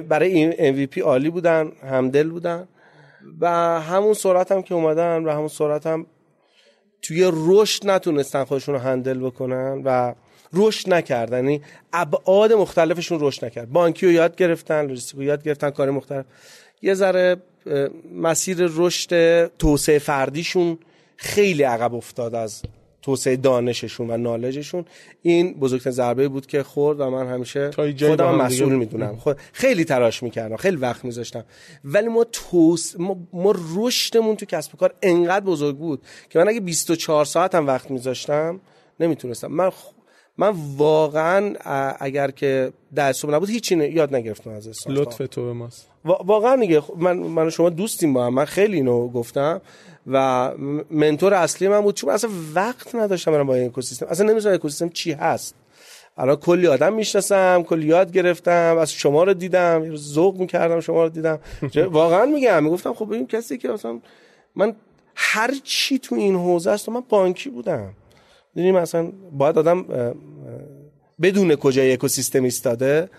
برای 0.10 0.32
این 0.32 0.52
MVP 0.52 0.98
عالی 0.98 1.30
بودن 1.30 1.72
همدل 1.84 2.30
بودن. 2.30 2.68
و 3.40 3.50
همون 3.82 4.14
سرعت 4.14 4.52
هم 4.52 4.62
که 4.62 4.76
اومدن 4.76 5.24
و 5.24 5.32
همون 5.32 5.48
سرعت 5.48 5.88
هم 5.88 6.06
توی 7.08 7.32
رشد 7.34 7.90
نتونستن 7.90 8.44
خودشون 8.44 8.76
رو 8.76 8.82
هندل 8.82 9.20
بکنن 9.20 9.82
و 9.86 10.14
رشد 10.54 10.94
نکردن. 10.94 11.38
یعنی 11.38 11.62
ابعاد 11.94 12.54
مختلفشون 12.54 13.18
رشد 13.22 13.46
نکرد. 13.46 13.72
بانکی 13.72 14.06
رو 14.06 14.12
یاد 14.12 14.36
گرفتن 14.36 14.86
لوجستیک 14.86 15.20
یاد 15.20 15.44
گرفتن 15.44 15.70
کار 15.70 15.92
مختلف. 15.92 16.26
یه 16.82 16.94
ذره 16.94 17.38
مسیر 18.16 18.58
رشد 18.60 19.46
توسعه 19.48 20.00
فردیشون 20.00 20.78
خیلی 21.18 21.64
عقب 21.64 21.96
افتاد 21.96 22.36
از 22.36 22.62
توسعه 23.06 23.36
دانششون 23.36 24.10
و 24.10 24.18
نالجشون. 24.18 24.86
این 25.22 25.54
بزرگترین 25.54 25.94
ضربه 25.94 26.28
بود 26.28 26.46
که 26.46 26.64
خورد 26.64 27.00
و 27.00 27.10
من 27.10 27.28
همیشه 27.28 27.72
خودم 27.72 28.36
مسئول 28.36 28.76
می‌دونم. 28.76 29.16
خود 29.16 29.38
خیلی 29.54 29.86
تلاش 29.86 30.24
می‌کردم 30.24 30.56
خیلی 30.56 30.78
وقت 30.78 31.06
میذاشتم. 31.06 31.46
ولی 31.84 32.08
ما 32.08 32.24
توس 32.24 32.96
ما, 33.00 33.18
ما 33.34 33.56
رشدمون 33.76 34.36
تو 34.36 34.46
کسب 34.46 34.76
و 34.76 34.78
کار 34.78 34.94
انقدر 35.02 35.46
بزرگ 35.46 35.78
بود 35.78 36.02
که 36.30 36.40
من 36.40 36.48
اگه 36.48 36.60
24 36.60 37.26
ساعت 37.26 37.56
هم 37.56 37.68
وقت 37.68 37.92
میذاشتم 37.92 38.60
نمی‌تونستم. 39.00 39.48
من 39.48 39.72
من 40.38 40.54
واقعا 40.78 41.54
اگر 42.00 42.32
که 42.32 42.74
درس 42.96 43.26
نبود 43.26 43.50
هیچی 43.50 43.76
یاد 43.76 44.16
نگرفتم 44.16 44.50
از 44.50 44.68
استارتاپ. 44.68 45.08
لطف 45.08 45.28
تو 45.32 45.46
به 45.46 45.54
ماست. 45.54 45.88
واقعا 46.06 46.56
دیگه 46.56 46.82
من 46.98 47.18
من 47.18 47.50
شما 47.50 47.70
دوستیم 47.70 48.14
با 48.14 48.26
هم. 48.26 48.34
من 48.34 48.46
خیلی 48.46 48.76
اینو 48.76 49.08
گفتم. 49.08 49.62
و 50.08 50.52
منتور 50.92 51.34
اصلی 51.34 51.68
من 51.68 51.82
بود 51.82 51.96
چون 51.96 52.10
اصلا 52.10 52.30
وقت 52.54 52.96
نداشتم 52.96 53.32
برم 53.32 53.48
با 53.48 53.56
این 53.56 53.66
اکوسیستم. 53.66 54.06
اصلا 54.06 54.30
نمی‌دونم 54.30 54.56
اکوسیستم 54.56 54.90
چی 54.90 55.12
هست. 55.12 55.56
الان 56.18 56.36
کلی 56.36 56.68
آدم 56.68 56.94
می‌شناسم 56.94 57.64
کلی 57.64 57.88
یاد 57.88 58.12
گرفتم 58.12 58.78
از 58.80 58.92
شما 58.92 59.24
رو 59.24 59.34
دیدم 59.34 59.96
ذوق 59.96 60.38
می‌کردم 60.38 60.80
شما 60.80 61.04
رو 61.04 61.10
دیدم. 61.10 61.40
واقعا 61.92 62.26
میگم 62.26 62.64
می‌گفتم 62.64 62.94
خب 62.94 63.12
این 63.12 63.28
کسی 63.28 63.58
که 63.58 63.74
اصلا 63.74 64.00
من 64.56 64.76
هر 65.16 65.52
چی 65.64 66.00
تو 66.00 66.16
این 66.16 66.36
حوزه 66.36 66.72
است 66.72 66.90
من 66.90 67.02
بانکی 67.10 67.50
بودم. 67.50 67.94
دیدیم 68.56 68.76
مثلا 68.76 69.12
باید 69.32 69.58
آدم 69.58 69.86
بدون 71.22 71.56
کجای 71.56 71.94
اکوسیستم 71.94 72.44
ایستاده 72.44 73.10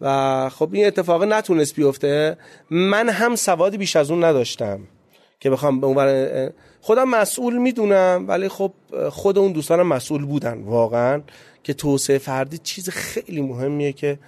و 0.00 0.48
خب 0.48 0.68
این 0.72 0.86
اتفاق 0.86 1.24
نتونست 1.24 1.74
بیفته. 1.74 2.36
من 2.70 3.08
هم 3.08 3.36
سوادی 3.36 3.78
بیش 3.78 3.96
از 3.96 4.10
اون 4.10 4.24
نداشتم. 4.24 4.80
که 5.40 5.50
بخوام 5.50 5.80
به 5.80 5.86
عنوان 5.86 6.50
خودم 6.80 7.08
مسئول 7.08 7.56
می‌دونم 7.56 8.24
ولی 8.28 8.48
خب 8.48 8.72
خود 9.10 9.38
اون 9.38 9.52
دوستانم 9.52 9.86
مسئول 9.86 10.24
بودن 10.24 10.62
واقعا. 10.62 11.22
که 11.62 11.74
توسعه 11.74 12.18
فردی 12.18 12.58
چیز 12.58 12.88
خیلی 12.88 13.40
مهمیه 13.40 13.92
که 13.92 14.18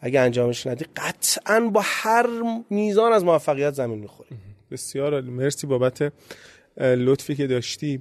اگه 0.00 0.20
انجامش 0.20 0.66
ندی 0.66 0.84
قطعا 0.96 1.60
با 1.60 1.80
هر 1.84 2.26
میزان 2.70 3.12
از 3.12 3.24
موفقیت 3.24 3.74
زمین 3.74 3.98
می‌خوری. 3.98 4.30
بسیار 4.70 5.14
عالی. 5.14 5.30
مرسی 5.30 5.66
بابت 5.66 6.12
لطفی 6.80 7.34
که 7.34 7.46
داشتی. 7.46 8.00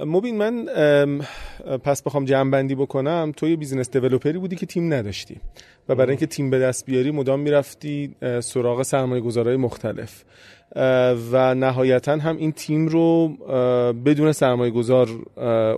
مبین 0.00 0.36
من 0.36 0.66
پس 1.84 2.02
بخوام 2.02 2.24
جمع 2.24 2.50
بندی 2.50 2.74
بکنم. 2.74 3.32
تو 3.36 3.48
یه 3.48 3.56
بیزینس 3.56 3.90
دیولوپری 3.90 4.38
بودی 4.38 4.56
که 4.56 4.66
تیم 4.66 4.92
نداشتی 4.94 5.40
و 5.88 5.94
برای 5.94 6.10
اینکه 6.10 6.26
تیم 6.26 6.50
به 6.50 6.58
دست 6.58 6.86
بیاری 6.86 7.10
مدام 7.10 7.40
می‌رفتی 7.40 8.14
سراغ 8.40 8.82
سرمایه 8.82 9.20
گذارهای 9.22 9.56
مختلف 9.56 10.24
و 11.32 11.54
نهایتا 11.54 12.16
هم 12.16 12.36
این 12.36 12.52
تیم 12.52 12.88
رو 12.88 13.28
بدون 13.92 14.32
سرمایه 14.32 14.70
گذار 14.70 15.08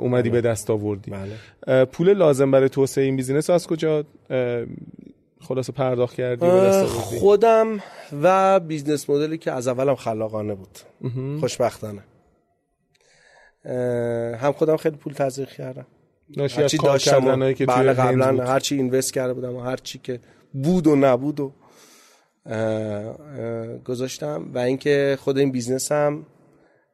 اومدی 0.01 0.30
به 0.30 0.41
دست 0.41 0.70
آوردی. 0.70 1.11
بله. 1.11 1.84
پول 1.84 2.12
لازم 2.12 2.51
برای 2.51 2.68
توسعه 2.68 3.05
این 3.05 3.16
business 3.16 3.51
از 3.51 3.66
کجا 3.66 4.05
خلاصه 5.41 5.72
پرداخت 5.72 6.14
کردی؟ 6.14 6.47
خودم 7.18 7.80
و 8.22 8.61
business 8.61 9.11
model 9.11 9.34
ی 9.34 9.39
که 9.39 9.53
از 9.53 9.68
اولم 9.68 9.95
خلاقانه 9.95 10.55
بود. 10.55 10.78
خوشبختانه. 11.41 12.03
هم 14.41 14.53
خودم 14.53 14.77
خیلی 14.77 14.97
پول 14.97 15.12
تزریق 15.12 15.49
کردم. 15.49 15.87
ناشی 16.37 16.62
از 16.62 16.75
کار 16.75 16.93
داشتم 16.93 17.16
و 17.16 17.21
کردنایی 17.21 17.55
که 17.55 17.66
بله 17.66 17.93
قبلا 17.93 18.33
بود. 18.33 18.41
هرچی 18.41 18.75
invest 18.75 19.12
کرده 19.12 19.35
بودم 19.35 19.57
و 19.57 19.61
هرچی 19.61 19.99
که 19.99 20.21
بود 20.53 20.87
و 20.87 20.97
نبود 20.97 21.41
و 21.41 21.53
گذاشتم. 23.85 24.51
و 24.55 24.59
اینکه 24.59 25.19
خود 25.21 25.39
این 25.39 25.53
business 25.53 25.93
هم 25.93 26.27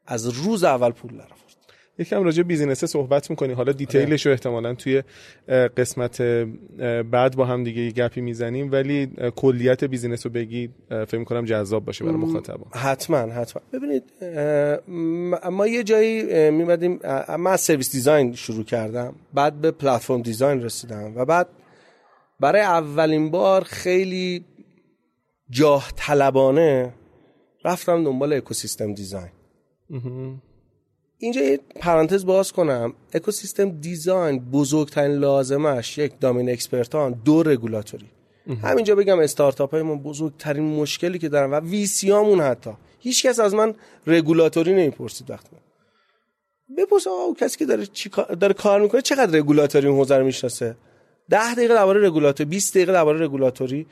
از 0.07 0.29
روز 0.29 0.65
اول 0.65 0.91
پول 0.91 1.15
آورد 1.15 1.44
یکم 1.99 2.23
راجع 2.23 2.43
business 2.43 2.85
صحبت 2.85 3.31
می‌کنی. 3.31 3.53
حالا 3.53 3.73
detail 3.73 4.13
ش 4.13 4.27
رو 4.27 4.33
احتمالا 4.33 4.75
توی 4.75 5.03
قسمت 5.77 6.23
بعد 7.11 7.37
با 7.37 7.45
هم 7.45 7.65
دیگه 7.65 7.91
گپی 7.91 8.21
می‌زنیم. 8.21 8.73
ولی 8.73 9.11
کلیت 9.37 9.85
business 9.85 10.27
رو 10.27 10.33
بگی 10.33 10.71
فکر 10.89 11.19
می‌کنم 11.19 11.45
جذاب 11.45 11.85
باشه 11.85 12.05
برای 12.05 12.17
مخاطبان. 12.17 12.71
حتما 12.73 13.19
حتما. 13.19 13.63
ببینید 13.73 14.03
ما 15.51 15.67
یه 15.67 15.83
جایی 15.83 16.51
میومدیم 16.51 17.01
من 17.39 17.47
از 17.51 17.61
service 17.61 17.93
design 17.93 18.33
شروع 18.33 18.65
کردم. 18.65 19.15
بعد 19.35 19.61
به 19.61 19.71
platform 19.71 20.23
design 20.23 20.63
رسیدم 20.63 21.13
و 21.17 21.25
بعد 21.25 21.49
برای 22.41 22.63
اولین 22.63 23.31
بار 23.31 23.65
خیلی 23.65 24.45
جاه 25.51 25.93
طلبانه 25.97 26.95
رفتم 27.65 28.05
دنبال 28.05 28.33
ecosystem 28.33 28.95
design. 28.95 29.31
اینجا 31.19 31.41
یه 31.43 31.61
پرانتز 31.81 32.27
باز 32.27 32.53
کنم. 32.53 32.95
ecosystem 33.15 33.71
design 33.71 34.39
بزرگترین 34.39 35.17
لازمش 35.17 35.99
یک 35.99 36.13
domain 36.21 36.51
expert 36.51 37.11
ان 37.11 37.21
دو 37.25 37.43
رگولاتوری. 37.43 38.07
همینجا 38.63 38.95
بگم 38.95 39.19
استارتاپ 39.19 39.71
های 39.71 39.83
ما 39.83 39.95
بزرگترین 39.95 40.65
مشکلی 40.65 41.19
که 41.19 41.29
دارن 41.29 41.51
و 41.51 41.61
VC 41.61 42.11
هامون 42.11 42.41
حتی. 42.41 42.71
هیچ 42.99 43.27
کس 43.27 43.41
از 43.41 43.55
من 43.55 43.75
رگولاتوری 44.07 44.73
نمی‌پرسید 44.73 45.31
وقتی. 45.31 45.57
من 46.69 46.77
بپرس 46.85 47.07
آقا 47.07 47.35
کسی 47.41 47.59
که 47.59 47.67
داره 47.67 47.87
چی 47.87 48.09
کار- 48.09 48.35
داره 48.35 48.55
کار 48.55 48.81
می‌کنه 48.81 49.01
چقدر 49.01 49.39
رگولاتوری 49.39 49.89
اون 49.89 49.99
حوزه 49.99 50.17
رو 50.19 50.25
می‌شناسه؟ 50.25 50.77
10 51.31 51.55
دقیقه 51.55 51.75
درباره 51.75 52.07
رگولاتوری 52.07 52.51
20 52.51 52.75
دقیقه 52.75 52.93
درباره 52.93 53.25
رگولاتوری. 53.25 53.87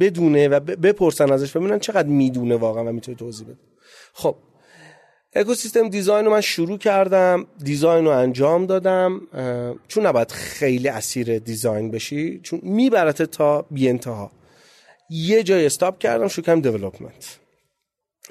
بدونه 0.00 0.48
و 0.48 0.60
بپرسن 0.60 1.32
ازش 1.32 1.56
ببینن 1.56 1.78
چقدر 1.78 2.08
می‌دونه 2.08 2.56
واقعا 2.56 2.84
و 2.84 2.92
می‌تونه 2.92 3.16
توضیح 3.16 3.46
بده. 3.46 3.56
خب 4.12 4.36
ecosystem 5.36 5.88
design 5.88 6.24
رو 6.24 6.30
من 6.30 6.40
شروع 6.40 6.78
کردم 6.78 7.46
design 7.64 8.04
رو 8.04 8.10
انجام 8.10 8.66
دادم. 8.66 9.20
چون 9.88 10.06
نباید 10.06 10.30
خیلی 10.30 10.88
اسیر 10.88 11.38
design 11.38 11.90
بشی 11.90 12.40
چون 12.42 12.60
میبرت 12.62 13.22
تا 13.22 13.66
بی 13.70 13.88
انتها. 13.88 14.30
یه 15.10 15.42
جای 15.42 15.66
stop 15.66 15.98
کردم 15.98 16.28
شروع 16.28 16.44
کردم 16.44 16.60
development. 16.60 17.38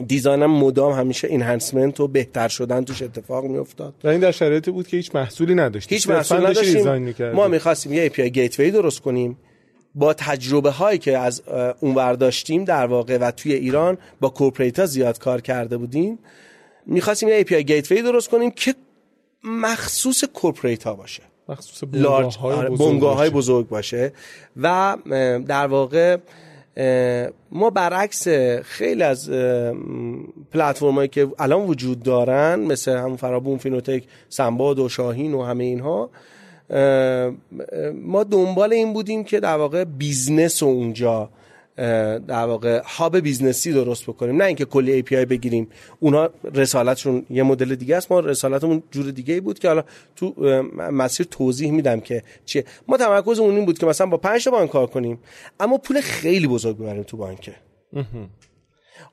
design 0.07 0.45
م 0.45 0.51
مدام 0.51 0.93
همیشه 0.93 1.27
enhancement 1.27 1.99
و 1.99 2.07
بهتر 2.07 2.47
شدن 2.47 2.83
توش 2.83 3.01
اتفاق 3.01 3.45
میافتاد. 3.45 3.93
و 4.03 4.07
این 4.07 4.19
در 4.19 4.31
شرایطی 4.31 4.71
بود 4.71 4.87
که 4.87 4.97
هیچ 4.97 5.15
محصولی 5.15 5.55
نداشت 5.55 5.91
هیچ 5.91 6.09
محصول 6.09 6.45
نداشتیم. 6.45 7.31
ما 7.31 7.47
می‌خواستیم 7.47 7.93
یه 7.93 8.09
API 8.09 8.19
gateway 8.19 8.71
درست 8.71 9.01
کنیم. 9.01 9.37
با 9.95 10.13
تجربه 10.13 10.69
هایی 10.69 10.99
که 10.99 11.17
از 11.17 11.43
اونور 11.79 12.13
داشتیم 12.13 12.65
در 12.65 12.85
واقع 12.85 13.17
و 13.17 13.31
توی 13.31 13.53
ایران 13.53 13.97
با 14.21 14.29
corporate 14.29 14.79
ها 14.79 14.85
زیاد 14.85 15.19
کار 15.19 15.41
کرده 15.41 15.77
بودیم. 15.77 16.19
می‌خواستیم 16.85 17.29
یه 17.29 17.43
API 17.43 17.53
gateway 17.53 18.01
درست 18.01 18.29
کنیم 18.29 18.51
که 18.51 18.75
مخصوص 19.43 20.23
corporate 20.23 20.83
ها 20.83 20.95
باشه. 20.95 21.23
مخصوص 21.49 21.89
large 21.93 22.37
بنگاه 22.37 23.17
های 23.17 23.17
های 23.17 23.29
بزرگ 23.29 23.29
بزرگ 23.29 23.67
باشه. 23.67 24.13
و 24.57 24.97
در 25.47 25.67
واقع 25.67 26.17
ما 27.51 27.69
برعکس 27.69 28.27
خیلی 28.63 29.03
از 29.03 29.29
پلتفرم 30.51 30.95
هایی 30.95 31.07
که 31.07 31.27
الان 31.39 31.61
وجود 31.61 32.03
دارن 32.03 32.59
مثل 32.59 32.97
همون 32.97 33.17
فرابوم 33.17 33.57
فینوتک 33.57 34.03
سنباد 34.29 34.79
و 34.79 34.89
شاهین 34.89 35.33
و 35.33 35.43
همه 35.43 35.63
اینها 35.63 36.09
ما 37.93 38.23
دنبال 38.23 38.73
این 38.73 38.93
بودیم 38.93 39.23
که 39.23 39.39
در 39.39 39.57
واقع 39.57 39.83
business 39.83 40.63
رو 40.63 40.69
اونجا 40.69 41.29
در 42.27 42.45
واقع 42.45 42.81
hub 42.85 43.19
business 43.19 43.67
ی 43.67 43.73
درست 43.73 44.03
بکنیم. 44.03 44.35
نه 44.37 44.43
اینکه 44.43 44.65
کلی 44.65 44.91
API 44.91 45.25
بگیریم. 45.25 45.67
اونا 45.99 46.29
رسالتشون 46.53 47.25
یه 47.29 47.43
مدل 47.43 47.75
دیگه 47.75 47.95
است. 47.95 48.11
ما 48.11 48.19
رسالتمون 48.19 48.83
جور 48.91 49.11
دیگه 49.11 49.33
ای 49.33 49.39
بود 49.39 49.59
که 49.59 49.67
حالا 49.67 49.83
تو 50.15 50.33
مسیر 50.91 51.25
توضیح 51.31 51.71
میدم 51.71 51.99
که 51.99 52.23
چیه. 52.45 52.65
ما 52.87 52.97
تمرکزمون 52.97 53.55
این 53.55 53.65
بود 53.65 53.77
که 53.77 53.85
مثلا 53.85 54.07
با 54.07 54.17
پنج 54.17 54.43
تا 54.43 54.51
بانک 54.51 54.69
کار 54.69 54.87
کنیم. 54.87 55.19
اما 55.59 55.77
پول 55.77 56.01
خیلی 56.01 56.47
بزرگ 56.47 56.77
ببریم 56.77 57.03
تو 57.03 57.17
بانکه 57.17 57.55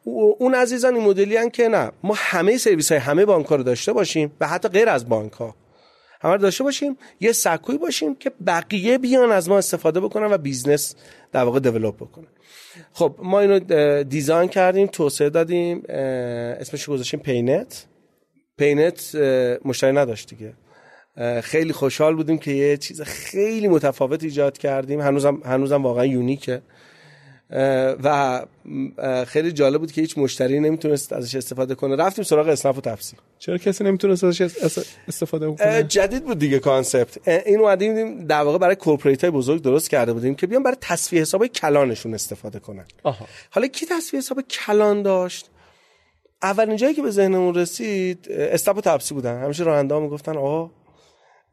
او- 0.04 0.36
اون 0.38 0.54
عزیزان 0.54 0.94
این 0.94 1.04
مدلی 1.04 1.50
که 1.50 1.68
نه. 1.68 1.90
ما 2.02 2.14
همه 2.16 2.56
سرویس 2.58 2.92
های 2.92 3.00
همه 3.00 3.24
بانک 3.24 3.46
ها 3.46 3.56
رو 3.56 3.62
داشته 3.62 3.92
باشیم 3.92 4.32
و 4.40 4.48
حتی 4.48 4.68
غیر 4.68 4.88
از 4.88 5.08
بانک 5.08 5.32
ها 5.32 5.54
همه 6.20 6.32
رو 6.32 6.38
داشته 6.38 6.64
باشیم. 6.64 6.96
یه 7.20 7.32
سکوی 7.32 7.78
باشیم 7.78 8.14
که 8.14 8.32
بقیه 8.46 8.98
بیان 8.98 9.32
از 9.32 9.48
ما 9.48 9.58
استفاده 9.58 10.00
بکنن 10.00 10.32
و 10.32 10.38
business 10.38 10.94
در 11.32 11.44
واقع 11.44 11.60
develop 11.60 11.96
بکنن. 11.96 12.26
خب 12.92 13.16
ما 13.22 13.40
اینو 13.40 13.58
design 14.04 14.48
کردیم 14.48 14.86
توسعه 14.86 15.30
دادیم 15.30 15.82
اسمش 15.88 16.88
گذاشتیم 16.88 17.20
پینت. 17.20 17.86
پینت 18.56 19.14
مشتری 19.64 19.92
نداشت 19.92 20.34
دیگه. 20.34 20.52
خیلی 21.40 21.72
خوشحال 21.72 22.14
بودیم 22.14 22.38
که 22.38 22.50
یه 22.50 22.76
چیز 22.76 23.02
خیلی 23.02 23.68
متفاوت 23.68 24.22
ایجاد 24.24 24.58
کردیم. 24.58 25.00
هنوزم 25.00 25.42
هنوزم 25.44 25.82
واقعا 25.82 26.06
unique 26.06 26.48
ه. 26.48 26.62
و 28.02 28.40
خیلی 29.26 29.52
جالب 29.52 29.80
بود 29.80 29.92
که 29.92 30.00
هیچ 30.00 30.18
مشتری 30.18 30.60
نمی‌تونست 30.60 31.12
ازش 31.12 31.34
استفاده 31.34 31.74
کنه. 31.74 31.96
رفتیم 31.96 32.24
سراغ 32.24 32.48
اسنپ 32.48 32.78
و 32.78 32.80
تپسی 32.80 33.18
چرا 33.38 33.58
کسی 33.58 33.84
نمی‌تونست 33.84 34.24
ازش 34.24 34.40
اس- 34.40 34.78
استفاده 35.08 35.46
اه، 35.46 35.52
بکنه 35.52 35.82
جدید 35.82 36.24
بود 36.24 36.38
دیگه 36.38 36.58
concept. 36.58 37.28
این 37.28 37.60
اومدیم 37.60 38.26
در 38.26 38.42
واقع 38.42 38.58
برای 38.58 38.76
corporate 38.76 39.20
های 39.24 39.30
بزرگ 39.30 39.62
درست 39.62 39.90
کرده 39.90 40.12
بودیم 40.12 40.34
که 40.34 40.46
بیان 40.46 40.62
برای 40.62 40.76
تسویه 40.80 41.20
حساب 41.20 41.46
کلانشون 41.46 42.14
استفاده 42.14 42.58
کنن. 42.58 42.84
آها. 43.02 43.26
حالا 43.50 43.66
کی 43.66 43.86
تسویه 43.86 44.20
حساب 44.20 44.40
کلان 44.40 45.02
داشت؟ 45.02 45.50
اولین 46.42 46.76
جایی 46.76 46.94
که 46.94 47.02
به 47.02 47.10
ذهنمون 47.10 47.54
رسید 47.54 48.26
اسنپ 48.30 48.76
و 48.76 48.80
تپسی 48.80 49.14
بودن. 49.14 49.42
همیشه 49.42 49.64
راننده 49.64 49.94
ها 49.94 50.00
می‌گفتن 50.00 50.36
آقا 50.36 50.70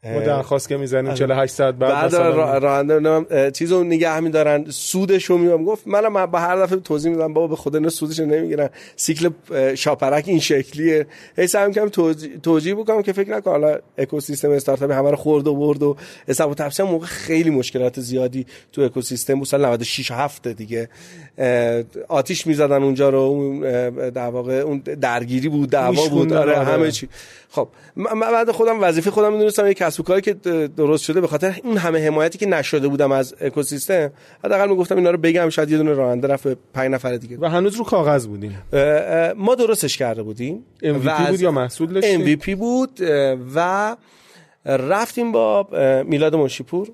ما 0.03 0.19
درخواست 0.19 0.69
که 0.69 0.77
می‌زنیم 0.77 1.13
48 1.13 1.53
ساعت 1.53 1.75
بعد 1.75 1.91
بعد 1.93 2.15
را- 2.15 2.57
راننده 2.57 3.09
اه، 3.09 3.51
چیزو 3.51 3.83
نگه 3.83 4.19
میدارن. 4.19 4.65
سودش 4.69 5.25
رو 5.25 5.37
میگم 5.37 5.63
گفت 5.63 5.87
منم 5.87 6.25
با 6.25 6.39
هر 6.39 6.55
دفعه 6.55 6.79
توضیح 6.79 7.11
میدم. 7.11 7.33
بابا 7.33 7.47
به 7.47 7.55
خدا 7.55 7.77
اینا 7.77 7.89
سودش 7.89 8.19
رو 8.19 8.25
نمی‌گیرن. 8.25 8.69
سیکل 8.95 9.29
شاپرک 9.75 10.23
این 10.27 10.39
شکلیه. 10.39 11.07
هی 11.37 11.47
سعی 11.47 11.67
می‌کنم 11.67 11.89
توضیح, 11.89 12.37
توضیح 12.43 12.75
بکنم 12.75 13.01
که 13.01 13.13
فکر 13.13 13.29
نکن. 13.29 13.51
حالا 13.51 13.79
اکوسیستم 13.97 14.51
استارتاپ 14.51 14.91
همه 14.91 15.09
رو 15.09 15.15
خورد 15.15 15.47
و 15.47 15.55
برد 15.55 15.83
و 15.83 15.95
حساب 16.27 16.51
و 16.51 16.53
تفسیر 16.53 16.85
موقع 16.85 17.05
خیلی 17.05 17.49
مشکلات 17.49 17.99
زیادی 17.99 18.45
تو 18.71 18.81
اکوسیستم 18.81 19.35
بود. 19.35 19.47
سال 19.47 19.65
96 19.65 20.11
7 20.11 20.47
دیگه. 20.47 20.89
آتیش 22.07 22.47
می‌زدن 22.47 22.83
اونجا 22.83 23.09
رو. 23.09 23.19
اون 23.19 23.59
در 24.09 24.29
واقع 24.29 24.53
اون 24.53 24.79
درگیری 24.79 25.49
بود 25.49 25.69
دعوا 25.69 26.07
بود. 26.07 26.33
آره 26.33 26.55
آره. 26.55 26.65
همه 26.67 26.91
چی. 26.91 27.09
خب 27.51 27.67
من 27.95 28.13
من 28.13 28.31
بعد 28.31 28.51
خودم 28.51 28.83
وظیفه 28.83 29.11
خودم 29.11 29.33
می‌دونستم. 29.33 29.67
یه 29.67 29.73
کسب 29.89 29.99
و 29.99 30.03
کاری 30.03 30.21
که 30.21 30.33
درست 30.77 31.03
شده 31.03 31.21
به 31.21 31.27
خاطر 31.27 31.59
اون 31.63 31.77
همه 31.77 32.05
حمایتی 32.07 32.37
که 32.37 32.45
نشده 32.45 32.87
بودم 32.87 33.11
از 33.11 33.35
اکوسیستم 33.41 34.11
حداقل 34.43 34.69
می‌گفتم 34.69 34.95
اینا 34.95 35.11
رو 35.11 35.17
بگم 35.17 35.49
شاید 35.49 35.71
یه 35.71 35.77
دونه 35.77 35.93
راننده 35.93 36.27
رفت 36.27 36.43
به 36.43 36.57
5 36.73 36.91
نفر 36.91 37.17
دیگه. 37.17 37.37
و 37.39 37.45
هنوز 37.45 37.75
رو 37.75 37.83
کاغذ 37.83 38.27
بودیم 38.27 38.61
ما 39.35 39.55
درستش 39.55 39.97
کرده 39.97 40.23
بودیم. 40.23 40.65
MVP 40.83 41.07
از- 41.07 41.29
بود 41.29 41.41
یا 41.41 41.51
محصول 41.51 41.93
داشتیم 41.93 42.39
MVP 42.39 42.49
بود 42.55 42.99
و 43.55 43.95
رفتیم 44.65 45.31
با 45.31 45.67
میلاد 46.07 46.35
منشیپور. 46.35 46.87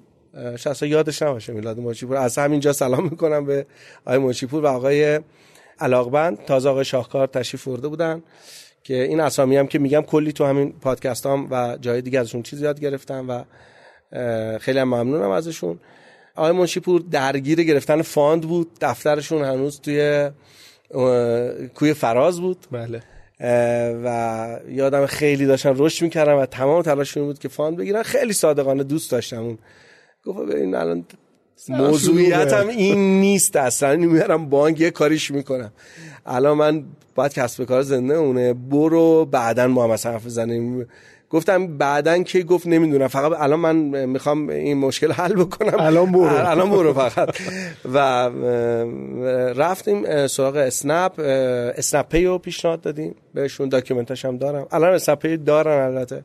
اصلا 0.65 0.89
یادش 0.89 1.21
نباشه 1.21 1.53
میلاد 1.53 1.79
منشیپور. 1.79 2.17
از 2.17 2.37
همینجا 2.37 2.73
سلام 2.73 3.03
می‌کنم 3.03 3.45
به 3.45 3.65
آقای 4.05 4.17
منشیپور 4.17 4.63
و 4.63 4.67
آقای 4.67 5.19
علاقبند 5.79 6.45
تازه 6.45 6.69
آقای 6.69 6.85
شاهکار 6.85 7.27
تشریف 7.27 7.67
برده 7.67 7.87
بودن. 7.87 8.23
که 8.85 9.03
این 9.03 9.19
اسامی 9.19 9.57
هم 9.57 9.67
که 9.67 9.79
میگم 9.79 10.01
کلی 10.01 10.31
تو 10.31 10.45
همین 10.45 10.73
پادکست 10.81 11.25
هم 11.25 11.47
و 11.51 11.77
جای 11.81 12.01
دیگه 12.01 12.19
ازشون 12.19 12.43
چیز 12.43 12.61
یاد 12.61 12.79
گرفتم 12.79 13.25
و 13.29 13.43
خیلی 14.57 14.79
هم 14.79 14.87
ممنونم 14.87 15.29
ازشون. 15.29 15.79
آقای 16.35 16.51
منشی‌پور 16.51 17.03
درگیر 17.11 17.63
گرفتن 17.63 18.01
fund 18.01 18.41
بود 18.41 18.71
دفترشون 18.81 19.43
هنوز 19.43 19.81
توی 19.81 20.29
کوی 21.75 21.93
فراز 21.93 22.41
بود. 22.41 22.57
بله. 22.71 23.01
و 24.03 24.59
یادم 24.69 25.05
خیلی 25.05 25.45
داشتن 25.45 25.73
رشد 25.77 26.03
می‌کردن 26.03 26.33
و 26.33 26.45
تمام 26.45 26.81
تلاششون 26.81 27.23
بود 27.23 27.39
که 27.39 27.47
fund 27.47 27.77
بگیرن. 27.77 28.03
خیلی 28.03 28.33
صادقانه 28.33 28.83
دوست 28.83 29.11
داشتم 29.11 29.43
اون. 29.43 29.57
گفت 30.25 30.39
ببین 30.39 30.75
الان 30.75 31.05
موضوعیتم 31.69 32.67
این 32.67 33.19
نیست 33.19 33.55
اصلا. 33.55 33.89
اینو 33.89 34.09
میارم 34.09 34.49
بانک 34.49 34.81
یه 34.81 34.91
کاریش 34.91 35.31
می‌کنم. 35.31 35.71
الان 36.25 36.57
من 36.57 36.83
باید 37.15 37.33
کسب 37.33 37.63
کار 37.63 37.81
زنده 37.81 38.13
اونه. 38.13 38.53
برو 38.53 39.25
بعدا 39.25 39.67
ما 39.67 39.83
هم 39.83 39.91
حرف 39.91 40.25
بزنیم. 40.25 40.79
گفت 40.79 40.89
گفتم 41.29 41.77
بعدا 41.77 42.23
کی 42.23 42.43
گفت 42.43 42.67
نمی‌دونم. 42.67 43.07
فقط 43.07 43.41
الان 43.41 43.59
من 43.59 43.75
می‌خوام 44.05 44.49
این 44.49 44.77
مشکل 44.77 45.11
حل 45.11 45.33
بکنم. 45.33 45.79
الان 45.79 46.11
برو. 46.11 46.35
الان 46.51 46.69
برو 46.69 46.93
فقط. 46.93 47.29
و 47.93 47.97
رفتیم 49.53 50.27
سراغ 50.27 50.55
اسنپ. 50.55 51.19
اسنپ 51.77 52.09
پی 52.09 52.25
رو 52.25 52.37
پیشنهاد 52.37 52.81
دادیم. 52.81 53.15
بهشون 53.33 53.69
document 53.69 54.14
اش 54.14 54.25
هم 54.25 54.37
دارم. 54.37 54.67
الان 54.71 54.93
اسنپ 54.93 55.19
پی 55.19 55.37
دارن 55.37 55.95
البته. 55.95 56.23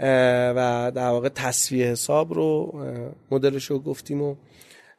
و 0.00 0.92
در 0.94 1.08
واقع 1.08 1.28
تسویه 1.28 1.86
حساب 1.86 2.34
رو 2.34 2.80
مدلش 3.30 3.64
رو 3.64 3.78
گفتیم 3.78 4.22
و 4.22 4.36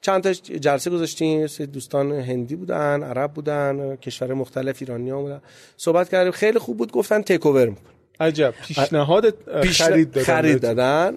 چند 0.01 0.23
تا 0.23 0.33
جلسه 0.33 0.89
گذاشتیم. 0.89 1.45
دوستان 1.45 2.11
هندی 2.11 2.55
بودن 2.55 3.03
عرب 3.03 3.33
بودن 3.33 3.95
کشور 3.95 4.33
مختلف 4.33 4.77
ایرانی 4.79 5.09
ها 5.09 5.21
بودن. 5.21 5.41
صحبت 5.77 6.09
کردیم. 6.09 6.31
خیلی 6.31 6.59
خوب 6.59 6.77
بود. 6.77 6.91
گفتن 6.91 7.21
تیک 7.21 7.45
اوور 7.45 7.69
میکن 7.69 7.81
عجب. 8.19 8.53
پیشنهاد 8.67 9.35
خرید 9.63 10.11
دادن 10.11 10.25
خرید 10.25 10.61
دادن. 10.61 11.15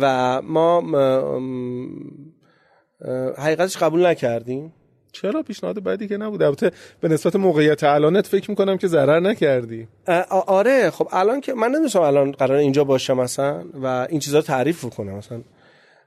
و 0.00 0.42
ما 0.42 0.80
حقیقتش 3.38 3.76
قبول 3.76 4.06
نکردیم. 4.06 4.72
چرا 5.14 5.42
پیشنهاد 5.42 5.82
بعدی 5.82 6.08
که 6.08 6.16
نبود؟ 6.16 6.42
البته 6.42 6.70
به 7.00 7.08
نسبت 7.08 7.36
موقعیت 7.36 7.84
الانت 7.84 8.26
فکر 8.26 8.50
می‌کنم 8.50 8.78
که 8.78 8.88
ضرر 8.88 9.20
نکردی. 9.20 9.88
آره 10.30 10.90
خب 10.90 11.08
الان 11.12 11.40
که 11.40 11.54
من 11.54 11.70
نمی‌دونم 11.70 12.04
الان 12.04 12.32
قرار 12.32 12.58
اینجا 12.58 12.84
باشم 12.84 13.16
مثلا 13.16 13.64
و 13.82 14.06
این 14.10 14.20
چیزا 14.20 14.38
رو 14.38 14.44
تعریف 14.44 14.84
کنم 14.84 15.14
مثلا 15.14 15.40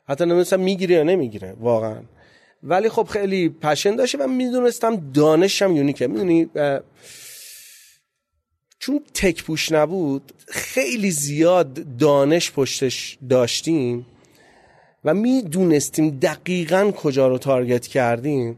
حتی 0.07 0.23
نمی‌دونستم 0.23 0.59
می‌گیره 0.59 0.95
یا 0.95 1.03
نمی‌گیره 1.03 1.53
واقعا. 1.59 1.99
ولی 2.63 2.89
خب 2.89 3.03
خیلی 3.03 3.49
پشن 3.49 3.95
داشته 3.95 4.17
و 4.17 4.27
می‌دونستم 4.27 5.11
دانشم 5.13 5.75
یونیکه. 5.75 6.07
می‌دونی 6.07 6.49
چون 8.79 9.01
تک 9.13 9.43
پوش 9.43 9.71
نبود 9.71 10.31
خیلی 10.47 11.11
زیاد 11.11 11.97
دانش 11.97 12.51
پشتش 12.51 13.17
داشتیم 13.29 14.05
و 15.05 15.13
می‌دونستیم 15.13 16.19
دقیقا 16.19 16.91
کجا 16.91 17.27
رو 17.27 17.37
تارگت 17.37 17.87
کردیم. 17.87 18.57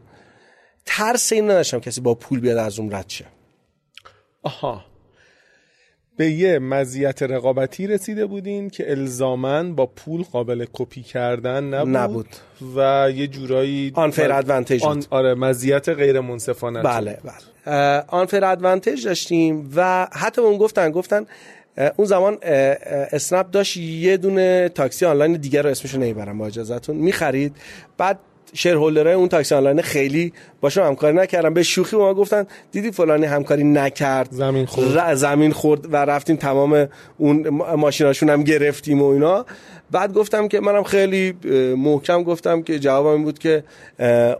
ترس 0.86 1.32
این 1.32 1.44
نداشتم 1.44 1.80
کسی 1.80 2.00
با 2.00 2.14
پول 2.14 2.40
بیاد 2.40 2.58
از 2.58 2.78
اون 2.78 2.92
رد 2.92 3.08
شه. 3.08 3.24
آها. 4.42 4.84
به 6.16 6.30
یه 6.30 6.58
مزیت 6.58 7.22
رقابتی 7.22 7.86
رسیده 7.86 8.26
بودین 8.26 8.70
که 8.70 8.90
الزامن 8.90 9.74
با 9.74 9.86
پول 9.86 10.22
قابل 10.22 10.66
کپی 10.72 11.02
کردن 11.02 11.64
نبود, 11.64 11.96
نبود. 11.96 12.26
و 12.76 13.10
یه 13.14 13.26
جورایی 13.26 13.92
آنفیر 13.94 14.32
ادوانتیج 14.32 14.84
آن... 14.84 15.04
آره 15.10 15.34
مزیت 15.34 15.88
غیر 15.88 16.20
منصفانه 16.20 16.82
بله 16.82 17.18
بله. 17.24 18.04
آنفیر 18.08 18.44
ادوانتیج 18.44 19.04
داشتیم 19.04 19.72
و 19.76 20.08
حتی 20.12 20.40
اون 20.40 20.58
گفتن 20.58 20.90
گفتن 20.90 21.26
اون 21.96 22.06
زمان 22.06 22.38
اسنپ 22.42 23.50
داشت 23.50 23.76
یه 23.76 24.16
دونه 24.16 24.68
تاکسی 24.68 25.06
آنلاین 25.06 25.32
دیگر 25.32 25.62
رو 25.62 25.70
اسمشو 25.70 25.98
نمی‌برم 25.98 26.38
با 26.38 26.46
اجازهتون. 26.46 26.96
می‌خرید. 26.96 27.56
بعد 27.98 28.18
شیرهولدرای 28.54 29.14
اون 29.14 29.28
تاکسی 29.28 29.54
آنلاین 29.54 29.82
خیلی 29.82 30.32
باشون 30.60 30.86
همکاری 30.86 31.16
نکردم 31.16 31.54
به 31.54 31.62
شوخی 31.62 31.96
ما 31.96 32.14
گفتن 32.14 32.46
دیدی 32.72 32.90
فلانی 32.90 33.26
همکاری 33.26 33.64
نکرد؟ 33.64 34.28
زمین 34.30 34.66
خورد. 34.66 35.14
زمین 35.14 35.52
خورد 35.52 35.92
و 35.92 35.96
رفتیم 35.96 36.36
تمام 36.36 36.88
اون 37.18 37.48
ماشیناشون 37.48 38.30
هم 38.30 38.42
گرفتیم 38.42 39.02
و 39.02 39.06
اینا. 39.06 39.46
بعد 39.90 40.12
گفتم 40.12 40.48
که 40.48 40.60
منم 40.60 40.82
خیلی 40.82 41.34
محکم 41.76 42.22
گفتم 42.22 42.62
که 42.62 42.78
جوابم 42.78 43.10
این 43.10 43.24
بود 43.24 43.38
که 43.38 43.64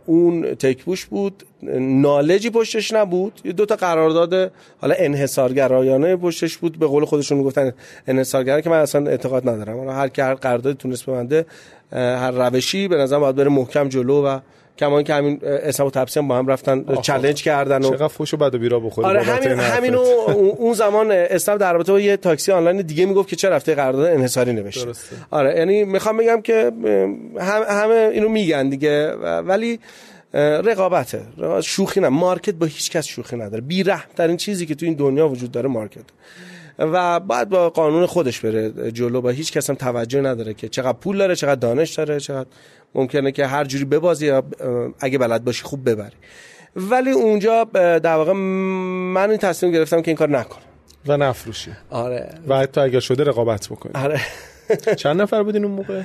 اون 0.05 0.55
تکبوش 0.55 1.05
بود. 1.05 1.43
نالجی 1.79 2.49
پشتش 2.49 2.93
نبود. 2.93 3.41
یه 3.45 3.51
دو 3.51 3.65
تا 3.65 3.75
قرارداد 3.75 4.51
حالا 4.77 4.95
انحصارگرایانه 4.97 6.15
پشتش 6.15 6.57
بود. 6.57 6.79
به 6.79 6.87
قول 6.87 7.05
خودشون 7.05 7.37
می‌گفتن 7.37 7.73
انحصارگر 8.07 8.61
که 8.61 8.69
من 8.69 8.79
اصلا 8.79 9.09
اعتقاد 9.09 9.49
ندارم. 9.49 9.89
هر 9.89 10.07
کی 10.07 10.21
هر 10.21 10.33
قراردادی 10.33 10.77
تونست 10.77 11.05
ببنده 11.05 11.45
هر 11.93 12.31
روشی 12.31 12.87
به 12.87 12.97
نظر 12.97 13.19
باید 13.19 13.35
بره 13.35 13.49
محکم 13.49 13.89
جلو 13.89 14.25
و 14.25 14.39
کما 14.77 15.03
که 15.03 15.13
همین 15.13 15.39
اسم 15.43 15.85
و 15.85 15.89
تبسی 15.89 16.21
با 16.21 16.37
هم 16.37 16.47
رفتن 16.47 16.85
چالش 17.01 17.43
کردن 17.43 17.83
و 17.83 17.89
چقدر 17.89 18.07
فوش 18.07 18.33
و 18.33 18.37
بد 18.37 18.55
و 18.55 18.57
بیرا 18.57 18.79
بخوره 18.79 19.07
آره 19.07 19.21
همین 19.23 19.59
همینو 19.59 19.99
اون 20.57 20.73
زمان 20.73 21.11
اسم 21.11 21.57
در 21.57 21.73
رابطه 21.73 21.91
با 21.91 21.99
یه 21.99 22.17
تاکسی 22.17 22.51
آنلاین 22.51 22.81
دیگه 22.81 23.05
می‌گفت 23.05 23.29
که 23.29 23.35
چه 23.35 23.49
رفته 23.49 23.75
قرارداد 23.75 24.05
انحصاری 24.05 24.53
نوشته. 24.53 24.91
آره 25.31 25.57
یعنی 25.57 25.83
می‌خوام 25.83 26.17
بگم 26.17 26.41
که 26.41 26.71
هم 27.39 27.63
همه 27.69 28.09
اینو 28.13 28.29
میگن 28.29 28.69
دیگه 28.69 29.11
ولی 29.41 29.79
رقابته. 30.33 31.21
شوخی 31.63 31.99
نه. 31.99 32.09
مارکت 32.09 32.53
با 32.53 32.65
هیچ 32.65 32.91
کس 32.91 33.05
شوخی 33.05 33.35
نداره. 33.35 33.61
بی 33.61 33.85
ترین 34.17 34.37
چیزی 34.37 34.65
که 34.65 34.75
تو 34.75 34.85
این 34.85 34.95
دنیا 34.95 35.27
وجود 35.27 35.51
داره 35.51 35.69
مارکت. 35.69 36.05
و 36.81 37.19
بعد 37.19 37.49
با 37.49 37.69
قانون 37.69 38.05
خودش 38.05 38.39
بره 38.39 38.91
جلو 38.91 39.21
با 39.21 39.29
هیچ 39.29 39.51
کس 39.51 39.69
هم 39.69 39.75
توجه 39.75 40.21
نداره 40.21 40.53
که 40.53 40.69
چقدر 40.69 40.97
پول 40.97 41.17
داره 41.17 41.35
چقدر 41.35 41.55
دانش 41.55 41.93
داره 41.93 42.19
چقدر 42.19 42.49
ممکنه 42.95 43.31
که 43.31 43.45
هر 43.45 43.65
جوری 43.65 43.85
ببازی 43.85 44.25
یا 44.25 44.43
اگه 44.99 45.17
بلد 45.17 45.43
باشی 45.43 45.63
خوب 45.63 45.89
ببری. 45.89 46.15
ولی 46.75 47.11
اونجا 47.11 47.63
در 47.73 48.15
واقع 48.15 48.33
من 48.33 49.29
این 49.29 49.39
تصمیم 49.39 49.71
گرفتم 49.71 50.01
که 50.01 50.07
این 50.11 50.17
کار 50.17 50.29
نکنم. 50.29 50.63
و 51.07 51.17
نفروشی. 51.17 51.71
آره. 51.89 52.29
و 52.47 52.57
حتی 52.57 52.81
اگر 52.81 52.99
شده 52.99 53.23
رقابت 53.23 53.69
بکنی. 53.69 53.91
آره. 53.95 54.21
چند 55.01 55.21
نفر 55.21 55.43
بودین 55.43 55.65
اون 55.65 55.73
موقع؟ 55.73 56.01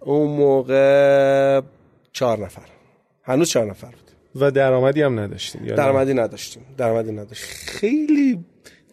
اون 0.00 0.36
موقع 0.36 1.60
چهار 2.12 2.38
نفر. 2.38 2.62
هنوز 3.22 3.48
چهار 3.48 3.70
نفر 3.70 3.86
بود. 3.86 4.10
و 4.42 4.50
درآمدی 4.50 5.02
هم 5.02 5.20
نداشتیم 5.20 5.66
درآمدی 5.66 6.14
نداشتیم. 6.14 6.62
درآمدی 6.78 7.12
نداشتیم. 7.12 7.56
خیلی 7.66 8.44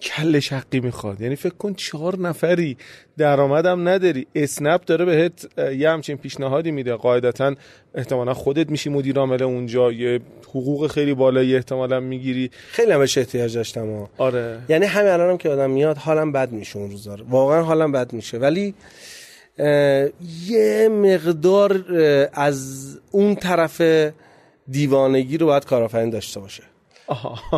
کل 0.02 0.40
شقی 0.40 0.80
می‌خواد. 0.80 1.22
یعنی 1.22 1.36
فکر 1.36 1.54
کن 1.54 1.74
چهار 1.74 2.20
نفری 2.20 2.78
درآمدم 3.18 3.88
نداری. 3.88 4.28
اسنپ 4.36 4.86
داره 4.86 5.06
بهت 5.06 5.48
یه 5.78 5.90
همچین 5.90 6.18
پیشنهادی 6.18 6.72
میده. 6.72 6.94
قاعدتا 6.94 7.56
احتمالا 7.96 8.34
خودت 8.34 8.70
میشی 8.70 8.90
مدیر 8.90 9.20
عامل 9.20 9.44
اونجا. 9.44 9.92
یه 9.92 10.20
حقوق 10.50 10.88
خیلی 10.92 11.14
بالایی 11.14 11.56
احتمالا 11.56 12.00
می‌گیری. 12.00 12.52
خیلی 12.72 12.92
همش 12.92 13.18
احتیاج 13.18 13.56
داشتم 13.56 14.08
آره. 14.18 14.60
یعنی 14.70 14.86
همین 14.86 15.12
الانم 15.12 15.38
که 15.38 15.50
آدم 15.50 15.70
میاد 15.70 15.98
حالم 15.98 16.32
بد 16.32 16.52
میشه 16.52 16.78
اون 16.78 16.92
روزا 16.92 17.18
واقعا 17.30 17.62
حالم 17.62 17.92
بد 17.92 18.14
میشه. 18.14 18.38
ولی 18.38 18.74
یه 20.48 20.90
مقدار 20.92 21.86
از 22.34 22.88
اون 23.12 23.36
طرف 23.36 23.82
دیوانگی 24.70 25.38
رو 25.38 25.46
باید 25.46 25.66
کارآفرین 25.66 26.10
داشته 26.10 26.40
باشه. 26.40 26.64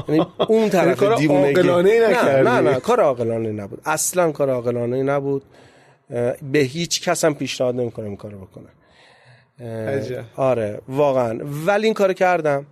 یعنی 0.09 0.25
اون 0.47 0.69
طرف 0.69 1.01
یعنی 1.01 1.15
دیوانگی 1.15 1.61
نه 1.61 2.41
نه 2.41 2.61
نه 2.61 2.79
کار 2.79 2.99
عاقلانه 2.99 3.51
نبود. 3.51 3.81
اصلا 3.85 4.31
کار 4.31 4.49
عاقلانه 4.49 5.03
نبود. 5.03 5.43
به 6.51 6.59
هیچ 6.59 7.09
کس 7.09 7.25
هم 7.25 7.35
پیشنهاد 7.35 7.75
نمی‌کنم 7.75 8.05
این 8.05 8.17
کارو 8.17 8.37
بکنه. 8.37 8.67
آره 10.35 10.81
واقعا. 10.87 11.39
ولی 11.65 11.85
این 11.85 11.93
کارو 11.93 12.13
کردم. 12.13 12.65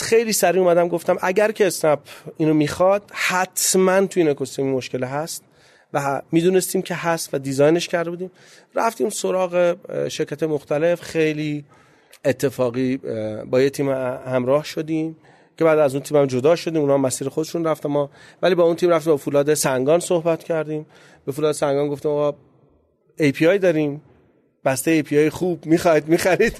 خیلی 0.00 0.32
سریع 0.32 0.62
اومدم 0.62 0.88
گفتم 0.88 1.18
اگر 1.22 1.52
که 1.52 1.66
اسنپ 1.66 1.98
اینو 2.36 2.54
می‌خواد 2.54 3.02
حتما 3.12 4.06
تو 4.06 4.20
این 4.20 4.28
اکوسیستم 4.28 4.62
مشکل 4.62 5.04
هست 5.04 5.44
و 5.94 6.22
می‌دونستیم 6.32 6.82
که 6.82 6.94
هست 6.94 7.34
و 7.34 7.38
دیزاینش 7.38 7.88
کرده 7.88 8.10
بودیم. 8.10 8.30
رفتیم 8.74 9.08
سراغ 9.08 9.76
شرکت 10.08 10.42
مختلف. 10.42 11.00
خیلی 11.00 11.64
اتفاقی 12.24 12.96
با 13.50 13.60
یه 13.60 13.70
تیم 13.70 13.90
همراه 13.90 14.64
شدیم. 14.64 15.16
که 15.62 15.66
بعد 15.66 15.78
از 15.78 15.94
اون 15.94 16.02
تیم 16.02 16.16
هم 16.16 16.26
جدا 16.26 16.56
شدیم 16.56 16.80
اونا 16.80 16.98
مسیر 16.98 17.28
خودشون 17.28 17.64
رفتن 17.64 17.88
ما 17.88 18.10
ولی 18.42 18.54
با 18.54 18.62
اون 18.64 18.76
تیم 18.76 18.90
رفتیم 18.90 19.12
با 19.12 19.16
فولاد 19.16 19.54
سنگان 19.54 20.00
صحبت 20.00 20.44
کردیم. 20.44 20.86
به 21.26 21.32
فولاد 21.32 21.52
سنگان 21.52 21.88
گفتم 21.88 22.08
آقا 22.08 22.38
API 23.20 23.42
داریم. 23.42 24.02
بسته 24.64 25.02
API 25.02 25.28
خوب 25.28 25.66
می‌خواید 25.66 26.08
می‌خرید. 26.08 26.56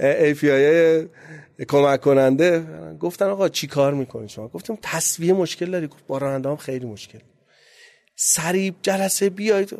API 0.00 1.06
کمک 1.72 2.00
کننده 2.00 2.66
گفتن 3.00 3.26
آقا 3.26 3.48
چی 3.48 3.66
کار 3.66 3.94
می‌کنید 3.94 4.28
شما؟ 4.28 4.48
گفتم 4.48 4.78
تصویه 4.82 5.32
مشکل 5.32 5.70
داری. 5.70 5.86
گفت 5.86 6.06
با 6.06 6.18
راننده 6.18 6.56
خیلی 6.56 6.86
مشکل. 6.86 7.18
سریع 8.16 8.74
جلسه 8.82 9.30
بیاید 9.30 9.78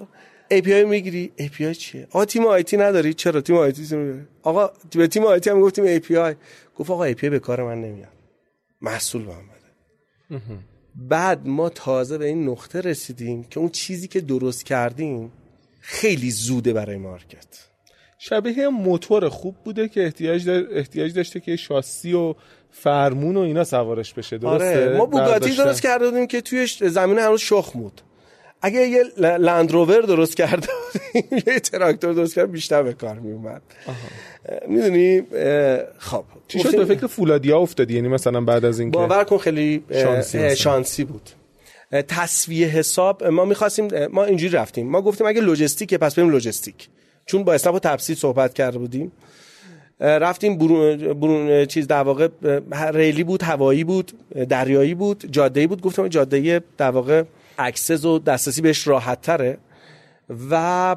API 0.50 0.68
می‌گیری؟ 0.68 1.32
API 1.38 1.76
چیه؟ 1.76 2.06
آقا 2.10 2.24
تیم 2.24 2.46
آیتی 2.46 2.76
نداری؟ 2.76 3.14
چرا 3.14 3.40
تیم 3.40 3.56
آیتی 3.56 3.96
آقا 4.42 4.70
به 4.96 5.06
تیم 5.06 5.24
آیتی 5.24 5.50
هم 5.50 5.60
گفتیم 5.60 5.98
API 5.98 6.34
گفت 6.76 6.90
آقا 6.90 7.12
API 7.12 7.24
به 7.24 7.38
کار 7.38 7.62
من 7.64 7.80
نمیاد. 7.80 8.12
محصول 8.80 9.22
به 9.24 9.32
من 9.32 9.42
بده. 9.42 10.40
بعد 10.94 11.46
ما 11.46 11.68
تازه 11.68 12.18
به 12.18 12.26
این 12.26 12.48
نقطه 12.48 12.80
رسیدیم 12.80 13.44
که 13.44 13.60
اون 13.60 13.68
چیزی 13.68 14.08
که 14.08 14.20
درست 14.20 14.64
کردیم 14.64 15.32
خیلی 15.80 16.30
زوده 16.30 16.72
برای 16.72 16.96
مارکت. 16.96 17.46
شبیه 18.18 18.68
موتور 18.68 19.28
خوب 19.28 19.56
بوده 19.64 19.88
که 19.88 20.04
احتیاج, 20.04 20.48
احتیاج 20.72 21.14
داشته 21.14 21.40
که 21.40 21.56
شاسی 21.56 22.12
و 22.12 22.34
فرمون 22.70 23.36
و 23.36 23.40
اینا 23.40 23.64
سوارش 23.64 24.14
بشه 24.14 24.38
درسته؟ 24.38 24.86
آره 24.86 24.96
ما 24.96 25.06
بوگاتی 25.06 25.54
درست 25.56 25.82
کرده 25.82 26.10
بودیم 26.10 26.26
که 26.26 26.40
توی 26.40 26.66
زمین 26.66 27.18
هنوز 27.18 27.40
شخ 27.40 27.72
بود. 27.72 28.00
اگه 28.62 28.88
یه 28.88 29.04
لندروور 29.18 30.00
درست 30.00 30.36
کرده 30.36 30.68
یه 31.46 31.60
تراکتور 31.60 32.12
درست 32.12 32.34
کرد 32.34 32.52
بیشتر 32.52 32.82
به 32.82 32.92
کار 32.92 33.18
می 33.18 33.32
اومد 33.32 33.62
می‌دونی 34.68 35.22
خب. 35.98 36.24
چی 36.48 36.58
شد؟ 36.58 36.76
به 36.76 36.84
فکر 36.84 37.06
فولادیا 37.06 37.58
افتادی 37.58 37.94
یعنی 37.94 38.08
مثلا 38.08 38.40
بعد 38.40 38.64
از 38.64 38.80
اینکه 38.80 38.98
باور 38.98 39.24
کن 39.24 39.38
خیلی 39.38 39.82
شانسی, 39.92 40.56
شانسی 40.56 41.04
بود. 41.04 41.30
تسویه 42.08 42.66
حساب 42.66 43.24
ما 43.24 43.44
می‌خواستیم 43.44 44.06
ما 44.06 44.24
اینجوری 44.24 44.52
رفتیم. 44.52 44.86
ما 44.86 45.02
گفتیم 45.02 45.26
اگه 45.26 45.40
لوجستیک 45.40 45.94
پس 45.94 46.14
بریم 46.14 46.30
لوجستیک. 46.30 46.88
چون 47.26 47.44
با 47.44 47.54
اسنپ 47.54 47.74
و 47.74 47.78
تپسی 47.78 48.16
صحبت 48.16 48.54
کرده 48.54 48.78
بودیم. 48.78 49.12
رفتیم 50.00 50.58
برون, 50.58 50.96
برون 51.12 51.66
چیز 51.66 51.86
در 51.86 52.02
واقع 52.02 52.28
ریلی 52.92 53.24
بود 53.24 53.42
هوایی 53.42 53.84
بود 53.84 54.12
دریایی 54.48 54.94
بود 54.94 55.24
جاده 55.30 55.66
بود. 55.66 55.82
گفتم 55.82 56.08
جاده 56.08 56.60
در 56.78 56.90
واقع 56.90 57.22
access 57.60 58.04
و 58.04 58.18
دسترسی 58.18 58.62
بهش 58.62 58.86
راحت 58.88 59.20
تره 59.20 59.58
و 60.50 60.96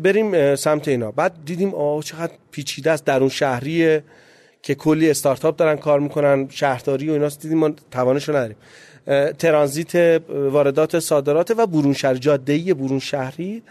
بریم 0.00 0.56
سمت 0.56 0.88
اینا. 0.88 1.10
بعد 1.10 1.44
دیدیم 1.44 1.74
آه 1.74 2.02
چقدر 2.02 2.32
پیچیده 2.50 2.90
است. 2.90 3.04
درون 3.04 3.28
شهریه 3.28 4.04
که 4.62 4.74
کلی 4.74 5.10
استارتاپ 5.10 5.56
دارن 5.56 5.76
کار 5.76 6.00
می‌کنن 6.00 6.48
شهرداری 6.50 7.10
و 7.10 7.12
اینا 7.12 7.28
دیدیم 7.28 7.58
ما 7.58 7.70
توانش 7.90 8.28
رو 8.28 8.36
نداریم. 8.36 8.56
ترانزیت 9.32 10.22
واردات 10.28 10.98
صادرات 10.98 11.50
و 11.50 11.66
برون 11.66 11.92
شهر 11.92 12.14
جاده 12.14 12.74
برون 12.74 12.98
شهری. 12.98 13.62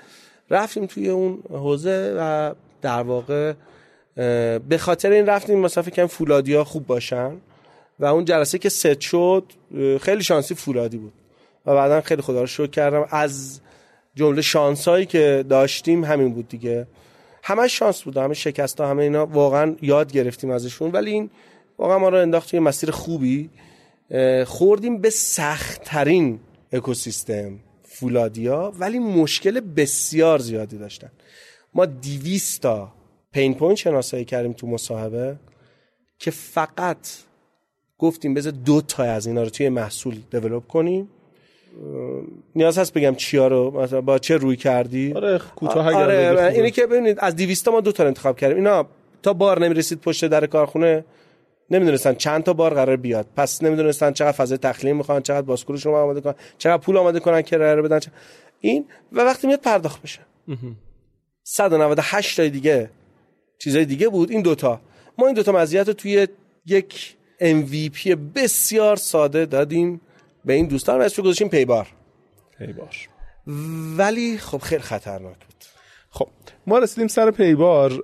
رفتیم 0.49 0.85
توی 0.85 1.09
اون 1.09 1.43
حوزه 1.49 2.15
و 2.19 2.53
در 2.81 3.01
واقع 3.01 3.53
به 4.69 4.77
خاطر 4.79 5.11
این 5.11 5.25
رفتیم 5.25 5.59
مسافه 5.59 5.91
کم 5.91 6.07
فولادی 6.07 6.53
ها 6.53 6.63
خوب 6.63 6.87
باشن. 6.87 7.31
و 7.99 8.05
اون 8.05 8.25
جلسه 8.25 8.57
که 8.57 8.69
ست 8.69 9.01
شد 9.01 9.43
خیلی 10.01 10.23
شانسی 10.23 10.55
فولادی 10.55 10.97
بود. 10.97 11.13
و 11.65 11.73
بعدا 11.75 12.01
خیلی 12.01 12.21
خدا 12.21 12.41
رو 12.41 12.47
شکر 12.47 12.67
کردم. 12.67 13.07
از 13.09 13.59
جمله 14.15 14.41
شانسایی 14.41 15.05
که 15.05 15.45
داشتیم 15.49 16.03
همین 16.03 16.33
بود 16.33 16.47
دیگه. 16.47 16.87
همه 17.43 17.67
شانس 17.67 18.01
بود 18.01 18.17
همه 18.17 18.33
شکست 18.33 18.79
ها 18.79 18.89
همه 18.89 19.03
اینا 19.03 19.25
واقعا 19.25 19.75
یاد 19.81 20.11
گرفتیم 20.11 20.49
ازشون. 20.49 20.91
ولی 20.91 21.11
این 21.11 21.29
واقعا 21.77 21.97
ما 21.97 22.09
رو 22.09 22.17
انداخت 22.17 22.49
توی 22.49 22.59
مسیر 22.59 22.91
خوبی. 22.91 23.49
خوردیم 24.45 24.97
به 24.97 25.09
سختترین 25.09 26.39
اکوسیستم 26.71 27.59
فولادیا 27.83 28.73
ولی 28.79 28.99
مشکل 28.99 29.59
بسیار 29.59 30.39
زیادی 30.39 30.77
داشتن. 30.77 31.11
ما 31.73 31.85
دیویستا 31.85 32.93
pain 33.31 33.53
point 33.53 33.77
شناسایی 33.77 34.25
کردیم 34.25 34.53
تو 34.53 34.67
مصاحبه 34.67 35.35
که 36.19 36.31
فقط 36.31 36.97
گفتیم 37.97 38.33
بذار 38.33 38.51
دو 38.51 38.81
تا 38.81 39.03
از 39.03 39.27
اینا 39.27 39.43
رو 39.43 39.49
توی 39.49 39.69
محصول 39.69 40.17
دیولپ 40.31 40.67
کنیم. 40.67 41.09
نیاز 42.55 42.77
هست 42.77 42.93
بگم 42.93 43.15
چیا 43.15 43.47
رو؟ 43.47 43.81
مثلا 43.81 44.01
با 44.01 44.19
چه 44.19 44.37
روی 44.37 44.55
کردی؟ 44.55 45.13
آره 45.13 45.41
کوتاه 45.55 45.95
آره 45.95 46.51
اینی 46.55 46.71
که 46.71 46.85
ببینید 46.85 47.17
از 47.19 47.35
200 47.35 47.67
ما 47.67 47.81
دو 47.81 47.91
تا 47.91 48.05
انتخاب 48.05 48.37
کردیم. 48.37 48.57
اینا 48.57 48.85
تا 49.23 49.33
بار 49.33 49.59
نمی‌رسید 49.59 50.01
پشت 50.01 50.25
در 50.25 50.45
کارخونه 50.45 51.05
نمی‌دونستن 51.69 52.13
چند 52.13 52.43
تا 52.43 52.53
بار 52.53 52.73
قرار 52.73 52.95
بیاد. 52.95 53.25
پس 53.35 53.63
نمی‌دونستن 53.63 54.11
چقدر 54.11 54.31
فضای 54.31 54.57
تخلیه 54.57 54.93
می‌خوان 54.93 55.21
چقدر 55.21 55.41
باسکولش 55.41 55.85
رو 55.85 55.95
آماده 55.95 56.21
کنن 56.21 56.35
چقدر 56.57 56.77
پول 56.77 56.97
آماده 56.97 57.19
کنن 57.19 57.41
که 57.41 57.57
رو 57.57 57.83
بدن. 57.83 57.99
این 58.59 58.85
و 59.11 59.21
وقتی 59.21 59.47
میاد 59.47 59.59
پرداخت 59.59 60.01
بشه. 60.01 60.19
198 61.43 62.37
تا 62.37 62.47
دیگه 62.47 62.89
چیزای 63.59 63.85
دیگه 63.85 64.09
بود. 64.09 64.31
این 64.31 64.41
دوتا. 64.41 64.81
ما 65.17 65.25
این 65.25 65.35
دوتا 65.35 65.51
مزیت 65.51 65.87
رو 65.87 65.93
توی 65.93 66.27
یک 66.65 67.15
MVP 67.41 68.07
بسیار 68.35 68.95
ساده 68.95 69.45
دادیم. 69.45 70.01
به 70.45 70.53
این 70.53 70.67
دوستان 70.67 70.99
و 70.99 71.03
اسمش 71.03 71.19
گذاشتیم 71.19 71.47
پیبار. 71.47 71.87
پیبار. 72.57 72.95
ولی 73.97 74.37
خب 74.37 74.57
خیلی 74.57 74.81
خطرناک 74.81 75.37
بود. 75.37 75.63
خب 76.09 76.27
ما 76.67 76.79
رسیدیم 76.79 77.07
سر 77.07 77.31
پیبار. 77.31 78.03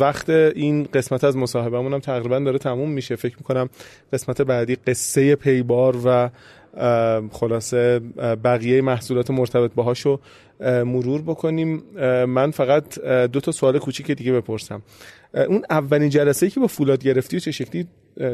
وقت 0.00 0.30
این 0.30 0.84
قسمت 0.84 1.24
از 1.24 1.36
مصاحبهمون 1.36 1.92
هم 1.92 2.00
تقریبا 2.00 2.38
داره 2.38 2.58
تموم 2.58 2.90
میشه. 2.90 3.16
فکر 3.16 3.36
می‌کنم 3.38 3.68
قسمت 4.12 4.42
بعدی 4.42 4.76
قصه 4.76 5.36
پیبار 5.36 5.96
و 6.04 6.30
خلاصه 7.30 7.98
بقیه 8.44 8.82
محصولات 8.82 9.30
مرتبط 9.30 9.74
باهاشو 9.74 10.20
مرور 10.60 11.22
بکنیم. 11.22 11.82
من 12.24 12.50
فقط 12.50 12.98
دو 13.04 13.40
تا 13.40 13.52
سوال 13.52 13.78
کوچیک 13.78 14.10
دیگه 14.10 14.32
بپرسم. 14.32 14.82
اون 15.34 15.64
اولین 15.70 16.08
جلسه 16.08 16.50
که 16.50 16.60
با 16.60 16.66
فولاد 16.66 17.02
گرفتی 17.02 17.36
و 17.36 17.40
چه 17.40 17.50
شکلی 17.50 17.86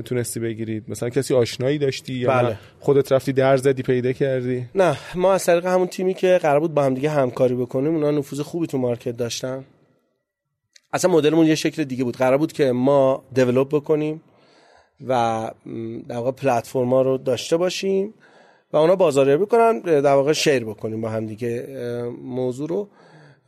تونستی 0.05 0.41
بگیرید. 0.41 0.85
مثلا 0.89 1.09
کسی 1.09 1.35
آشنایی 1.35 1.78
داشتی 1.78 2.14
یا 2.14 2.28
بله. 2.28 2.59
خودت 2.80 3.12
رفتی 3.12 3.33
در 3.33 3.57
زدی 3.57 3.83
پیدا 3.83 4.12
کردی؟ 4.12 4.66
نه 4.74 4.97
ما 5.14 5.33
از 5.33 5.45
طریق 5.45 5.66
همون 5.66 5.87
تیمی 5.87 6.14
که 6.14 6.39
قرار 6.43 6.61
بود 6.61 6.74
با 6.74 6.83
هم 6.83 6.95
دیگه 6.95 7.11
همکاری 7.11 7.55
بکنیم 7.55 7.95
اونا 7.95 8.11
نفوذ 8.11 8.41
خوبی 8.41 8.66
تو 8.66 8.78
مارکت 8.78 9.16
داشتن. 9.16 9.64
اصلا 10.93 11.11
مدلمون 11.11 11.47
یه 11.47 11.55
شکل 11.55 11.85
دیگه 11.85 12.05
بود. 12.05 12.16
قرار 12.16 12.39
بود 12.39 12.53
که 12.53 12.72
ما 12.72 13.24
دیولپ 13.35 13.68
بکنیم 13.68 14.22
و 15.07 15.51
در 16.09 16.16
واقع 16.16 16.30
پلتفرما 16.30 17.03
رو 17.03 17.18
داشته 17.18 17.57
باشیم 17.57 18.14
و 18.72 18.76
اونا 18.76 18.97
بازاریابی 18.97 19.47
کنن 19.47 19.80
در 19.80 20.12
واقع 20.12 20.33
شیر 20.33 20.64
بکنیم 20.64 21.01
با 21.01 21.09
هم 21.09 21.26
دیگه 21.26 21.66
موضوع 22.22 22.68
رو. 22.68 22.89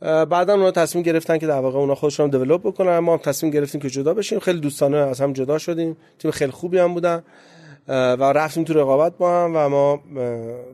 بعدا 0.01 0.53
اونا 0.53 0.71
تصمیم 0.71 1.03
گرفتن 1.03 1.37
که 1.37 1.47
در 1.47 1.59
واقع 1.59 1.79
اونا 1.79 1.95
خودشون 1.95 2.31
رو 2.31 2.37
دیولپ 2.37 2.61
بکنن. 2.61 2.99
ما 2.99 3.13
هم 3.13 3.19
تصمیم 3.19 3.51
گرفتیم 3.51 3.81
که 3.81 3.89
جدا 3.89 4.13
بشیم. 4.13 4.39
خیلی 4.39 4.59
دوستانه 4.59 4.97
از 4.97 5.21
هم 5.21 5.33
جدا 5.33 5.57
شدیم. 5.57 5.97
تیم 6.19 6.31
خیلی 6.31 6.51
خوبی 6.51 6.77
هم 6.77 6.93
بودن. 6.93 7.23
و 7.87 8.23
رفتیم 8.23 8.63
تو 8.63 8.73
رقابت 8.73 9.17
با 9.17 9.43
هم 9.43 9.51
و 9.55 9.69
ما 9.69 10.03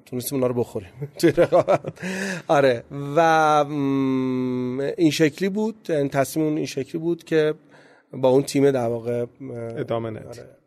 تونستیم 0.05 0.35
اونا 0.35 0.47
رو 0.47 0.53
بخوریم. 0.53 0.89
تو 1.19 1.27
رقابت. 1.27 1.81
آره. 2.47 2.83
و 3.15 3.19
این 4.97 5.11
شکلی 5.11 5.49
بود. 5.49 5.75
تصمیم 6.11 6.55
این 6.55 6.65
شکلی 6.65 7.01
بود 7.01 7.23
که 7.23 7.53
با 8.13 8.29
اون 8.29 8.43
تیم 8.43 8.71
در 8.71 8.87
واقع 8.87 9.25
ادامه 9.77 10.09
ندیم. 10.09 10.27
آره. 10.27 10.60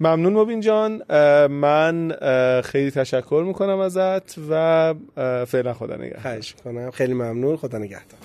ممنون 0.00 0.32
مبین 0.32 0.60
جان. 0.60 1.02
من 1.46 2.12
خیلی 2.64 2.90
تشکر 2.90 3.44
می‌کنم 3.46 3.78
ازت 3.78 4.34
و 4.50 4.94
فعلا 5.46 5.74
خدا 5.74 5.96
نگهدار. 5.96 6.22
می‌کنم. 6.22 6.90
خیلی 6.90 7.14
ممنون. 7.14 7.56
خدا 7.56 7.78
نگهدار. 7.78 8.18